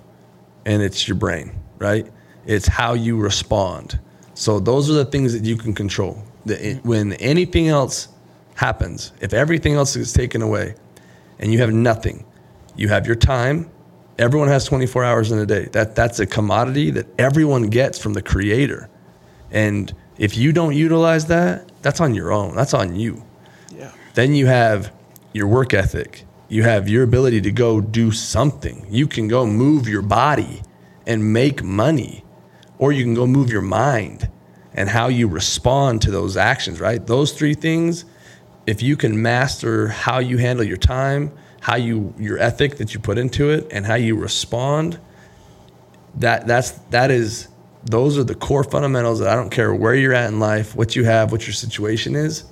and 0.65 0.82
it's 0.82 1.08
your 1.08 1.15
brain, 1.15 1.52
right? 1.78 2.10
It's 2.45 2.67
how 2.67 2.93
you 2.93 3.17
respond. 3.17 4.00
So 4.34 4.60
those 4.60 4.89
are 4.89 4.93
the 4.93 5.06
things 5.06 5.34
that 5.34 5.45
you 5.45 5.58
can 5.58 5.73
control. 5.73 6.23
The, 6.47 6.79
when 6.83 7.13
anything 7.13 7.67
else 7.67 8.10
happens, 8.55 9.13
if 9.21 9.33
everything 9.33 9.73
else 9.73 9.95
is 9.95 10.13
taken 10.13 10.41
away 10.41 10.75
and 11.39 11.51
you 11.51 11.60
have 11.60 11.73
nothing, 11.73 12.25
you 12.75 12.89
have 12.89 13.05
your 13.05 13.15
time. 13.15 13.69
Everyone 14.17 14.47
has 14.47 14.65
24 14.65 15.03
hours 15.03 15.31
in 15.31 15.39
a 15.39 15.45
day. 15.45 15.65
That 15.65 15.95
that's 15.95 16.19
a 16.19 16.25
commodity 16.25 16.91
that 16.91 17.07
everyone 17.19 17.69
gets 17.69 17.99
from 17.99 18.13
the 18.13 18.21
creator. 18.21 18.89
And 19.51 19.93
if 20.17 20.38
you 20.38 20.51
don't 20.51 20.75
utilize 20.75 21.27
that, 21.27 21.71
that's 21.81 22.01
on 22.01 22.15
your 22.15 22.31
own. 22.31 22.55
That's 22.55 22.73
on 22.73 22.95
you. 22.95 23.23
Yeah. 23.75 23.91
Then 24.15 24.33
you 24.33 24.47
have 24.47 24.91
your 25.33 25.47
work 25.47 25.73
ethic. 25.73 26.25
You 26.49 26.63
have 26.63 26.89
your 26.89 27.03
ability 27.03 27.41
to 27.41 27.51
go 27.51 27.81
do 27.81 28.12
something. 28.12 28.88
You 28.89 29.05
can 29.07 29.27
go 29.27 29.45
move 29.45 29.88
your 29.88 30.01
body 30.01 30.62
and 31.05 31.31
make 31.33 31.63
money, 31.63 32.23
or 32.79 32.91
you 32.91 33.03
can 33.03 33.13
go 33.13 33.27
move 33.27 33.51
your 33.51 33.62
mind 33.62 34.29
and 34.78 34.88
how 34.88 35.08
you 35.08 35.28
respond 35.28 36.04
to 36.04 36.12
those 36.12 36.38
actions, 36.38 36.80
right? 36.80 37.06
Those 37.06 37.34
three 37.34 37.56
things, 37.56 38.06
if 38.68 38.82
you 38.82 38.96
can 38.96 39.22
master 39.22 39.88
how 39.88 40.20
you 40.20 40.38
handle 40.38 40.63
your 40.63 40.78
time, 40.78 41.32
how 41.60 41.76
you 41.76 42.13
your 42.18 42.38
ethic 42.38 42.78
that 42.78 42.94
you 42.94 43.00
put 43.00 43.18
into 43.18 43.50
it 43.50 43.68
and 43.72 43.86
how 43.86 43.96
you 43.96 44.16
respond, 44.16 45.00
that 46.16 46.46
that's 46.48 46.72
that 46.92 47.10
is 47.10 47.50
those 47.86 48.18
are 48.18 48.24
the 48.24 48.36
core 48.36 48.63
fundamentals 48.63 49.20
that 49.20 49.30
I 49.30 49.36
don't 49.36 49.50
care 49.50 49.74
where 49.74 49.96
you're 49.96 50.13
at 50.13 50.30
in 50.30 50.40
life, 50.40 50.76
what 50.76 50.96
you 50.96 51.04
have, 51.06 51.32
what 51.32 51.48
your 51.48 51.54
situation 51.54 52.16
is. 52.16 52.44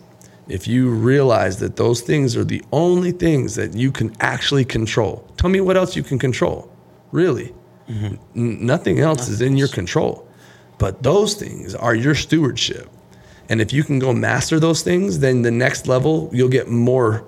If 0.47 0.67
you 0.67 0.89
realize 0.89 1.59
that 1.59 1.75
those 1.75 2.01
things 2.01 2.35
are 2.35 2.43
the 2.43 2.63
only 2.71 3.11
things 3.11 3.55
that 3.55 3.73
you 3.75 3.91
can 3.91 4.15
actually 4.19 4.65
control, 4.65 5.27
tell 5.37 5.49
me 5.49 5.61
what 5.61 5.77
else 5.77 5.95
you 5.95 6.03
can 6.03 6.17
control. 6.17 6.71
Really, 7.11 7.53
mm-hmm. 7.87 8.15
N- 8.35 8.65
nothing 8.65 8.99
else 8.99 9.27
is 9.27 9.41
in 9.41 9.57
your 9.57 9.67
control. 9.67 10.24
But 10.77 11.03
those 11.03 11.35
things 11.35 11.73
are 11.75 11.95
your 11.95 12.15
stewardship. 12.15 12.89
And 13.49 13.61
if 13.61 13.71
you 13.71 13.83
can 13.83 13.99
go 13.99 14.13
master 14.13 14.59
those 14.59 14.81
things, 14.81 15.19
then 15.19 15.41
the 15.41 15.51
next 15.51 15.87
level, 15.87 16.29
you'll 16.33 16.49
get 16.49 16.67
more 16.67 17.25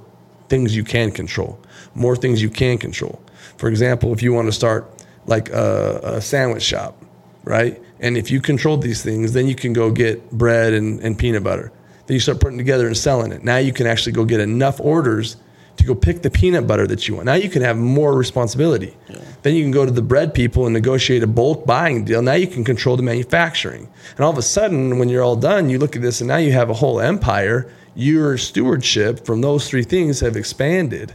things 0.50 0.76
you 0.76 0.84
can 0.84 1.12
control, 1.12 1.60
more 1.94 2.16
things 2.16 2.42
you 2.42 2.50
can 2.50 2.78
control. 2.78 3.22
For 3.58 3.70
example, 3.70 4.14
if 4.14 4.22
you 4.24 4.34
want 4.34 4.48
to 4.48 4.52
start 4.52 4.92
like 5.26 5.50
a, 5.50 6.00
a 6.04 6.22
sandwich 6.22 6.64
shop, 6.64 7.02
right? 7.44 7.82
And 8.00 8.18
if 8.18 8.32
you 8.32 8.42
control 8.42 8.78
these 8.78 9.04
things, 9.04 9.34
then 9.34 9.48
you 9.48 9.56
can 9.56 9.74
go 9.74 9.92
get 9.92 10.32
bread 10.32 10.74
and, 10.74 11.00
and 11.02 11.18
peanut 11.18 11.44
butter. 11.44 11.72
Then 12.06 12.16
you 12.16 12.20
start 12.20 12.40
putting 12.40 12.58
together 12.58 12.88
and 12.88 12.98
selling 12.98 13.32
it. 13.32 13.44
Now 13.44 13.58
you 13.58 13.74
can 13.74 13.88
actually 13.88 14.14
go 14.14 14.26
get 14.26 14.40
enough 14.40 14.80
orders 14.80 15.38
to 15.78 15.84
go 15.84 15.96
pick 15.96 16.22
the 16.22 16.30
peanut 16.30 16.68
butter 16.68 16.88
that 16.88 17.08
you 17.08 17.16
want. 17.16 17.26
Now 17.26 17.36
you 17.36 17.50
can 17.50 17.62
have 17.62 17.78
more 17.78 18.14
responsibility. 18.14 18.96
Then 19.44 19.56
you 19.56 19.64
can 19.64 19.72
go 19.72 19.86
to 19.86 19.92
the 19.92 20.02
bread 20.02 20.34
people 20.34 20.66
and 20.66 20.74
negotiate 20.74 21.24
a 21.24 21.28
bulk 21.28 21.66
buying 21.66 22.04
deal. 22.04 22.22
Now 22.22 22.34
you 22.34 22.48
can 22.48 22.64
control 22.64 22.98
the 22.98 23.04
manufacturing. 23.04 23.90
And 24.16 24.20
all 24.26 24.32
of 24.32 24.38
a 24.38 24.42
sudden, 24.42 25.00
when 25.00 25.10
you're 25.10 25.24
all 25.24 25.36
done, 25.36 25.70
you 25.70 25.80
look 25.80 25.96
at 25.96 26.02
this 26.02 26.22
and 26.22 26.28
now 26.28 26.38
you 26.38 26.52
have 26.52 26.70
a 26.70 26.74
whole 26.74 27.00
empire. 27.00 27.72
Your 27.96 28.38
stewardship 28.38 29.26
from 29.26 29.42
those 29.42 29.70
three 29.70 29.84
things 29.84 30.20
have 30.20 30.36
expanded. 30.36 31.14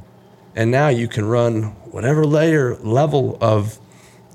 And 0.55 0.71
now 0.71 0.89
you 0.89 1.09
can 1.09 1.25
run 1.25 1.63
whatever 1.91 2.25
layer 2.25 2.77
level 2.77 3.39
of 3.41 3.79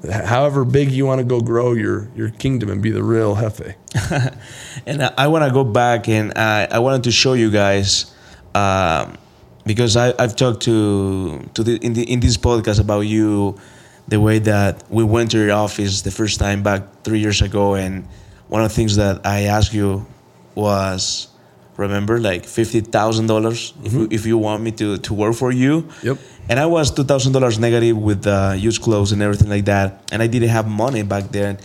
however 0.10 0.63
big 0.63 0.92
you 0.92 1.06
want 1.06 1.20
to 1.20 1.26
go 1.26 1.42
grow 1.42 1.74
your, 1.74 2.10
your 2.16 2.30
kingdom 2.30 2.70
and 2.70 2.82
be 2.82 2.92
the 2.92 3.04
real 3.04 3.36
jefe. 3.36 3.76
And 4.86 5.04
I, 5.04 5.13
I 5.18 5.28
want 5.28 5.44
to 5.46 5.52
go 5.52 5.63
back 5.63 6.08
and 6.08 6.38
I, 6.38 6.68
I 6.70 6.80
wanted 6.80 7.04
to 7.06 7.12
show 7.12 7.34
you 7.34 7.50
guys 7.52 8.13
um, 8.54 9.18
because 9.67 9.95
I, 9.97 10.13
I've 10.17 10.36
talked 10.36 10.62
to 10.63 11.39
to 11.53 11.63
the, 11.63 11.75
in 11.86 11.93
the 11.93 12.03
in 12.12 12.19
this 12.19 12.38
podcast 12.38 12.80
about 12.80 13.01
you, 13.01 13.58
the 14.08 14.19
way 14.19 14.39
that 14.39 14.84
we 14.89 15.03
went 15.03 15.32
to 15.32 15.38
your 15.38 15.51
office 15.53 16.01
the 16.01 16.12
first 16.12 16.39
time 16.39 16.63
back 16.63 16.82
three 17.03 17.19
years 17.19 17.41
ago, 17.41 17.75
and 17.75 18.08
one 18.47 18.62
of 18.63 18.69
the 18.69 18.75
things 18.75 18.95
that 18.95 19.25
I 19.25 19.43
asked 19.43 19.73
you 19.73 20.06
was, 20.56 21.27
remember, 21.77 22.19
like 22.19 22.45
fifty 22.45 22.82
thousand 22.82 23.27
dollars 23.27 23.73
if 23.84 23.93
you- 23.93 24.08
if 24.12 24.25
you 24.25 24.38
want 24.38 24.63
me 24.63 24.71
to 24.71 24.97
to 24.97 25.13
work 25.13 25.36
for 25.36 25.51
you. 25.51 25.88
Yep. 26.03 26.17
And 26.49 26.60
I 26.60 26.65
was 26.65 26.91
two 26.91 27.03
thousand 27.03 27.34
dollars 27.34 27.60
negative 27.60 27.97
with 27.97 28.25
uh, 28.25 28.56
used 28.58 28.82
clothes 28.82 29.12
and 29.12 29.21
everything 29.21 29.49
like 29.49 29.65
that, 29.65 30.01
and 30.12 30.23
I 30.23 30.27
didn't 30.27 30.49
have 30.49 30.67
money 30.67 31.03
back 31.03 31.30
then 31.32 31.60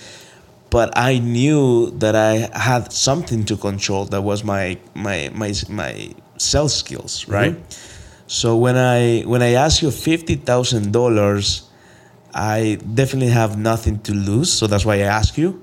but 0.73 0.89
I 0.97 1.19
knew 1.19 1.91
that 1.99 2.17
I 2.17 2.49
had 2.59 2.95
something 2.95 3.45
to 3.45 3.59
control. 3.59 4.07
That 4.07 4.23
was 4.23 4.43
my 4.43 4.79
my 4.95 5.29
my 5.35 5.53
my 5.69 6.15
sales 6.39 6.75
skills, 6.75 7.29
right? 7.29 7.55
So 8.27 8.57
when 8.57 8.77
I 8.77 9.23
when 9.23 9.43
I 9.43 9.53
ask 9.53 9.83
you 9.83 9.91
fifty 9.91 10.37
thousand 10.37 10.93
dollars, 10.93 11.69
I 12.35 12.79
definitely 12.95 13.31
have 13.31 13.59
nothing 13.59 14.01
to 14.01 14.13
lose. 14.15 14.53
So 14.53 14.67
that's 14.67 14.85
why 14.85 14.95
I 14.97 15.09
ask 15.11 15.37
you. 15.37 15.63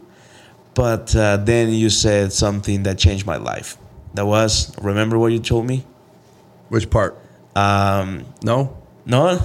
But 0.75 1.15
uh, 1.15 1.37
then 1.37 1.73
you 1.73 1.89
said 1.89 2.31
something 2.31 2.83
that 2.83 2.97
changed 2.97 3.25
my 3.25 3.37
life. 3.37 3.77
That 4.13 4.25
was 4.25 4.71
remember 4.81 5.17
what 5.17 5.31
you 5.31 5.39
told 5.39 5.65
me? 5.65 5.83
Which 6.69 6.89
part? 6.89 7.17
Um, 7.55 8.25
No? 8.43 8.77
no, 9.05 9.39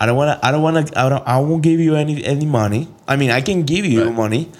I 0.00 0.06
don't 0.06 0.16
want 0.16 0.40
to. 0.40 0.46
I 0.46 0.50
don't 0.50 0.62
want 0.62 0.88
to. 0.88 0.98
I 0.98 1.08
don't. 1.08 1.22
I 1.26 1.38
won't 1.38 1.62
give 1.62 1.78
you 1.78 1.94
any 1.94 2.24
any 2.24 2.46
money. 2.46 2.88
I 3.06 3.16
mean, 3.16 3.30
I 3.30 3.40
can 3.40 3.62
give 3.62 3.86
you 3.86 4.04
Right. 4.04 4.12
money, 4.14 4.50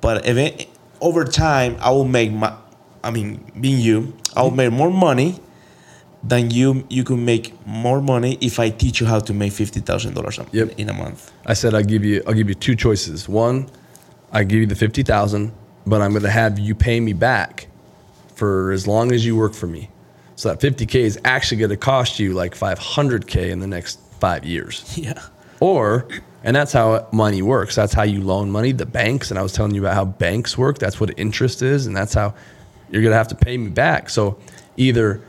but 0.00 0.24
if 0.26 0.36
it, 0.36 0.68
over 1.00 1.24
time, 1.24 1.76
I 1.80 1.90
will 1.90 2.04
make 2.06 2.30
my. 2.32 2.54
I 3.02 3.10
mean, 3.10 3.42
being 3.58 3.80
you, 3.80 4.14
I 4.36 4.42
will 4.42 4.52
make 4.54 4.72
more 4.72 4.90
money 4.90 5.40
than 6.28 6.50
you. 6.50 6.84
You 6.88 7.04
can 7.04 7.24
make 7.24 7.54
more 7.66 8.00
money 8.00 8.38
if 8.40 8.58
I 8.60 8.70
teach 8.70 9.00
you 9.00 9.06
how 9.06 9.20
to 9.20 9.32
make 9.34 9.52
fifty 9.52 9.80
thousand 9.80 10.14
dollars 10.14 10.38
Yep. 10.52 10.78
in 10.78 10.88
a 10.88 10.92
month. 10.92 11.32
I 11.46 11.54
said 11.54 11.74
I'll 11.74 11.82
give 11.82 12.04
you 12.04 12.22
I'll 12.26 12.34
give 12.34 12.48
you 12.48 12.54
two 12.54 12.76
choices. 12.76 13.28
One, 13.28 13.68
I 14.32 14.44
give 14.44 14.60
you 14.60 14.66
the 14.66 14.74
fifty 14.76 15.02
thousand, 15.02 15.52
but 15.86 16.00
I'm 16.02 16.12
gonna 16.12 16.30
have 16.30 16.58
you 16.58 16.74
pay 16.74 17.00
me 17.00 17.12
back 17.12 17.68
for 18.34 18.70
as 18.72 18.86
long 18.86 19.12
as 19.12 19.24
you 19.26 19.36
work 19.36 19.54
for 19.54 19.66
me. 19.66 19.90
So 20.36 20.48
that 20.50 20.60
fifty 20.60 20.86
K 20.86 21.02
is 21.02 21.18
actually 21.24 21.58
gonna 21.60 21.76
cost 21.76 22.18
you 22.18 22.32
like 22.34 22.54
five 22.54 22.78
hundred 22.78 23.26
K 23.26 23.50
in 23.50 23.58
the 23.60 23.66
next 23.66 23.98
five 24.20 24.44
years. 24.44 24.84
Yeah. 24.98 25.20
Or 25.60 26.06
and 26.44 26.54
that's 26.54 26.72
how 26.72 27.08
money 27.12 27.42
works. 27.42 27.74
That's 27.74 27.92
how 27.92 28.04
you 28.04 28.20
loan 28.22 28.50
money. 28.52 28.70
The 28.70 28.86
banks, 28.86 29.30
and 29.30 29.38
I 29.40 29.42
was 29.42 29.52
telling 29.52 29.74
you 29.74 29.80
about 29.82 29.94
how 29.94 30.04
banks 30.04 30.56
work. 30.56 30.78
That's 30.78 31.00
what 31.00 31.10
interest 31.18 31.62
is, 31.62 31.86
and 31.88 31.96
that's 31.96 32.14
how 32.14 32.32
you're 32.90 33.02
gonna 33.02 33.16
have 33.16 33.28
to 33.28 33.34
pay 33.34 33.58
me 33.58 33.70
back. 33.70 34.08
So 34.08 34.38
either 34.76 35.20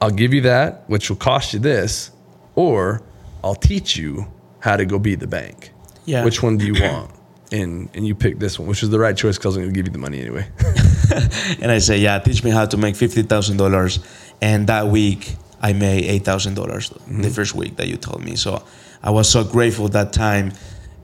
I'll 0.00 0.10
give 0.10 0.34
you 0.34 0.42
that, 0.42 0.88
which 0.88 1.08
will 1.08 1.16
cost 1.16 1.54
you 1.54 1.58
this, 1.58 2.10
or 2.54 3.02
I'll 3.42 3.54
teach 3.54 3.96
you 3.96 4.26
how 4.60 4.76
to 4.76 4.84
go 4.84 4.98
be 4.98 5.14
the 5.14 5.26
bank. 5.26 5.72
Yeah. 6.04 6.24
Which 6.24 6.42
one 6.42 6.56
do 6.58 6.66
you 6.66 6.74
want? 6.82 7.12
And 7.52 7.88
and 7.94 8.06
you 8.06 8.14
pick 8.14 8.38
this 8.38 8.58
one, 8.58 8.68
which 8.68 8.82
is 8.82 8.90
the 8.90 8.98
right 8.98 9.16
choice 9.16 9.38
because 9.38 9.56
I'm 9.56 9.62
gonna 9.62 9.72
give 9.72 9.86
you 9.86 9.92
the 9.92 9.98
money 9.98 10.20
anyway. 10.20 10.48
And 11.62 11.70
I 11.70 11.78
say, 11.78 11.98
yeah, 11.98 12.18
teach 12.18 12.42
me 12.42 12.50
how 12.50 12.66
to 12.66 12.76
make 12.76 12.96
fifty 12.96 13.22
thousand 13.22 13.58
dollars. 13.58 14.00
And 14.42 14.66
that 14.66 14.88
week, 14.88 15.36
I 15.62 15.72
made 15.72 16.04
eight 16.04 16.24
thousand 16.24 16.54
dollars 16.54 16.90
the 16.90 16.98
mm-hmm. 16.98 17.28
first 17.30 17.54
week 17.54 17.76
that 17.76 17.86
you 17.86 17.96
told 17.96 18.24
me. 18.24 18.36
So 18.36 18.64
I 19.02 19.10
was 19.10 19.28
so 19.28 19.44
grateful 19.44 19.88
that 19.90 20.12
time. 20.12 20.52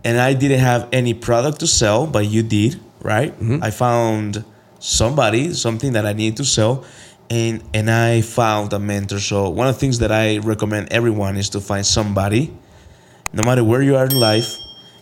And 0.05 0.19
I 0.19 0.35
didn't 0.35 0.59
have 0.59 0.89
any 0.93 1.15
product 1.15 1.61
to 1.61 1.69
sell, 1.69 2.09
but 2.09 2.27
you 2.27 2.43
did, 2.43 2.81
right? 3.01 3.33
Mm-hmm. 3.33 3.63
I 3.63 3.71
found 3.71 4.45
somebody, 4.81 5.53
something 5.55 5.93
that 5.93 6.07
I 6.07 6.13
needed 6.13 6.39
to 6.39 6.45
sell, 6.45 6.85
and 7.33 7.63
and 7.73 7.91
I 7.91 8.21
found 8.21 8.73
a 8.73 8.79
mentor. 8.79 9.19
So 9.19 9.49
one 9.49 9.67
of 9.67 9.75
the 9.75 9.81
things 9.81 9.99
that 10.01 10.13
I 10.13 10.39
recommend 10.39 10.93
everyone 10.93 11.37
is 11.37 11.49
to 11.51 11.61
find 11.61 11.85
somebody, 11.85 12.53
no 13.33 13.43
matter 13.43 13.65
where 13.65 13.83
you 13.83 13.97
are 13.97 14.05
in 14.05 14.19
life, 14.19 14.55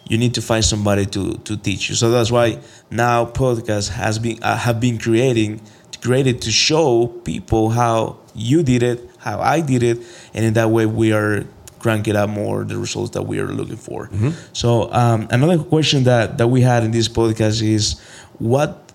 you 0.09 0.17
need 0.17 0.35
to 0.35 0.43
find 0.43 0.65
somebody 0.65 1.07
to 1.07 1.35
to 1.39 1.57
teach 1.57 1.89
you. 1.89 1.97
So 1.97 2.11
that's 2.11 2.31
why 2.31 2.61
now 2.91 3.27
podcast 3.27 3.91
has 3.91 4.19
been 4.19 4.39
uh, 4.43 4.57
have 4.57 4.81
been 4.81 4.99
creating 4.99 5.61
created 6.01 6.41
to 6.43 6.51
show 6.51 7.09
people 7.25 7.69
how 7.69 8.17
you 8.35 8.63
did 8.63 8.83
it, 8.83 9.11
how 9.19 9.41
I 9.41 9.61
did 9.61 9.83
it, 9.83 9.99
and 10.33 10.45
in 10.45 10.55
that 10.55 10.71
way 10.71 10.87
we 10.87 11.13
are 11.13 11.45
cranking 11.81 12.15
up 12.15 12.31
more 12.31 12.65
the 12.65 12.77
results 12.79 13.11
that 13.11 13.23
we 13.23 13.41
are 13.41 13.49
looking 13.49 13.77
for. 13.77 14.09
So 14.53 14.93
um, 14.93 15.27
another 15.31 15.59
question 15.59 16.05
that 16.05 16.39
that 16.39 16.47
we 16.49 16.61
had 16.61 16.85
in 16.85 16.93
this 16.93 17.09
podcast 17.09 17.61
is 17.61 17.99
what 18.39 18.93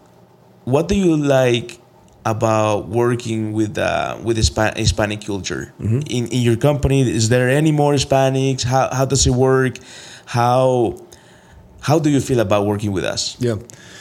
what 0.64 0.88
do 0.88 0.96
you 0.96 1.18
like 1.18 1.80
about 2.26 2.88
working 2.88 3.54
with 3.54 3.78
uh, 3.78 4.18
with 4.24 4.38
Hispa- 4.38 4.76
Hispanic 4.76 5.26
culture 5.26 5.74
in 5.80 6.28
in 6.28 6.42
your 6.42 6.58
company? 6.58 7.02
Is 7.02 7.30
there 7.30 7.50
any 7.50 7.72
more 7.72 7.94
Hispanics? 7.94 8.64
How 8.64 8.90
how 8.94 9.06
does 9.06 9.28
it 9.28 9.34
work? 9.34 9.78
How 10.26 10.98
how 11.82 12.00
do 12.00 12.10
you 12.10 12.20
feel 12.20 12.40
about 12.40 12.66
working 12.66 12.92
with 12.92 13.04
us? 13.04 13.38
Yeah. 13.40 13.58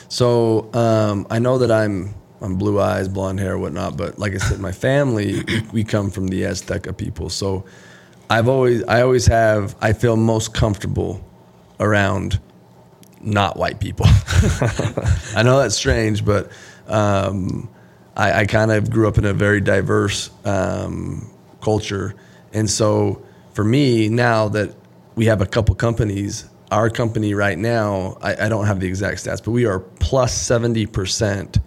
So 0.08 0.72
um, 0.72 1.26
I 1.30 1.38
know 1.38 1.58
that 1.58 1.70
I'm 1.70 2.14
I'm 2.40 2.56
blue 2.56 2.80
eyes, 2.80 3.08
blonde 3.08 3.40
hair, 3.40 3.58
whatnot. 3.58 3.96
But 3.96 4.18
like 4.18 4.32
I 4.34 4.38
said, 4.38 4.58
my 4.58 4.72
family 4.72 5.42
we, 5.46 5.60
we 5.72 5.84
come 5.84 6.10
from 6.10 6.28
the 6.28 6.42
Azteca 6.42 6.96
people. 6.96 7.28
So 7.28 7.64
I've 8.30 8.48
always 8.48 8.82
I 8.84 9.02
always 9.02 9.26
have 9.26 9.76
I 9.80 9.92
feel 9.92 10.16
most 10.16 10.54
comfortable 10.54 11.20
around 11.78 12.40
not 13.20 13.56
white 13.56 13.80
people. 13.80 14.06
I 15.36 15.42
know 15.42 15.58
that's 15.58 15.74
strange, 15.74 16.24
but 16.24 16.50
um, 16.86 17.68
I, 18.16 18.40
I 18.40 18.46
kind 18.46 18.70
of 18.70 18.90
grew 18.90 19.08
up 19.08 19.18
in 19.18 19.24
a 19.24 19.32
very 19.32 19.60
diverse 19.60 20.30
um, 20.44 21.30
culture, 21.60 22.14
and 22.52 22.70
so 22.70 23.22
for 23.52 23.64
me 23.64 24.08
now 24.08 24.48
that 24.48 24.74
we 25.16 25.26
have 25.26 25.40
a 25.40 25.46
couple 25.46 25.74
companies, 25.74 26.48
our 26.70 26.90
company 26.90 27.34
right 27.34 27.58
now, 27.58 28.18
I, 28.20 28.46
I 28.46 28.48
don't 28.48 28.66
have 28.66 28.80
the 28.80 28.86
exact 28.86 29.24
stats, 29.24 29.44
but 29.44 29.52
we 29.52 29.66
are 29.66 29.80
plus 29.80 29.98
plus 30.08 30.34
seventy 30.34 30.86
percent 30.86 31.58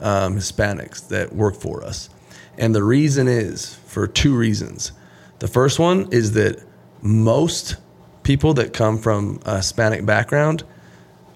um, 0.00 0.36
Hispanics 0.36 1.08
that 1.08 1.34
work 1.34 1.54
for 1.54 1.82
us, 1.84 2.10
And 2.58 2.74
the 2.74 2.82
reason 2.82 3.28
is 3.28 3.74
for 3.86 4.06
two 4.06 4.36
reasons. 4.36 4.92
The 5.38 5.48
first 5.48 5.78
one 5.78 6.08
is 6.12 6.32
that 6.32 6.62
most 7.02 7.76
people 8.22 8.54
that 8.54 8.72
come 8.72 8.98
from 8.98 9.40
a 9.44 9.56
Hispanic 9.56 10.06
background 10.06 10.64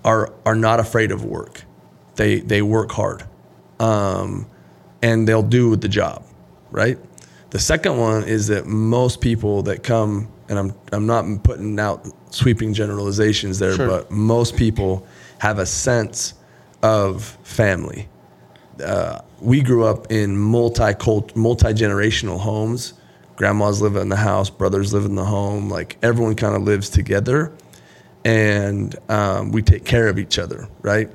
are 0.04 0.32
are 0.46 0.54
not 0.54 0.80
afraid 0.80 1.10
of 1.10 1.24
work. 1.24 1.64
They 2.16 2.40
they 2.40 2.62
work 2.62 2.92
hard, 2.92 3.24
um, 3.80 4.46
and 5.02 5.26
they'll 5.28 5.42
do 5.42 5.76
the 5.76 5.88
job, 5.88 6.24
right? 6.70 6.98
The 7.50 7.58
second 7.58 7.96
one 7.98 8.24
is 8.24 8.46
that 8.48 8.66
most 8.66 9.20
people 9.20 9.62
that 9.62 9.82
come, 9.82 10.28
and 10.48 10.58
I'm 10.58 10.74
I'm 10.92 11.06
not 11.06 11.24
putting 11.44 11.78
out 11.80 12.06
sweeping 12.30 12.74
generalizations 12.74 13.58
there, 13.58 13.74
Sure. 13.74 13.86
but 13.88 14.10
most 14.10 14.56
people 14.56 15.06
have 15.38 15.58
a 15.58 15.66
sense 15.66 16.34
of 16.82 17.24
family. 17.42 18.08
Uh, 18.84 19.20
we 19.40 19.60
grew 19.62 19.84
up 19.84 20.10
in 20.12 20.36
multi 20.36 20.92
multi 21.34 21.68
generational 21.72 22.38
homes. 22.38 22.94
Grandmas 23.36 23.80
live 23.80 23.94
in 23.96 24.08
the 24.08 24.16
house, 24.16 24.50
brothers 24.50 24.92
live 24.92 25.04
in 25.04 25.14
the 25.14 25.24
home. 25.24 25.68
Like 25.70 25.96
everyone 26.02 26.34
kind 26.34 26.54
of 26.56 26.62
lives 26.62 26.90
together, 26.90 27.52
and 28.24 28.94
um, 29.08 29.52
we 29.52 29.62
take 29.62 29.84
care 29.84 30.08
of 30.08 30.18
each 30.18 30.38
other, 30.38 30.68
right? 30.82 31.08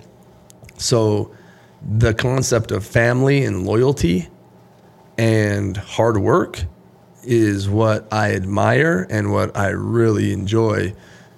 So, 0.77 1.31
the 1.83 2.13
concept 2.13 2.71
of 2.71 2.85
family 2.85 3.43
and 3.43 3.65
loyalty 3.65 4.29
and 5.17 5.75
hard 5.77 6.17
work 6.17 6.63
is 7.23 7.69
what 7.69 8.11
I 8.11 8.33
admire 8.33 9.07
and 9.09 9.31
what 9.31 9.55
I 9.57 9.69
really 9.69 10.33
enjoy 10.33 10.93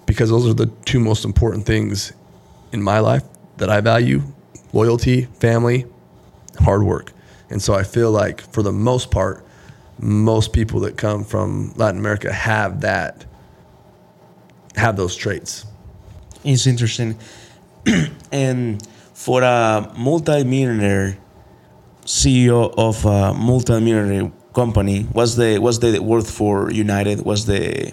because 0.06 0.30
those 0.30 0.48
are 0.48 0.54
the 0.54 0.68
two 0.86 1.00
most 1.00 1.26
important 1.26 1.66
things 1.66 2.14
in 2.72 2.82
my 2.82 3.00
life 3.00 3.24
that 3.58 3.70
I 3.70 3.82
value 3.82 4.22
loyalty, 4.74 5.24
family, 5.40 5.86
hard 6.60 6.84
work. 6.84 7.14
And 7.50 7.62
so 7.62 7.74
I 7.74 7.84
feel 7.84 8.12
like 8.12 8.42
for 8.52 8.62
the 8.62 8.72
most 8.72 9.10
part, 9.10 9.46
most 10.00 10.52
people 10.52 10.82
that 10.82 10.98
come 10.98 11.24
from 11.24 11.74
Latin 11.76 12.00
America 12.00 12.32
have 12.32 12.82
that, 12.82 13.26
have 14.76 14.98
those 14.98 15.16
traits. 15.16 15.66
It's 16.44 16.68
interesting. 16.68 17.18
and 18.32 18.86
for 19.26 19.42
a 19.42 19.92
multi-millionaire 19.98 21.18
CEO 22.06 22.72
of 22.78 23.04
a 23.06 23.34
multi-millionaire 23.34 24.32
company, 24.54 25.02
what's 25.14 25.34
the 25.34 25.58
what's 25.58 25.80
the 25.80 25.98
worth 25.98 26.30
for 26.30 26.72
United? 26.72 27.22
What's 27.22 27.46
the 27.46 27.92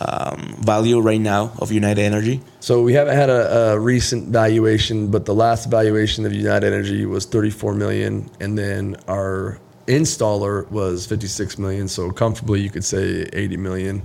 um, 0.00 0.56
value 0.58 0.98
right 0.98 1.20
now 1.20 1.52
of 1.60 1.70
United 1.70 2.02
Energy? 2.02 2.40
So 2.58 2.82
we 2.82 2.94
haven't 2.94 3.14
had 3.14 3.30
a, 3.30 3.74
a 3.74 3.78
recent 3.78 4.30
valuation, 4.30 5.08
but 5.08 5.24
the 5.24 5.34
last 5.34 5.70
valuation 5.70 6.26
of 6.26 6.32
United 6.32 6.72
Energy 6.72 7.06
was 7.06 7.26
34 7.26 7.74
million, 7.74 8.28
and 8.40 8.58
then 8.58 8.96
our 9.06 9.60
installer 9.86 10.68
was 10.72 11.06
56 11.06 11.58
million. 11.58 11.86
So 11.86 12.10
comfortably, 12.10 12.60
you 12.60 12.70
could 12.70 12.84
say 12.84 13.24
80 13.32 13.56
million. 13.56 14.02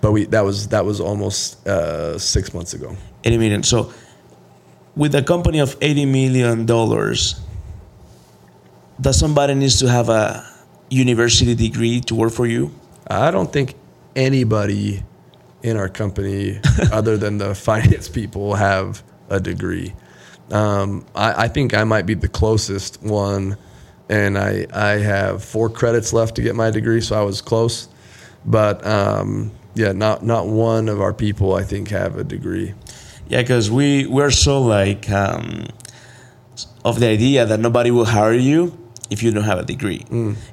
But 0.00 0.10
we 0.10 0.24
that 0.26 0.44
was 0.44 0.66
that 0.68 0.84
was 0.84 0.98
almost 1.00 1.64
uh, 1.68 2.18
six 2.18 2.52
months 2.52 2.74
ago. 2.74 2.96
80 3.22 3.38
million. 3.38 3.62
So 3.62 3.92
with 4.96 5.14
a 5.14 5.22
company 5.22 5.58
of 5.58 5.76
80 5.80 6.06
million 6.06 6.66
dollars, 6.66 7.40
does 9.00 9.18
somebody 9.18 9.54
needs 9.54 9.78
to 9.80 9.88
have 9.88 10.08
a 10.08 10.46
university 10.90 11.54
degree 11.54 12.00
to 12.02 12.14
work 12.14 12.32
for 12.32 12.46
you? 12.46 12.70
I 13.06 13.30
don't 13.30 13.52
think 13.52 13.74
anybody 14.14 15.02
in 15.62 15.76
our 15.76 15.88
company, 15.88 16.60
other 16.92 17.16
than 17.16 17.38
the 17.38 17.54
finance 17.54 18.08
people, 18.08 18.54
have 18.54 19.02
a 19.28 19.40
degree. 19.40 19.94
Um, 20.52 21.04
I, 21.14 21.44
I 21.44 21.48
think 21.48 21.74
I 21.74 21.84
might 21.84 22.06
be 22.06 22.14
the 22.14 22.28
closest 22.28 23.02
one, 23.02 23.56
and 24.08 24.38
I 24.38 24.66
I 24.72 24.98
have 24.98 25.42
four 25.42 25.70
credits 25.70 26.12
left 26.12 26.36
to 26.36 26.42
get 26.42 26.54
my 26.54 26.70
degree, 26.70 27.00
so 27.00 27.18
I 27.18 27.22
was 27.22 27.40
close. 27.40 27.88
But 28.44 28.86
um, 28.86 29.50
yeah, 29.74 29.92
not 29.92 30.22
not 30.22 30.46
one 30.46 30.88
of 30.88 31.00
our 31.00 31.14
people 31.14 31.54
I 31.54 31.62
think 31.62 31.88
have 31.88 32.18
a 32.18 32.24
degree. 32.24 32.74
Yeah, 33.28 33.40
because 33.42 33.70
we 33.70 34.06
we're 34.06 34.30
so 34.30 34.60
like 34.62 35.10
um, 35.10 35.66
of 36.84 37.00
the 37.00 37.06
idea 37.08 37.46
that 37.46 37.58
nobody 37.60 37.90
will 37.90 38.04
hire 38.04 38.34
you 38.34 38.76
if 39.10 39.22
you 39.22 39.30
don't 39.30 39.44
have 39.44 39.58
a 39.58 39.64
degree. 39.64 40.04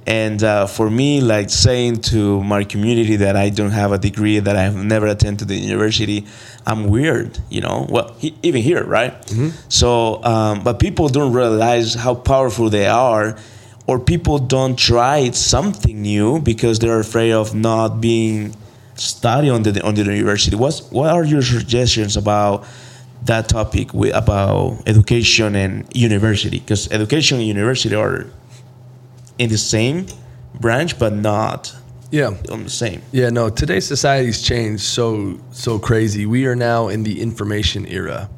And 0.05 0.43
uh, 0.43 0.67
for 0.67 0.89
me, 0.89 1.21
like 1.21 1.49
saying 1.49 1.97
to 2.11 2.43
my 2.43 2.63
community 2.63 3.15
that 3.17 3.35
I 3.35 3.49
don't 3.49 3.71
have 3.71 3.91
a 3.91 3.97
degree, 3.97 4.39
that 4.39 4.55
I 4.55 4.63
have 4.63 4.75
never 4.75 5.07
attended 5.07 5.47
the 5.47 5.55
university, 5.55 6.25
I'm 6.65 6.87
weird, 6.89 7.39
you 7.49 7.61
know. 7.61 7.87
Well, 7.89 8.13
he, 8.19 8.35
even 8.43 8.61
here, 8.61 8.83
right? 8.83 9.13
So, 9.69 10.23
um, 10.23 10.63
but 10.63 10.79
people 10.79 11.07
don't 11.09 11.33
realize 11.33 11.93
how 11.95 12.13
powerful 12.15 12.69
they 12.69 12.87
are. 12.87 13.37
Or 13.87 13.99
people 13.99 14.37
don't 14.37 14.77
try 14.77 15.31
something 15.31 16.01
new 16.01 16.39
because 16.39 16.79
they're 16.79 16.99
afraid 16.99 17.31
of 17.31 17.53
not 17.55 17.99
being 17.99 18.55
study 18.95 19.49
on 19.49 19.63
the 19.63 19.81
on 19.83 19.95
the 19.95 20.03
university. 20.03 20.55
What's 20.55 20.81
what 20.91 21.09
are 21.09 21.23
your 21.23 21.41
suggestions 21.41 22.17
about 22.17 22.65
that 23.25 23.47
topic 23.49 23.93
with, 23.93 24.15
about 24.15 24.81
education 24.87 25.55
and 25.55 25.85
university? 25.95 26.59
Because 26.59 26.91
education 26.91 27.37
and 27.39 27.47
university 27.47 27.95
are 27.95 28.25
in 29.37 29.49
the 29.49 29.57
same 29.57 30.05
branch, 30.59 30.97
but 30.99 31.13
not 31.13 31.73
Yeah. 32.11 32.31
on 32.51 32.63
the 32.63 32.69
same. 32.69 33.01
Yeah, 33.11 33.29
no, 33.29 33.49
today's 33.49 33.85
society's 33.85 34.41
changed 34.41 34.83
so 34.83 35.39
so 35.51 35.79
crazy. 35.79 36.25
We 36.25 36.45
are 36.45 36.55
now 36.55 36.89
in 36.89 37.03
the 37.03 37.21
information 37.21 37.85
era. 37.87 38.29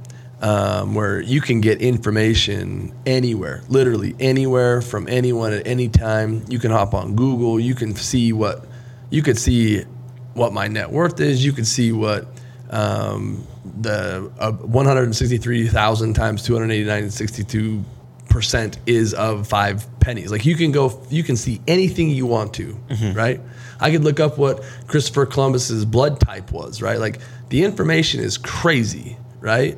Um, 0.41 0.93
where 0.93 1.21
you 1.21 1.39
can 1.39 1.61
get 1.61 1.81
information 1.81 2.91
anywhere, 3.05 3.61
literally 3.69 4.13
anywhere 4.19 4.81
from 4.81 5.07
anyone 5.07 5.53
at 5.53 5.65
any 5.65 5.87
time. 5.87 6.43
You 6.49 6.59
can 6.59 6.69
hop 6.69 6.93
on 6.93 7.15
Google. 7.15 7.61
You 7.61 7.73
can 7.75 7.95
see 7.95 8.33
what 8.33 8.65
you 9.09 9.21
could 9.21 9.37
see 9.37 9.85
what 10.33 10.53
my 10.53 10.67
net 10.67 10.89
worth 10.89 11.19
is. 11.19 11.43
You 11.43 11.51
can 11.53 11.65
see 11.65 11.91
what 11.91 12.27
um, 12.69 13.45
the 13.81 14.31
uh, 14.39 14.51
163,000 14.51 16.13
times 16.13 16.47
289.62 16.47 17.83
percent 18.29 18.79
is 18.87 19.13
of 19.13 19.47
five 19.47 19.85
pennies. 19.99 20.31
Like 20.31 20.43
you 20.43 20.55
can 20.55 20.71
go, 20.71 20.99
you 21.11 21.21
can 21.23 21.37
see 21.37 21.61
anything 21.67 22.09
you 22.09 22.25
want 22.25 22.55
to, 22.55 22.75
right? 23.13 23.39
I 23.79 23.91
could 23.91 24.03
look 24.03 24.19
up 24.19 24.39
what 24.39 24.63
Christopher 24.87 25.27
Columbus's 25.27 25.85
blood 25.85 26.19
type 26.19 26.51
was, 26.51 26.81
right? 26.81 26.97
Like 26.97 27.19
the 27.49 27.63
information 27.63 28.21
is 28.21 28.39
crazy, 28.39 29.17
right? 29.39 29.77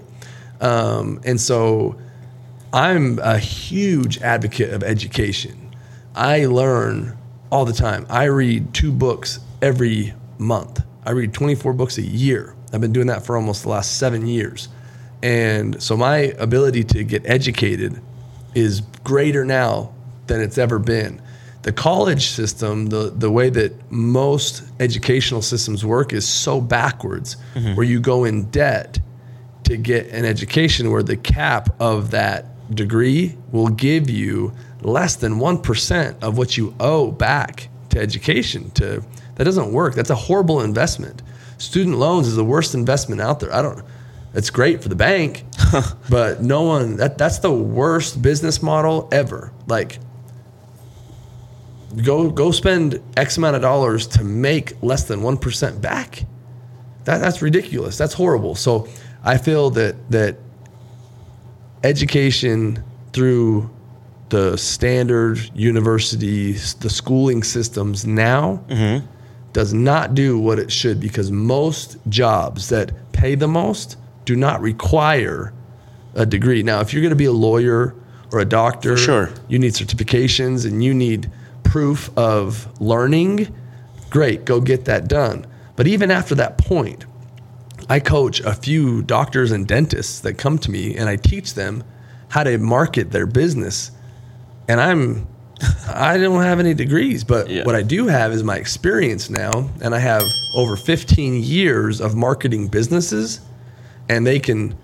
Um, 0.62 1.20
and 1.26 1.40
so 1.40 2.00
I'm 2.72 3.20
a 3.20 3.38
huge 3.38 4.22
advocate 4.22 4.74
of 4.74 4.84
education. 4.84 5.76
I 6.16 6.46
learn 6.46 7.18
all 7.52 7.66
the 7.66 7.74
time. 7.74 8.06
I 8.10 8.26
read 8.26 8.74
two 8.74 8.94
books 8.94 9.40
every 9.62 10.14
month. 10.38 10.84
I 11.06 11.12
read 11.12 11.34
24 11.34 11.74
books 11.74 11.98
a 11.98 12.02
year. 12.02 12.56
I've 12.74 12.82
been 12.82 12.94
doing 12.94 13.08
that 13.08 13.26
for 13.26 13.36
almost 13.36 13.64
the 13.64 13.70
last 13.70 13.98
seven 13.98 14.28
years. 14.28 14.70
And 15.22 15.82
so 15.82 15.96
my 15.96 16.18
ability 16.18 16.84
to 16.86 17.04
get 17.04 17.26
educated 17.26 18.02
is 18.54 18.82
greater 19.04 19.46
now 19.46 19.94
than 20.28 20.42
it's 20.42 20.58
ever 20.58 20.80
been. 20.80 21.22
The 21.62 21.72
college 21.72 22.28
system, 22.28 22.88
the, 22.88 23.12
the 23.16 23.32
way 23.32 23.50
that 23.50 23.92
most 23.92 24.64
educational 24.80 25.42
systems 25.42 25.84
work, 25.84 26.14
is 26.14 26.28
so 26.28 26.62
backwards, 26.62 27.38
mm-hmm. 27.56 27.76
where 27.76 27.86
you 27.86 28.00
go 28.00 28.24
in 28.24 28.50
debt 28.52 29.00
to 29.64 29.78
get 29.78 30.08
an 30.10 30.26
education 30.26 30.92
where 30.92 31.02
the 31.02 31.18
cap 31.18 31.76
of 31.80 32.12
that 32.12 32.46
degree 32.74 33.36
will 33.52 33.70
give 33.70 34.10
you 34.10 34.54
less 34.82 35.16
than 35.16 35.36
1% 35.36 36.24
of 36.24 36.38
what 36.38 36.56
you 36.56 36.76
owe 36.80 37.12
back 37.12 37.70
to 37.90 38.00
education 38.00 38.70
to 38.72 39.04
that 39.36 39.44
doesn't 39.44 39.72
work. 39.72 39.96
That's 39.96 40.10
a 40.10 40.16
horrible 40.16 40.62
investment. 40.62 41.22
Student 41.58 41.98
loans 41.98 42.28
is 42.28 42.36
the 42.36 42.44
worst 42.44 42.74
investment 42.74 43.22
out 43.22 43.40
there. 43.40 43.54
I 43.54 43.62
don't 43.62 43.84
it's 44.34 44.50
great 44.50 44.84
for 44.84 44.90
the 44.90 44.96
bank 44.96 45.46
but 46.10 46.42
no 46.42 46.64
one 46.64 46.98
that 46.98 47.18
that's 47.18 47.40
the 47.40 47.52
worst 47.52 48.22
business 48.22 48.62
model 48.62 49.08
ever. 49.12 49.52
Like 49.68 50.00
go 52.04 52.30
go 52.30 52.52
spend 52.52 53.02
x 53.18 53.38
amount 53.38 53.56
of 53.56 53.62
dollars 53.62 54.08
to 54.08 54.24
make 54.24 54.82
less 54.84 55.06
than 55.06 55.22
1% 55.22 55.82
back. 55.82 56.26
That, 57.06 57.20
that's 57.20 57.42
ridiculous. 57.42 57.98
That's 57.98 58.14
horrible. 58.14 58.56
So 58.56 58.88
I 59.24 59.38
feel 59.38 59.70
that 59.72 60.12
that 60.12 60.38
education 61.84 62.84
through 63.14 63.70
the 64.30 64.58
standard 64.58 65.40
universities, 65.54 66.74
the 66.76 66.90
schooling 66.90 67.44
systems 67.44 68.06
now 68.06 68.64
mm-hmm. 68.68 69.06
Does 69.56 69.74
not 69.74 70.14
do 70.14 70.38
what 70.38 70.60
it 70.60 70.70
should 70.70 71.00
because 71.00 71.32
most 71.32 71.96
jobs 72.10 72.68
that 72.68 72.92
pay 73.14 73.36
the 73.36 73.48
most 73.48 73.96
do 74.26 74.36
not 74.36 74.60
require 74.60 75.54
a 76.14 76.26
degree. 76.26 76.62
Now, 76.62 76.82
if 76.82 76.92
you're 76.92 77.02
going 77.02 77.12
to 77.12 77.16
be 77.16 77.24
a 77.24 77.32
lawyer 77.32 77.96
or 78.34 78.40
a 78.40 78.46
doctor, 78.46 78.98
sure. 78.98 79.30
you 79.48 79.58
need 79.58 79.72
certifications 79.72 80.66
and 80.66 80.84
you 80.84 80.94
need 80.94 81.32
proof 81.64 82.10
of 82.18 82.68
learning. 82.82 83.48
Great, 84.10 84.44
go 84.44 84.60
get 84.60 84.84
that 84.86 85.08
done. 85.08 85.48
But 85.78 85.88
even 85.88 86.12
after 86.12 86.36
that 86.36 86.58
point, 86.58 87.06
I 87.88 88.02
coach 88.02 88.42
a 88.42 88.54
few 88.54 89.04
doctors 89.04 89.54
and 89.54 89.66
dentists 89.66 90.20
that 90.20 90.34
come 90.34 90.60
to 90.60 90.70
me 90.70 90.98
and 90.98 91.08
I 91.08 91.16
teach 91.16 91.54
them 91.54 91.82
how 92.28 92.44
to 92.44 92.58
market 92.58 93.12
their 93.12 93.26
business. 93.26 93.92
And 94.68 94.82
I'm 94.82 95.28
I 95.88 96.18
don't 96.18 96.42
have 96.44 96.60
any 96.60 96.74
degrees, 96.74 97.24
but 97.24 97.50
Yeah. 97.50 97.64
what 97.64 97.76
I 97.76 97.82
do 97.82 98.08
have 98.08 98.32
is 98.34 98.44
my 98.44 98.58
experience 98.58 99.30
now, 99.30 99.70
and 99.82 99.96
I 99.96 100.00
have 100.00 100.24
over 100.56 100.76
15 100.76 101.42
years 101.44 102.02
of 102.02 102.16
marketing 102.16 102.68
businesses, 102.68 103.40
and 104.10 104.26
they 104.28 104.40
can 104.40 104.76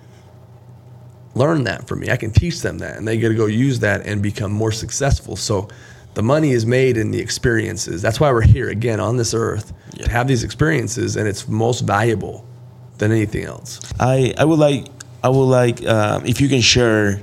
learn 1.36 1.64
that 1.66 1.88
from 1.88 2.00
me. 2.02 2.10
I 2.10 2.18
can 2.18 2.32
teach 2.32 2.62
them 2.62 2.78
that, 2.80 2.98
and 2.98 3.08
they 3.08 3.18
get 3.18 3.30
to 3.30 3.36
go 3.36 3.46
use 3.46 3.80
that 3.80 4.06
and 4.06 4.22
become 4.22 4.52
more 4.52 4.72
successful. 4.72 5.36
So, 5.36 5.68
the 6.14 6.22
money 6.22 6.52
is 6.52 6.66
made 6.66 6.98
in 6.98 7.12
the 7.12 7.20
experiences. 7.20 8.02
That's 8.02 8.20
why 8.20 8.32
we're 8.34 8.42
here 8.42 8.70
again 8.70 9.00
on 9.00 9.16
this 9.16 9.34
earth 9.34 9.72
Yeah. 9.96 10.06
to 10.06 10.12
have 10.12 10.28
these 10.28 10.44
experiences, 10.44 11.16
and 11.16 11.26
it's 11.28 11.48
most 11.48 11.82
valuable 11.82 12.46
than 12.98 13.12
anything 13.14 13.46
else. 13.46 13.80
I, 14.00 14.34
I 14.38 14.44
would 14.46 14.60
like 14.60 14.88
I 15.24 15.30
would 15.30 15.46
like 15.46 15.86
um, 15.88 16.26
if 16.26 16.42
you 16.42 16.50
can 16.50 16.62
share 16.62 17.22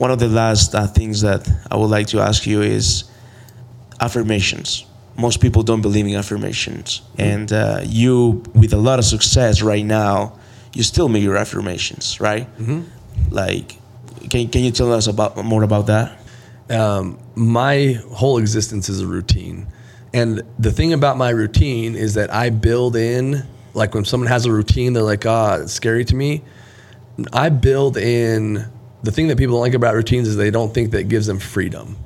one 0.00 0.10
of 0.10 0.18
the 0.18 0.28
last 0.28 0.74
uh, 0.74 0.86
things 0.86 1.20
that 1.20 1.48
I 1.70 1.76
would 1.76 1.90
like 1.90 2.06
to 2.08 2.20
ask 2.20 2.46
you 2.46 2.62
is 2.62 3.04
affirmations. 4.00 4.86
Most 5.16 5.40
people 5.40 5.62
don't 5.62 5.82
believe 5.82 6.06
in 6.06 6.14
affirmations, 6.14 7.02
and 7.18 7.52
uh, 7.52 7.80
you, 7.84 8.42
with 8.54 8.72
a 8.72 8.78
lot 8.78 8.98
of 8.98 9.04
success 9.04 9.60
right 9.62 9.84
now, 9.84 10.38
you 10.72 10.82
still 10.82 11.08
make 11.08 11.22
your 11.22 11.36
affirmations, 11.36 12.20
right? 12.20 12.46
Mm-hmm. 12.58 12.80
Like, 13.30 13.76
can 14.30 14.48
can 14.48 14.62
you 14.62 14.70
tell 14.70 14.92
us 14.92 15.06
about 15.06 15.36
more 15.44 15.62
about 15.62 15.86
that? 15.86 16.20
um, 16.70 17.18
my 17.34 17.98
whole 18.12 18.38
existence 18.38 18.88
is 18.88 19.00
a 19.00 19.06
routine. 19.06 19.66
And 20.12 20.42
the 20.58 20.72
thing 20.72 20.92
about 20.92 21.16
my 21.16 21.30
routine 21.30 21.94
is 21.94 22.14
that 22.14 22.32
I 22.32 22.50
build 22.50 22.96
in, 22.96 23.42
like 23.74 23.94
when 23.94 24.04
someone 24.04 24.28
has 24.28 24.46
a 24.46 24.52
routine, 24.52 24.92
they're 24.92 25.02
like, 25.02 25.26
ah, 25.26 25.56
it's 25.56 25.72
scary 25.72 26.04
to 26.06 26.14
me. 26.14 26.42
I 27.32 27.48
build 27.48 27.96
in 27.96 28.66
the 29.02 29.10
thing 29.10 29.28
that 29.28 29.38
people 29.38 29.54
don't 29.54 29.62
like 29.62 29.74
about 29.74 29.94
routines 29.94 30.28
is 30.28 30.36
they 30.36 30.50
don't 30.50 30.74
think 30.74 30.90
that 30.92 31.04
gives 31.04 31.26
them 31.26 31.38
freedom. 31.38 31.96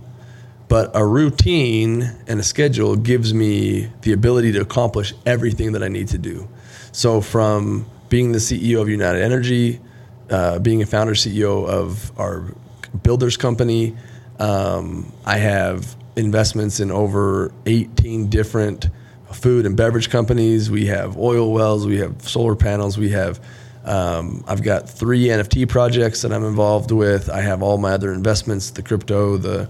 But 0.68 0.90
a 0.94 1.04
routine 1.04 2.02
and 2.26 2.40
a 2.40 2.42
schedule 2.42 2.96
gives 2.96 3.34
me 3.34 3.90
the 4.02 4.12
ability 4.12 4.52
to 4.52 4.60
accomplish 4.60 5.12
everything 5.26 5.72
that 5.72 5.82
I 5.82 5.88
need 5.88 6.08
to 6.08 6.18
do. 6.18 6.48
So, 6.92 7.20
from 7.20 7.86
being 8.08 8.32
the 8.32 8.38
CEO 8.38 8.80
of 8.80 8.88
United 8.88 9.22
Energy, 9.22 9.80
uh, 10.30 10.58
being 10.58 10.82
a 10.82 10.86
founder 10.86 11.12
CEO 11.12 11.66
of 11.68 12.18
our 12.18 12.44
builders 13.02 13.36
company, 13.36 13.94
um, 14.38 15.12
I 15.26 15.38
have 15.38 15.96
investments 16.16 16.80
in 16.80 16.90
over 16.90 17.52
18 17.66 18.30
different 18.30 18.88
food 19.32 19.66
and 19.66 19.76
beverage 19.76 20.10
companies. 20.10 20.70
We 20.70 20.86
have 20.86 21.18
oil 21.18 21.52
wells, 21.52 21.86
we 21.86 21.98
have 21.98 22.22
solar 22.22 22.54
panels, 22.54 22.96
we 22.96 23.10
have 23.10 23.40
um, 23.84 24.44
I've 24.48 24.62
got 24.62 24.88
three 24.88 25.26
NFT 25.26 25.68
projects 25.68 26.22
that 26.22 26.32
I'm 26.32 26.44
involved 26.44 26.90
with. 26.90 27.28
I 27.28 27.40
have 27.42 27.62
all 27.62 27.78
my 27.78 27.92
other 27.92 28.12
investments, 28.12 28.70
the 28.70 28.82
crypto, 28.82 29.36
the 29.36 29.68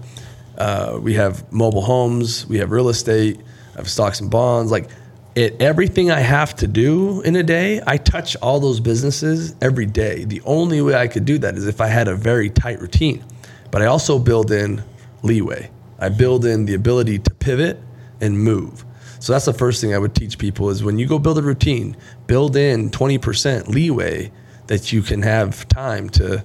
uh, 0.57 0.97
we 1.01 1.13
have 1.15 1.51
mobile 1.51 1.81
homes, 1.81 2.47
we 2.47 2.59
have 2.59 2.71
real 2.71 2.87
estate, 2.87 3.41
I 3.73 3.77
have 3.77 3.89
stocks 3.89 4.21
and 4.21 4.31
bonds. 4.31 4.71
Like 4.71 4.89
it, 5.35 5.61
everything 5.61 6.11
I 6.11 6.21
have 6.21 6.55
to 6.57 6.67
do 6.67 7.19
in 7.21 7.35
a 7.35 7.43
day, 7.43 7.81
I 7.85 7.97
touch 7.97 8.37
all 8.37 8.61
those 8.61 8.79
businesses 8.79 9.53
every 9.61 9.85
day. 9.85 10.23
The 10.23 10.41
only 10.45 10.81
way 10.81 10.95
I 10.95 11.07
could 11.07 11.25
do 11.25 11.37
that 11.39 11.55
is 11.55 11.67
if 11.67 11.81
I 11.81 11.87
had 11.87 12.07
a 12.07 12.15
very 12.15 12.49
tight 12.49 12.79
routine. 12.79 13.23
But 13.69 13.81
I 13.81 13.87
also 13.87 14.17
build 14.17 14.51
in 14.51 14.81
leeway. 15.23 15.69
I 15.99 16.07
build 16.07 16.45
in 16.45 16.65
the 16.65 16.73
ability 16.73 17.19
to 17.19 17.31
pivot 17.31 17.81
and 18.21 18.39
move. 18.39 18.85
So 19.19 19.33
that's 19.33 19.45
the 19.45 19.53
first 19.53 19.81
thing 19.81 19.93
I 19.93 19.97
would 19.97 20.15
teach 20.15 20.37
people 20.37 20.69
is 20.69 20.83
when 20.83 20.99
you 20.99 21.07
go 21.07 21.19
build 21.19 21.37
a 21.37 21.41
routine, 21.41 21.95
build 22.27 22.55
in 22.55 22.89
20% 22.89 23.67
leeway 23.67 24.31
that 24.67 24.91
you 24.91 25.01
can 25.01 25.21
have 25.21 25.67
time 25.67 26.09
to 26.11 26.43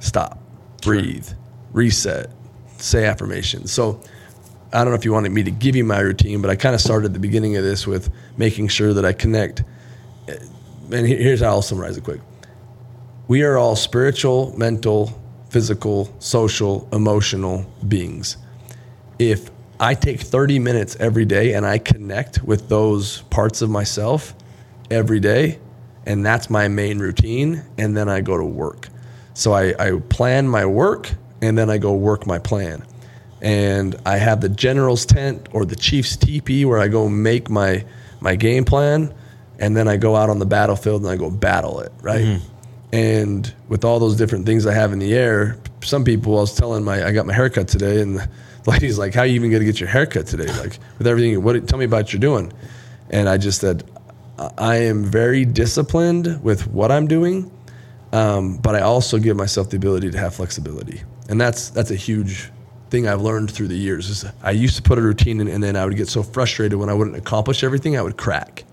stop, 0.00 0.38
breathe, 0.82 1.28
reset, 1.72 2.30
say 2.78 3.06
affirmations. 3.06 3.72
So 3.72 4.00
I 4.72 4.78
don't 4.78 4.88
know 4.88 4.94
if 4.96 5.04
you 5.04 5.12
wanted 5.12 5.32
me 5.32 5.42
to 5.44 5.50
give 5.50 5.76
you 5.76 5.84
my 5.84 6.00
routine, 6.00 6.42
but 6.42 6.50
I 6.50 6.56
kind 6.56 6.74
of 6.74 6.80
started 6.80 7.14
the 7.14 7.20
beginning 7.20 7.56
of 7.56 7.62
this 7.62 7.86
with 7.86 8.10
making 8.36 8.68
sure 8.68 8.92
that 8.92 9.04
I 9.04 9.12
connect. 9.12 9.62
Eh, 10.28 10.36
and 10.92 11.06
here's 11.06 11.40
how 11.40 11.50
I'll 11.50 11.62
summarize 11.62 11.96
it 11.96 12.04
quick. 12.04 12.20
We 13.28 13.42
are 13.42 13.56
all 13.56 13.76
spiritual, 13.76 14.52
mental, 14.58 15.18
physical, 15.48 16.14
social, 16.18 16.88
emotional 16.92 17.64
beings. 17.86 18.36
If 19.18 19.50
I 19.80 19.94
take 19.94 20.20
30 20.20 20.58
minutes 20.58 20.96
every 21.00 21.24
day 21.24 21.54
and 21.54 21.66
I 21.66 21.78
connect 21.78 22.42
with 22.42 22.68
those 22.68 23.22
parts 23.22 23.62
of 23.62 23.70
myself 23.70 24.34
every 24.90 25.20
day, 25.20 25.58
and 26.06 26.24
that's 26.24 26.48
my 26.50 26.68
main 26.68 26.98
routine, 26.98 27.62
and 27.78 27.96
then 27.96 28.08
I 28.08 28.20
go 28.20 28.36
to 28.36 28.44
work. 28.44 28.88
So 29.34 29.52
I, 29.52 29.74
I 29.78 29.98
plan 30.08 30.48
my 30.48 30.64
work 30.64 31.12
and 31.42 31.58
then 31.58 31.68
I 31.68 31.78
go 31.78 31.92
work 31.92 32.26
my 32.26 32.38
plan. 32.38 32.84
And 33.42 33.96
I 34.06 34.16
have 34.16 34.40
the 34.40 34.48
general's 34.48 35.04
tent 35.04 35.48
or 35.52 35.66
the 35.66 35.76
chief's 35.76 36.16
teepee 36.16 36.64
where 36.64 36.78
I 36.78 36.88
go 36.88 37.08
make 37.08 37.50
my 37.50 37.84
my 38.20 38.36
game 38.36 38.64
plan 38.64 39.12
and 39.58 39.76
then 39.76 39.86
I 39.86 39.98
go 39.98 40.16
out 40.16 40.30
on 40.30 40.38
the 40.38 40.46
battlefield 40.46 41.02
and 41.02 41.10
I 41.10 41.16
go 41.16 41.30
battle 41.30 41.80
it, 41.80 41.92
right? 42.00 42.24
Mm-hmm. 42.24 42.48
And 42.94 43.54
with 43.68 43.84
all 43.84 43.98
those 43.98 44.16
different 44.16 44.46
things 44.46 44.66
I 44.66 44.72
have 44.72 44.92
in 44.92 44.98
the 44.98 45.12
air, 45.12 45.58
some 45.82 46.04
people 46.04 46.38
I 46.38 46.40
was 46.40 46.54
telling 46.54 46.84
my 46.84 47.04
I 47.04 47.12
got 47.12 47.26
my 47.26 47.34
haircut 47.34 47.68
today 47.68 48.00
and 48.00 48.16
the 48.16 48.28
lady's 48.70 48.98
like, 48.98 49.14
How 49.14 49.20
are 49.20 49.26
you 49.26 49.34
even 49.34 49.50
gonna 49.50 49.64
get 49.64 49.80
your 49.80 49.88
haircut 49.88 50.26
today? 50.26 50.46
Like 50.58 50.78
with 50.98 51.06
everything 51.06 51.42
what 51.42 51.66
tell 51.68 51.78
me 51.78 51.84
about 51.84 51.96
what 51.98 52.12
you're 52.12 52.20
doing. 52.20 52.52
And 53.10 53.28
I 53.28 53.36
just 53.36 53.60
said, 53.60 53.84
I- 54.58 54.76
am 54.76 55.04
very 55.04 55.44
disciplined 55.44 56.42
with 56.42 56.66
what 56.68 56.90
I'm 56.90 57.06
doing, 57.06 57.50
um, 58.12 58.56
but 58.56 58.74
I 58.74 58.80
also 58.80 59.18
give 59.18 59.36
myself 59.36 59.70
the 59.70 59.76
ability 59.76 60.10
to 60.10 60.18
have 60.18 60.34
flexibility, 60.34 61.02
and 61.28 61.40
that's 61.40 61.70
that's 61.70 61.90
a 61.90 61.96
huge 61.96 62.50
thing 62.90 63.06
I've 63.06 63.20
learned 63.22 63.50
through 63.50 63.68
the 63.68 63.76
years. 63.76 64.08
Is 64.08 64.24
I 64.42 64.52
used 64.52 64.76
to 64.76 64.82
put 64.82 64.98
a 64.98 65.02
routine 65.02 65.40
in, 65.40 65.48
and 65.48 65.62
then 65.62 65.76
I 65.76 65.84
would 65.84 65.96
get 65.96 66.08
so 66.08 66.22
frustrated 66.22 66.78
when 66.78 66.88
I 66.88 66.94
wouldn't 66.94 67.16
accomplish 67.16 67.62
everything, 67.62 67.96
I 67.96 68.02
would 68.02 68.16
crack. 68.16 68.64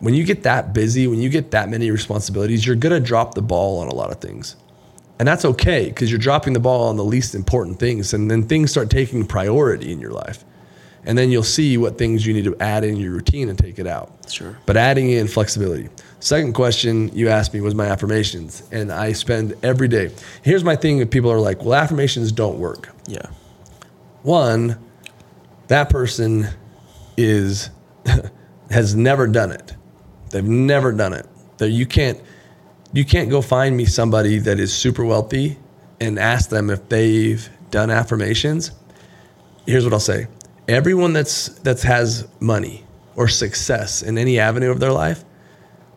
When 0.00 0.14
you 0.14 0.24
get 0.24 0.44
that 0.44 0.72
busy, 0.72 1.06
when 1.06 1.20
you 1.20 1.28
get 1.28 1.50
that 1.50 1.68
many 1.68 1.90
responsibilities, 1.90 2.66
you're 2.66 2.76
gonna 2.76 3.00
drop 3.00 3.34
the 3.34 3.42
ball 3.42 3.80
on 3.80 3.88
a 3.88 3.94
lot 3.94 4.10
of 4.10 4.18
things. 4.20 4.56
And 5.20 5.28
that's 5.28 5.44
okay 5.44 5.84
because 5.84 6.10
you're 6.10 6.18
dropping 6.18 6.54
the 6.54 6.60
ball 6.60 6.88
on 6.88 6.96
the 6.96 7.04
least 7.04 7.34
important 7.34 7.78
things. 7.78 8.14
And 8.14 8.30
then 8.30 8.44
things 8.44 8.70
start 8.70 8.88
taking 8.88 9.26
priority 9.26 9.92
in 9.92 10.00
your 10.00 10.12
life. 10.12 10.46
And 11.04 11.18
then 11.18 11.30
you'll 11.30 11.42
see 11.42 11.76
what 11.76 11.98
things 11.98 12.24
you 12.24 12.32
need 12.32 12.44
to 12.44 12.56
add 12.58 12.84
in 12.84 12.96
your 12.96 13.12
routine 13.12 13.50
and 13.50 13.58
take 13.58 13.78
it 13.78 13.86
out. 13.86 14.10
Sure. 14.30 14.56
But 14.64 14.78
adding 14.78 15.10
in 15.10 15.28
flexibility. 15.28 15.90
Second 16.20 16.54
question 16.54 17.14
you 17.14 17.28
asked 17.28 17.52
me 17.52 17.60
was 17.60 17.74
my 17.74 17.84
affirmations. 17.84 18.62
And 18.72 18.90
I 18.90 19.12
spend 19.12 19.54
every 19.62 19.88
day. 19.88 20.10
Here's 20.40 20.64
my 20.64 20.74
thing 20.74 21.00
if 21.00 21.10
people 21.10 21.30
are 21.30 21.38
like, 21.38 21.62
well, 21.62 21.74
affirmations 21.74 22.32
don't 22.32 22.58
work. 22.58 22.88
Yeah. 23.06 23.26
One, 24.22 24.82
that 25.68 25.90
person 25.90 26.48
is 27.18 27.68
has 28.70 28.94
never 28.94 29.26
done 29.26 29.52
it. 29.52 29.76
They've 30.30 30.42
never 30.42 30.92
done 30.92 31.12
it. 31.12 31.26
That 31.58 31.68
you 31.68 31.84
can't 31.84 32.18
you 32.92 33.04
can't 33.04 33.30
go 33.30 33.40
find 33.40 33.76
me 33.76 33.84
somebody 33.84 34.38
that 34.38 34.58
is 34.58 34.72
super 34.72 35.04
wealthy 35.04 35.58
and 36.00 36.18
ask 36.18 36.50
them 36.50 36.70
if 36.70 36.88
they've 36.88 37.48
done 37.70 37.90
affirmations. 37.90 38.72
Here's 39.66 39.84
what 39.84 39.92
I'll 39.92 40.00
say. 40.00 40.26
Everyone 40.68 41.12
that's 41.12 41.48
that's 41.60 41.82
has 41.82 42.26
money 42.40 42.84
or 43.16 43.28
success 43.28 44.02
in 44.02 44.18
any 44.18 44.38
avenue 44.38 44.70
of 44.70 44.80
their 44.80 44.92
life, 44.92 45.24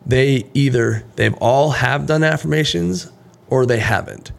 they 0.04 0.44
either 0.54 1.04
they've 1.16 1.34
all 1.34 1.70
have 1.70 2.06
done 2.06 2.22
affirmations 2.22 3.10
or 3.48 3.66
they 3.66 3.78
haven't. 3.78 4.32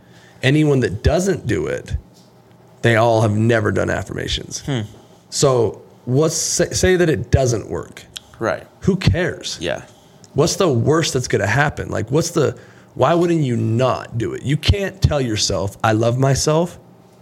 Anyone 0.43 0.81
that 0.81 1.03
doesn't 1.03 1.47
do 1.47 1.67
it, 1.67 1.95
they 2.81 2.95
all 2.95 3.21
have 3.21 3.35
never 3.35 3.71
done 3.71 3.89
affirmations. 3.89 4.61
Hmm. 4.61 4.81
So 5.29 5.81
what's 6.05 6.35
say, 6.35 6.69
say 6.71 6.95
that 6.95 7.09
it 7.09 7.31
doesn't 7.31 7.69
work? 7.69 8.03
Right. 8.39 8.67
Who 8.81 8.97
cares? 8.97 9.57
Yeah. 9.59 9.85
What's 10.35 10.57
the 10.57 10.69
worst 10.69 11.13
that's 11.13 11.27
going 11.27 11.41
to 11.41 11.47
happen? 11.47 11.89
Like, 11.89 12.11
what's 12.11 12.31
the, 12.31 12.57
why 12.93 13.13
wouldn't 13.13 13.41
you 13.41 13.55
not 13.55 14.17
do 14.17 14.33
it? 14.33 14.43
You 14.43 14.57
can't 14.57 15.01
tell 15.01 15.19
yourself, 15.19 15.77
I 15.83 15.93
love 15.93 16.19
myself 16.19 16.77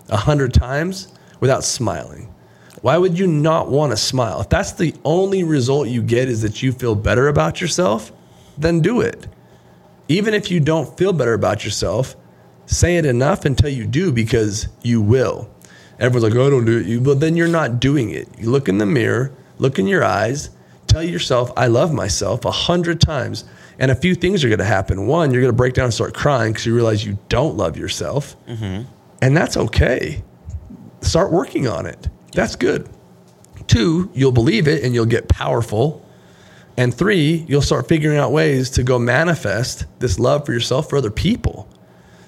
a 0.10 0.18
hundred 0.18 0.54
times 0.54 1.14
without 1.40 1.64
smiling. 1.64 2.34
Why 2.82 2.98
would 2.98 3.18
you 3.18 3.28
not 3.28 3.70
want 3.70 3.92
to 3.92 3.98
smile? 3.98 4.42
If 4.42 4.50
that's 4.50 4.74
the 4.74 4.94
only 5.06 5.44
result 5.44 5.88
you 5.88 6.02
get 6.02 6.28
is 6.28 6.42
that 6.42 6.62
you 6.62 6.74
feel 6.74 6.96
better 6.96 7.30
about 7.30 7.62
yourself, 7.62 8.12
then 8.58 8.82
do 8.82 9.00
it. 9.02 9.28
Even 10.10 10.34
if 10.34 10.52
you 10.52 10.60
don't 10.60 10.98
feel 10.98 11.14
better 11.14 11.34
about 11.34 11.64
yourself, 11.64 12.16
say 12.66 12.98
it 12.98 13.06
enough 13.06 13.46
until 13.46 13.70
you 13.70 13.86
do 13.86 14.12
because 14.12 14.68
you 14.82 15.02
will. 15.02 15.50
Everyone's 16.00 16.34
like, 16.34 16.36
oh, 16.36 16.48
I 16.48 16.50
don't 16.50 16.66
do 16.66 16.80
it. 16.80 16.88
You, 16.88 17.02
well, 17.02 17.16
then 17.16 17.38
you're 17.38 17.48
not 17.48 17.80
doing 17.80 18.10
it. 18.10 18.28
You 18.38 18.50
look 18.50 18.68
in 18.68 18.80
the 18.80 18.86
mirror, 18.86 19.32
look 19.60 19.80
in 19.80 19.88
your 19.88 20.04
eyes, 20.04 20.50
tell 20.94 21.04
yourself, 21.04 21.52
I 21.58 21.68
love 21.68 21.92
myself 21.92 22.46
a 22.46 22.52
hundred 22.52 23.02
times. 23.02 23.46
And 23.80 23.90
a 23.90 23.96
few 23.96 24.14
things 24.14 24.44
are 24.44 24.50
going 24.50 24.60
to 24.60 24.66
happen. 24.66 25.08
One, 25.08 25.32
you're 25.32 25.42
going 25.42 25.52
to 25.52 25.58
break 25.58 25.74
down 25.74 25.86
and 25.86 25.94
start 25.94 26.14
crying 26.14 26.54
because 26.54 26.68
you 26.68 26.76
realize 26.76 27.04
you 27.04 27.18
don't 27.30 27.58
love 27.58 27.76
yourself. 27.76 28.36
Mm-hmm. 28.46 28.84
And 29.22 29.36
that's 29.36 29.58
okay. 29.58 30.24
Start 31.02 31.32
working 31.32 31.68
on 31.68 31.88
it. 31.88 32.08
That's 32.34 32.56
good. 32.56 32.88
Two, 33.66 34.12
you'll 34.14 34.32
believe 34.32 34.68
it 34.68 34.84
and 34.84 34.94
you'll 34.94 35.06
get 35.08 35.28
powerful. 35.28 36.06
And 36.78 36.94
three, 36.94 37.46
you'll 37.48 37.62
start 37.64 37.88
figuring 37.88 38.20
out 38.20 38.32
ways 38.32 38.70
to 38.72 38.84
go 38.84 39.00
manifest 39.00 39.86
this 40.00 40.20
love 40.20 40.46
for 40.46 40.54
yourself 40.54 40.90
for 40.90 40.98
other 40.98 41.12
people. 41.12 41.68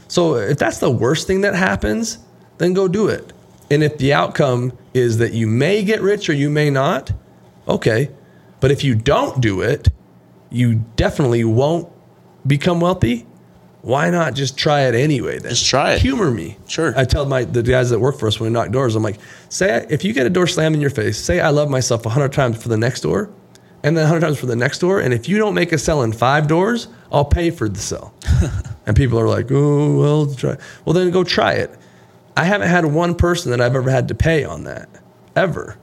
So 0.08 0.36
if 0.36 0.58
that's 0.58 0.80
the 0.80 0.90
worst 0.90 1.28
thing 1.28 1.42
that 1.42 1.54
happens, 1.54 2.18
then 2.58 2.74
go 2.74 2.88
do 2.88 3.08
it. 3.10 3.34
And 3.70 3.84
if 3.84 3.98
the 4.00 4.14
outcome 4.14 4.76
is 4.94 5.20
that 5.20 5.34
you 5.34 5.46
may 5.46 5.84
get 5.84 6.02
rich 6.02 6.30
or 6.30 6.34
you 6.34 6.50
may 6.50 6.72
not, 6.72 7.12
okay. 7.68 8.10
But 8.60 8.72
if 8.72 8.84
you 8.84 8.96
don't 8.96 9.42
do 9.42 9.62
it, 9.62 9.90
you 10.50 10.76
definitely 10.96 11.44
won't 11.44 11.92
become 12.48 12.80
wealthy. 12.80 13.26
Why 13.82 14.10
not 14.10 14.34
just 14.34 14.58
try 14.58 14.82
it 14.82 14.96
anyway? 14.96 15.38
Then 15.38 15.52
Just 15.52 15.68
try 15.68 15.94
it. 15.94 16.02
Humor 16.02 16.32
me. 16.32 16.58
Sure. 16.68 16.98
I 16.98 17.06
tell 17.06 17.26
my 17.26 17.44
the 17.44 17.62
guys 17.62 17.92
that 17.92 18.00
work 18.00 18.18
for 18.18 18.28
us 18.28 18.40
when 18.40 18.52
we 18.52 18.54
knock 18.54 18.72
doors, 18.72 18.96
I'm 18.96 19.04
like, 19.04 19.20
say 19.50 19.86
if 19.90 20.04
you 20.04 20.12
get 20.12 20.26
a 20.26 20.30
door 20.30 20.48
slammed 20.48 20.76
in 20.76 20.82
your 20.82 20.90
face, 20.90 21.20
say 21.20 21.40
I 21.40 21.50
love 21.50 21.70
myself 21.70 22.04
hundred 22.06 22.34
times 22.34 22.62
for 22.62 22.70
the 22.70 22.78
next 22.78 23.02
door, 23.02 23.30
and 23.84 23.96
then 23.96 24.08
hundred 24.08 24.22
times 24.22 24.40
for 24.40 24.48
the 24.48 24.56
next 24.56 24.80
door, 24.80 25.02
and 25.02 25.14
if 25.14 25.30
you 25.30 25.38
don't 25.38 25.54
make 25.54 25.72
a 25.72 25.78
sell 25.78 26.02
in 26.02 26.14
five 26.14 26.48
doors, 26.48 26.88
I'll 27.12 27.26
pay 27.26 27.52
for 27.52 27.70
the 27.70 27.80
sell. 27.80 28.16
and 28.88 28.96
people 28.96 29.20
are 29.20 29.28
like, 29.28 29.52
oh 29.52 29.96
well, 30.00 30.34
try. 30.34 30.58
Well, 30.84 30.94
then 30.94 31.12
go 31.12 31.24
try 31.24 31.54
it. 31.54 31.70
I 32.36 32.46
haven't 32.46 32.70
had 32.70 32.86
one 32.86 33.14
person 33.14 33.52
that 33.52 33.62
I've 33.62 33.76
ever 33.76 33.92
had 33.92 34.08
to 34.08 34.16
pay 34.16 34.44
on 34.46 34.64
that 34.64 34.90
ever. 35.36 35.78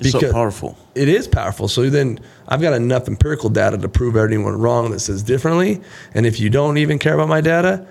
It's 0.00 0.12
so 0.12 0.32
powerful. 0.32 0.76
It 0.94 1.08
is 1.08 1.28
powerful. 1.28 1.68
So 1.68 1.88
then 1.90 2.18
I've 2.48 2.60
got 2.60 2.72
enough 2.72 3.06
empirical 3.08 3.50
data 3.50 3.78
to 3.78 3.88
prove 3.88 4.16
anyone 4.16 4.58
wrong 4.58 4.90
that 4.90 5.00
says 5.00 5.22
differently. 5.22 5.80
And 6.14 6.26
if 6.26 6.40
you 6.40 6.50
don't 6.50 6.78
even 6.78 6.98
care 6.98 7.14
about 7.14 7.28
my 7.28 7.40
data, 7.40 7.86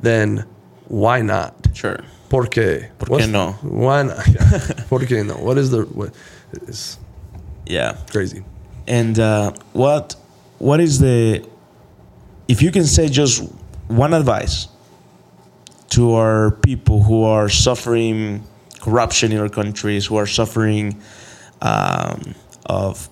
then 0.00 0.44
why 0.86 1.20
not? 1.22 1.68
Sure. 1.74 1.98
¿Por 2.28 2.46
qué? 2.46 2.90
¿Por 2.98 3.08
qué 3.18 3.28
no? 3.30 3.52
Why 3.62 4.02
not? 4.02 4.16
¿Por 4.88 5.00
qué 5.00 5.24
no? 5.26 5.34
What 5.36 5.58
is 5.58 5.70
the 5.70 5.82
what? 5.82 6.14
It's 6.52 6.98
Yeah. 7.66 7.96
crazy. 8.10 8.44
And 8.86 9.18
uh, 9.18 9.52
what 9.72 10.14
what 10.58 10.80
is 10.80 10.98
the 10.98 11.44
if 12.48 12.62
you 12.62 12.70
can 12.70 12.84
say 12.84 13.08
just 13.08 13.42
one 13.88 14.14
advice 14.14 14.68
to 15.90 16.14
our 16.14 16.50
people 16.50 17.02
who 17.02 17.24
are 17.24 17.48
suffering 17.48 18.42
corruption 18.80 19.32
in 19.32 19.38
our 19.38 19.48
countries, 19.48 20.06
who 20.06 20.16
are 20.16 20.26
suffering 20.26 21.00
um, 21.60 22.34
of 22.66 23.08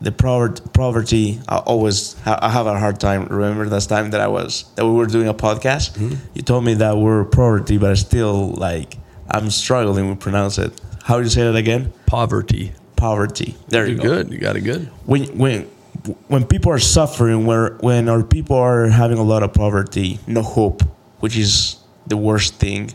the 0.00 0.12
poverty, 0.12 0.62
poverty. 0.72 1.40
I 1.48 1.58
always 1.58 2.16
I 2.26 2.50
have 2.50 2.66
a 2.66 2.78
hard 2.78 3.00
time. 3.00 3.26
Remember 3.26 3.66
that 3.68 3.82
time 3.82 4.10
that 4.10 4.20
I 4.20 4.28
was 4.28 4.64
that 4.76 4.84
we 4.84 4.92
were 4.92 5.06
doing 5.06 5.28
a 5.28 5.34
podcast. 5.34 5.98
You 6.34 6.42
told 6.42 6.64
me 6.64 6.74
that 6.74 6.96
we're 6.96 7.24
poverty, 7.24 7.78
but 7.78 7.90
I 7.90 7.94
still 7.94 8.50
like 8.52 8.96
I'm 9.30 9.50
struggling 9.50 10.10
to 10.10 10.16
pronounce 10.20 10.58
it. 10.58 10.78
How 11.04 11.16
do 11.18 11.22
you 11.24 11.30
say 11.30 11.42
that 11.42 11.56
again? 11.56 11.92
Poverty. 12.06 12.72
Poverty. 12.96 13.56
There 13.68 13.86
you 13.86 13.96
go 13.96 14.02
good. 14.02 14.30
You 14.32 14.38
got 14.38 14.56
it 14.56 14.62
good. 14.62 14.86
when 15.06 15.24
when 15.38 15.62
when 16.28 16.44
people 16.46 16.70
are 16.72 16.78
suffering, 16.78 17.46
where 17.46 17.74
when 17.80 18.08
our 18.08 18.22
people 18.22 18.56
are 18.56 18.88
having 18.88 19.16
a 19.18 19.22
lot 19.22 19.42
of 19.42 19.54
poverty, 19.54 20.18
no 20.26 20.42
hope, 20.42 20.82
which 21.20 21.36
is 21.36 21.76
the 22.06 22.16
worst 22.16 22.54
thing. 22.56 22.90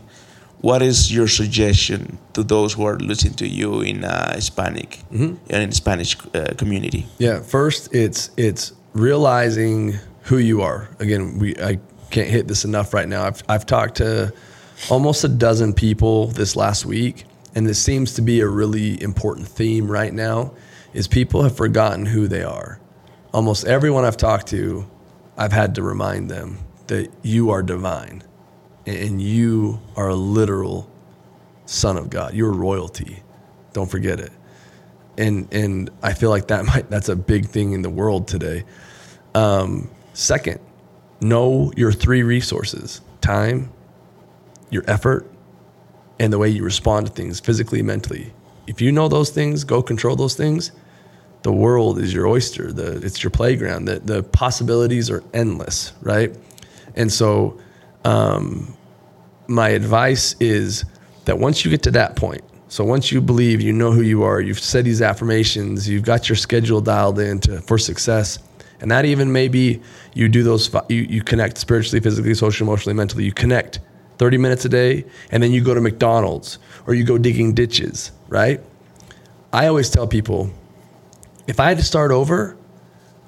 What 0.60 0.82
is 0.82 1.10
your 1.12 1.26
suggestion 1.26 2.18
to 2.34 2.42
those 2.42 2.74
who 2.74 2.84
are 2.84 2.98
listening 2.98 3.34
to 3.34 3.48
you 3.48 3.80
in 3.80 4.04
uh, 4.04 4.34
Hispanic 4.34 4.98
and 5.10 5.38
in 5.48 5.72
Spanish 5.72 6.16
uh, 6.34 6.52
community? 6.58 7.06
Yeah, 7.18 7.40
first 7.40 7.94
it's 7.94 8.30
it's 8.36 8.72
realizing 8.92 9.94
who 10.22 10.38
you 10.38 10.60
are. 10.62 10.88
Again, 10.98 11.38
we 11.38 11.56
I 11.56 11.78
can't 12.10 12.28
hit 12.28 12.46
this 12.46 12.64
enough 12.64 12.92
right 12.92 13.08
now. 13.08 13.24
I've 13.24 13.42
I've 13.48 13.64
talked 13.64 13.96
to 13.96 14.32
almost 14.90 15.24
a 15.24 15.28
dozen 15.28 15.72
people 15.72 16.26
this 16.26 16.56
last 16.56 16.84
week, 16.84 17.24
and 17.54 17.66
this 17.66 17.82
seems 17.82 18.14
to 18.14 18.22
be 18.22 18.40
a 18.40 18.46
really 18.46 19.02
important 19.02 19.48
theme 19.48 19.90
right 19.90 20.12
now. 20.12 20.52
Is 20.92 21.08
people 21.08 21.42
have 21.42 21.56
forgotten 21.56 22.04
who 22.04 22.28
they 22.28 22.42
are. 22.42 22.80
Almost 23.32 23.64
everyone 23.64 24.04
I've 24.04 24.16
talked 24.16 24.48
to, 24.48 24.84
I've 25.38 25.52
had 25.52 25.76
to 25.76 25.82
remind 25.82 26.28
them 26.28 26.58
that 26.88 27.10
you 27.22 27.50
are 27.50 27.62
divine, 27.62 28.24
and 28.86 29.20
you 29.20 29.80
are 29.96 30.08
a 30.08 30.14
literal 30.14 30.90
son 31.66 31.96
of 31.96 32.10
God. 32.10 32.34
You're 32.34 32.52
royalty. 32.52 33.22
Don't 33.72 33.90
forget 33.90 34.20
it 34.20 34.32
and 35.20 35.52
and 35.52 35.90
I 36.02 36.14
feel 36.14 36.30
like 36.30 36.48
that 36.48 36.64
might 36.66 36.90
that's 36.90 37.08
a 37.08 37.16
big 37.16 37.46
thing 37.46 37.72
in 37.72 37.82
the 37.82 37.90
world 37.90 38.26
today. 38.26 38.64
Um, 39.34 39.90
second, 40.14 40.58
know 41.20 41.72
your 41.76 41.92
three 41.92 42.22
resources: 42.22 43.00
time, 43.20 43.70
your 44.70 44.82
effort, 44.88 45.30
and 46.18 46.32
the 46.32 46.38
way 46.38 46.48
you 46.48 46.64
respond 46.64 47.06
to 47.06 47.12
things 47.12 47.38
physically, 47.38 47.82
mentally. 47.82 48.32
If 48.66 48.80
you 48.80 48.92
know 48.92 49.08
those 49.08 49.30
things, 49.30 49.64
go 49.64 49.82
control 49.82 50.16
those 50.16 50.34
things. 50.34 50.72
The 51.42 51.52
world 51.52 51.98
is 51.98 52.12
your 52.12 52.26
oyster. 52.26 52.72
The 52.72 53.04
it's 53.04 53.22
your 53.22 53.30
playground. 53.30 53.86
The 53.86 54.00
the 54.00 54.22
possibilities 54.22 55.10
are 55.10 55.22
endless, 55.32 55.92
right? 56.02 56.34
And 56.96 57.12
so, 57.12 57.58
um, 58.04 58.76
my 59.48 59.70
advice 59.70 60.34
is 60.40 60.84
that 61.24 61.38
once 61.38 61.64
you 61.64 61.70
get 61.70 61.82
to 61.82 61.90
that 61.92 62.16
point, 62.16 62.42
so 62.68 62.84
once 62.84 63.10
you 63.10 63.20
believe 63.20 63.60
you 63.60 63.72
know 63.72 63.90
who 63.90 64.02
you 64.02 64.22
are, 64.22 64.40
you've 64.40 64.60
said 64.60 64.84
these 64.84 65.02
affirmations, 65.02 65.88
you've 65.88 66.04
got 66.04 66.28
your 66.28 66.36
schedule 66.36 66.80
dialed 66.80 67.18
in 67.18 67.40
to, 67.40 67.60
for 67.62 67.78
success, 67.78 68.38
and 68.80 68.90
that 68.90 69.04
even 69.04 69.32
maybe 69.32 69.82
you 70.14 70.28
do 70.28 70.42
those, 70.42 70.72
you, 70.88 71.02
you 71.02 71.22
connect 71.22 71.58
spiritually, 71.58 72.00
physically, 72.00 72.32
socially, 72.34 72.66
emotionally, 72.66 72.94
mentally, 72.94 73.24
you 73.24 73.32
connect 73.32 73.80
30 74.18 74.38
minutes 74.38 74.64
a 74.64 74.68
day, 74.68 75.04
and 75.30 75.42
then 75.42 75.50
you 75.50 75.64
go 75.64 75.74
to 75.74 75.80
McDonald's 75.80 76.58
or 76.86 76.94
you 76.94 77.04
go 77.04 77.18
digging 77.18 77.54
ditches, 77.54 78.12
right? 78.28 78.60
I 79.52 79.66
always 79.66 79.90
tell 79.90 80.06
people 80.06 80.50
if 81.46 81.58
I 81.58 81.68
had 81.68 81.78
to 81.78 81.84
start 81.84 82.12
over, 82.12 82.56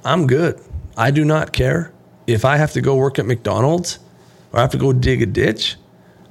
I'm 0.05 0.27
good. 0.27 0.61
I 0.97 1.11
do 1.11 1.25
not 1.25 1.53
care. 1.53 1.93
If 2.27 2.45
I 2.45 2.57
have 2.57 2.73
to 2.73 2.81
go 2.81 2.95
work 2.95 3.19
at 3.19 3.27
McDonald's 3.27 3.99
or 4.53 4.59
I 4.59 4.63
have 4.63 4.71
to 4.73 4.79
go 4.79 4.93
dig 4.93 5.23
a 5.23 5.27
ditch, 5.27 5.77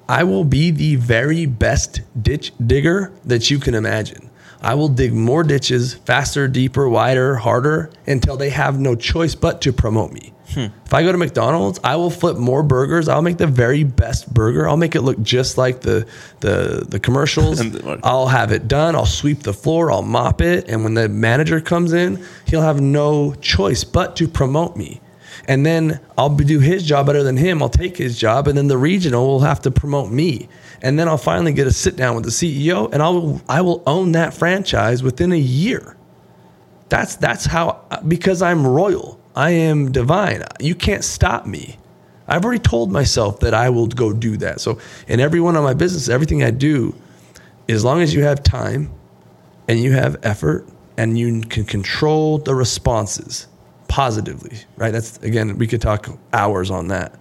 I 0.07 0.24
will 0.24 0.43
be 0.43 0.72
the 0.72 0.95
very 0.97 1.45
best 1.45 2.01
ditch 2.22 2.51
digger 2.65 3.13
that 3.26 3.49
you 3.49 3.59
can 3.59 3.74
imagine. 3.76 4.30
I 4.61 4.76
will 4.76 4.89
dig 4.89 5.13
more 5.13 5.43
ditches 5.43 5.95
faster, 5.95 6.47
deeper, 6.47 6.88
wider, 6.88 7.36
harder 7.36 7.89
until 8.05 8.38
they 8.38 8.51
have 8.51 8.80
no 8.80 8.95
choice 8.95 9.34
but 9.34 9.61
to 9.61 9.74
promote 9.74 10.11
me. 10.11 10.34
Hmm. 10.53 10.67
If 10.86 10.93
I 10.93 11.03
go 11.03 11.11
to 11.11 11.17
McDonald's, 11.17 11.80
I 11.84 11.95
will 11.95 12.09
flip 12.09 12.38
more 12.38 12.61
burgers. 12.61 13.07
I'll 13.07 13.22
make 13.22 13.38
the 13.38 13.47
very 13.47 13.84
best 13.84 14.32
burger. 14.34 14.67
I'll 14.67 14.78
make 14.78 14.95
it 14.95 15.01
look 15.01 15.22
just 15.24 15.57
like 15.57 15.82
the 15.82 16.05
the 16.41 16.86
the 16.88 16.99
commercials. 16.99 17.59
And 17.61 18.01
I'll 18.03 18.28
have 18.28 18.51
it 18.51 18.67
done. 18.67 18.95
I'll 18.95 19.05
sweep 19.05 19.43
the 19.43 19.53
floor. 19.53 19.91
I'll 19.91 20.01
mop 20.01 20.41
it. 20.41 20.67
And 20.67 20.84
when 20.84 20.93
the 20.93 21.07
manager 21.07 21.61
comes 21.61 21.93
in, 21.93 22.24
he'll 22.45 22.61
have 22.61 22.82
no 22.82 23.34
choice 23.36 23.84
but 23.84 24.15
to 24.17 24.28
promote 24.28 24.76
me. 24.76 24.99
And 25.48 25.66
then 25.66 26.00
I'll 26.18 26.30
do 26.30 26.60
his 26.60 26.84
job 26.84 27.08
better 27.08 27.24
than 27.24 27.38
him. 27.38 27.62
I'll 27.62 27.70
take 27.70 27.98
his 27.98 28.18
job, 28.18 28.48
and 28.48 28.58
then 28.58 28.68
the 28.68 28.78
regional 28.78 29.28
will 29.28 29.40
have 29.42 29.62
to 29.62 29.72
promote 29.72 30.12
me. 30.12 30.50
And 30.82 30.98
then 30.98 31.08
I'll 31.08 31.18
finally 31.18 31.54
get 31.54 31.68
a 31.68 31.72
sit 31.72 31.96
down 31.96 32.16
with 32.16 32.26
the 32.26 32.32
CEO, 32.32 32.92
and 32.92 33.02
I'll 33.02 33.42
I 33.48 33.62
will 33.62 33.84
own 33.86 34.14
that 34.14 34.34
franchise 34.34 35.04
within 35.04 35.32
a 35.32 35.38
year. 35.38 35.96
That's 36.90 37.16
that's 37.16 37.46
how 37.46 37.84
because 38.08 38.42
I'm 38.42 38.66
royal. 38.66 39.20
I 39.36 39.52
am 39.52 39.92
divine. 39.92 40.44
You 40.60 40.76
can't 40.76 41.04
stop 41.04 41.46
me. 41.46 41.78
I've 42.28 42.46
already 42.46 42.60
told 42.60 42.92
myself 42.92 43.40
that 43.42 43.54
I 43.54 43.70
will 43.70 43.88
go 43.88 44.14
do 44.14 44.38
that. 44.38 44.62
So 44.62 44.80
in 45.08 45.20
every 45.20 45.40
one 45.40 45.56
of 45.56 45.64
my 45.64 45.74
business, 45.74 46.10
everything 46.10 46.44
I 46.44 46.52
do, 46.52 46.96
as 47.68 47.84
long 47.84 48.02
as 48.02 48.14
you 48.14 48.24
have 48.24 48.44
time 48.44 48.92
and 49.68 49.80
you 49.80 49.94
have 49.94 50.18
effort 50.24 50.68
and 50.98 51.18
you 51.18 51.42
can 51.42 51.66
control 51.66 52.38
the 52.38 52.54
responses 52.54 53.48
positively, 53.92 54.58
right? 54.78 54.92
That's 54.92 55.18
again, 55.18 55.58
we 55.58 55.68
could 55.68 55.82
talk 55.82 56.08
hours 56.32 56.72
on 56.72 56.88
that. 56.88 57.14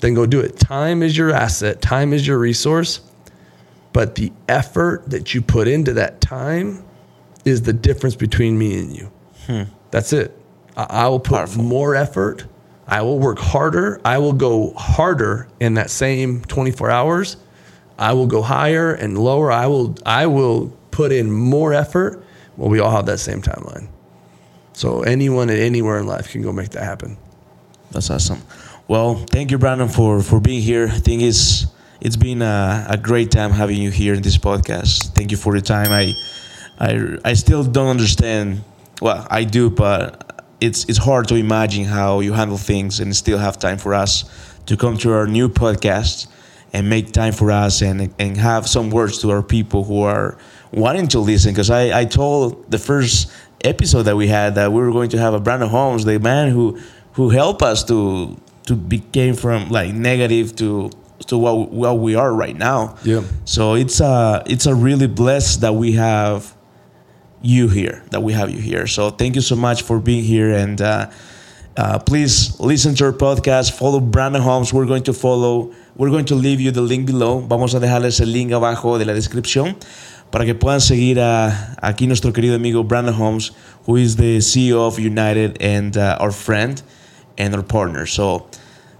Then 0.00 0.14
go 0.14 0.26
do 0.26 0.40
it. 0.40 0.58
Time 0.58 1.00
is 1.00 1.16
your 1.16 1.30
asset, 1.30 1.80
time 1.80 2.12
is 2.12 2.26
your 2.26 2.38
resource, 2.38 3.00
but 3.92 4.16
the 4.16 4.32
effort 4.48 5.08
that 5.10 5.32
you 5.32 5.40
put 5.40 5.68
into 5.68 5.92
that 5.92 6.20
time 6.20 6.82
is 7.44 7.62
the 7.62 7.72
difference 7.72 8.16
between 8.16 8.58
me 8.58 8.78
and 8.80 8.96
you. 8.96 9.12
Hmm. 9.46 9.62
That's 9.92 10.12
it. 10.12 10.36
I, 10.76 10.86
I 10.90 11.08
will 11.08 11.20
put 11.20 11.36
Powerful. 11.36 11.62
more 11.62 11.94
effort. 11.94 12.46
I 12.88 13.02
will 13.02 13.20
work 13.20 13.38
harder. 13.38 14.00
I 14.04 14.18
will 14.18 14.32
go 14.32 14.72
harder 14.72 15.46
in 15.60 15.74
that 15.74 15.90
same 15.90 16.42
24 16.46 16.90
hours. 16.90 17.36
I 17.96 18.12
will 18.14 18.26
go 18.26 18.42
higher 18.42 18.92
and 18.92 19.16
lower. 19.16 19.52
I 19.52 19.68
will 19.68 19.94
I 20.04 20.26
will 20.26 20.70
put 20.90 21.12
in 21.12 21.30
more 21.30 21.72
effort. 21.72 22.24
Well, 22.56 22.68
we 22.70 22.80
all 22.80 22.90
have 22.90 23.06
that 23.06 23.20
same 23.20 23.40
timeline. 23.42 23.86
So 24.80 25.02
anyone 25.02 25.50
at 25.50 25.58
anywhere 25.58 25.98
in 25.98 26.06
life 26.06 26.30
can 26.32 26.40
go 26.40 26.52
make 26.52 26.70
that 26.70 26.84
happen. 26.84 27.18
That's 27.90 28.08
awesome. 28.08 28.40
Well, 28.88 29.26
thank 29.26 29.50
you, 29.50 29.58
Brandon, 29.58 29.90
for 29.90 30.22
for 30.22 30.40
being 30.40 30.62
here. 30.62 30.88
I 30.88 30.98
think 30.98 31.20
it's 31.20 31.66
it's 32.00 32.16
been 32.16 32.40
a, 32.40 32.86
a 32.88 32.96
great 32.96 33.30
time 33.30 33.50
having 33.50 33.76
you 33.76 33.90
here 33.90 34.14
in 34.14 34.22
this 34.22 34.38
podcast. 34.38 35.12
Thank 35.14 35.32
you 35.32 35.36
for 35.36 35.52
the 35.52 35.60
time. 35.60 35.92
I 35.92 36.14
I 36.78 37.18
I 37.30 37.34
still 37.34 37.62
don't 37.62 37.88
understand. 37.88 38.62
Well, 39.02 39.26
I 39.30 39.44
do, 39.44 39.68
but 39.68 40.46
it's 40.62 40.86
it's 40.86 40.96
hard 40.98 41.28
to 41.28 41.34
imagine 41.34 41.84
how 41.84 42.20
you 42.20 42.32
handle 42.32 42.56
things 42.56 43.00
and 43.00 43.14
still 43.14 43.36
have 43.36 43.58
time 43.58 43.76
for 43.76 43.92
us 43.92 44.24
to 44.64 44.78
come 44.78 44.96
to 45.04 45.12
our 45.12 45.26
new 45.26 45.50
podcast 45.50 46.26
and 46.72 46.88
make 46.88 47.12
time 47.12 47.34
for 47.34 47.50
us 47.50 47.82
and 47.82 48.14
and 48.18 48.38
have 48.38 48.66
some 48.66 48.88
words 48.88 49.18
to 49.18 49.30
our 49.30 49.42
people 49.42 49.84
who 49.84 50.00
are 50.04 50.38
wanting 50.72 51.08
to 51.08 51.20
listen. 51.20 51.52
Because 51.52 51.70
I 51.70 52.00
I 52.00 52.04
told 52.04 52.70
the 52.70 52.78
first 52.78 53.32
episode 53.64 54.04
that 54.04 54.16
we 54.16 54.28
had 54.28 54.54
that 54.54 54.72
we 54.72 54.80
were 54.80 54.92
going 54.92 55.10
to 55.10 55.18
have 55.18 55.34
a 55.34 55.40
Brandon 55.40 55.68
Holmes, 55.68 56.04
the 56.04 56.18
man 56.18 56.50
who 56.50 56.78
who 57.12 57.30
helped 57.30 57.62
us 57.62 57.84
to 57.84 58.36
to 58.66 58.76
became 58.76 59.34
from 59.34 59.68
like 59.68 59.92
negative 59.94 60.54
to 60.56 60.90
to 61.26 61.36
what, 61.38 61.70
what 61.70 61.98
we 61.98 62.14
are 62.14 62.32
right 62.32 62.56
now. 62.56 62.96
Yeah. 63.04 63.22
So 63.44 63.74
it's 63.74 64.00
a 64.00 64.42
it's 64.46 64.66
a 64.66 64.74
really 64.74 65.06
blessed 65.06 65.60
that 65.60 65.74
we 65.74 65.92
have 65.92 66.54
you 67.42 67.68
here, 67.68 68.04
that 68.10 68.22
we 68.22 68.32
have 68.32 68.50
you 68.50 68.58
here. 68.58 68.86
So 68.86 69.10
thank 69.10 69.34
you 69.34 69.40
so 69.40 69.56
much 69.56 69.82
for 69.82 69.98
being 69.98 70.24
here, 70.24 70.52
and 70.52 70.80
uh, 70.80 71.10
uh, 71.76 71.98
please 71.98 72.58
listen 72.60 72.94
to 72.96 73.04
our 73.06 73.12
podcast. 73.12 73.72
Follow 73.72 74.00
Brandon 74.00 74.42
Holmes. 74.42 74.72
We're 74.72 74.86
going 74.86 75.04
to 75.04 75.12
follow. 75.12 75.72
We're 75.96 76.10
going 76.10 76.26
to 76.26 76.34
leave 76.34 76.60
you 76.60 76.70
the 76.70 76.82
link 76.82 77.06
below. 77.06 77.40
Vamos 77.40 77.74
a 77.74 77.80
dejarles 77.80 78.20
el 78.20 78.32
link 78.32 78.52
abajo 78.52 78.98
de 78.98 79.04
la 79.04 79.12
descripción 79.12 79.76
para 80.30 80.44
que 80.44 80.54
puedan 80.54 80.80
seguir 80.80 81.18
a 81.20 81.74
aquí 81.82 82.06
nuestro 82.06 82.32
querido 82.32 82.54
amigo 82.56 82.84
Brandon 82.84 83.14
Holmes, 83.14 83.52
who 83.86 83.96
is 83.96 84.16
the 84.16 84.38
CEO 84.40 84.86
of 84.86 84.98
United 84.98 85.56
and 85.60 85.96
uh, 85.96 86.16
our 86.20 86.32
friend 86.32 86.82
and 87.38 87.54
our 87.54 87.62
partner. 87.62 88.06
So. 88.06 88.46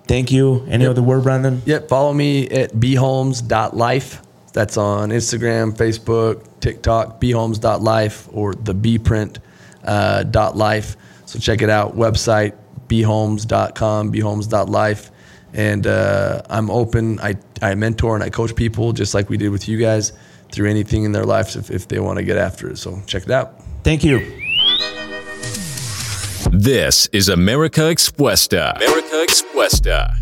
Thank 0.06 0.32
you. 0.32 0.66
Any 0.68 0.82
Yep. 0.84 0.90
other 0.90 1.02
word, 1.02 1.22
Brandon? 1.22 1.62
Yep. 1.66 1.88
Follow 1.88 2.12
me 2.12 2.48
at 2.48 2.72
bholmes.life. 2.72 4.22
That's 4.52 4.76
on 4.76 5.10
Instagram, 5.10 5.76
Facebook, 5.76 6.42
TikTok, 6.58 7.20
bholmes.life 7.20 8.28
or 8.32 8.54
the 8.54 8.74
bprint 8.74 9.36
uh, 9.84 10.24
dot 10.24 10.56
life. 10.56 10.96
So 11.26 11.38
check 11.38 11.62
it 11.62 11.70
out. 11.70 11.96
Website 11.96 12.54
bholmes.com, 12.88 14.12
bholmes.life. 14.12 15.10
And 15.54 15.86
uh, 15.86 16.42
I'm 16.50 16.70
open. 16.72 17.20
I, 17.20 17.36
I 17.62 17.76
mentor 17.76 18.16
and 18.16 18.24
I 18.24 18.30
coach 18.30 18.56
people 18.56 18.92
just 18.92 19.14
like 19.14 19.28
we 19.30 19.36
did 19.36 19.50
with 19.50 19.68
you 19.68 19.78
guys 19.78 20.12
through 20.52 20.68
anything 20.68 21.04
in 21.04 21.12
their 21.12 21.24
lives 21.24 21.56
if, 21.56 21.70
if 21.70 21.88
they 21.88 22.00
want 22.00 22.18
to 22.18 22.24
get 22.24 22.36
after 22.36 22.68
it. 22.70 22.78
So 22.78 23.00
check 23.06 23.24
it 23.24 23.30
out. 23.30 23.60
Thank 23.82 24.04
you. 24.04 24.18
This 26.52 27.06
is 27.12 27.28
America 27.28 27.82
Expuesta. 27.82 28.76
America 28.76 29.24
Expuesta. 29.26 30.12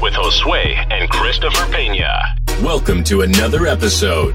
With 0.00 0.14
Josue 0.14 0.86
and 0.92 1.10
Christopher 1.10 1.70
Pena. 1.72 2.22
Welcome 2.62 3.02
to 3.04 3.22
another 3.22 3.66
episode. 3.66 4.34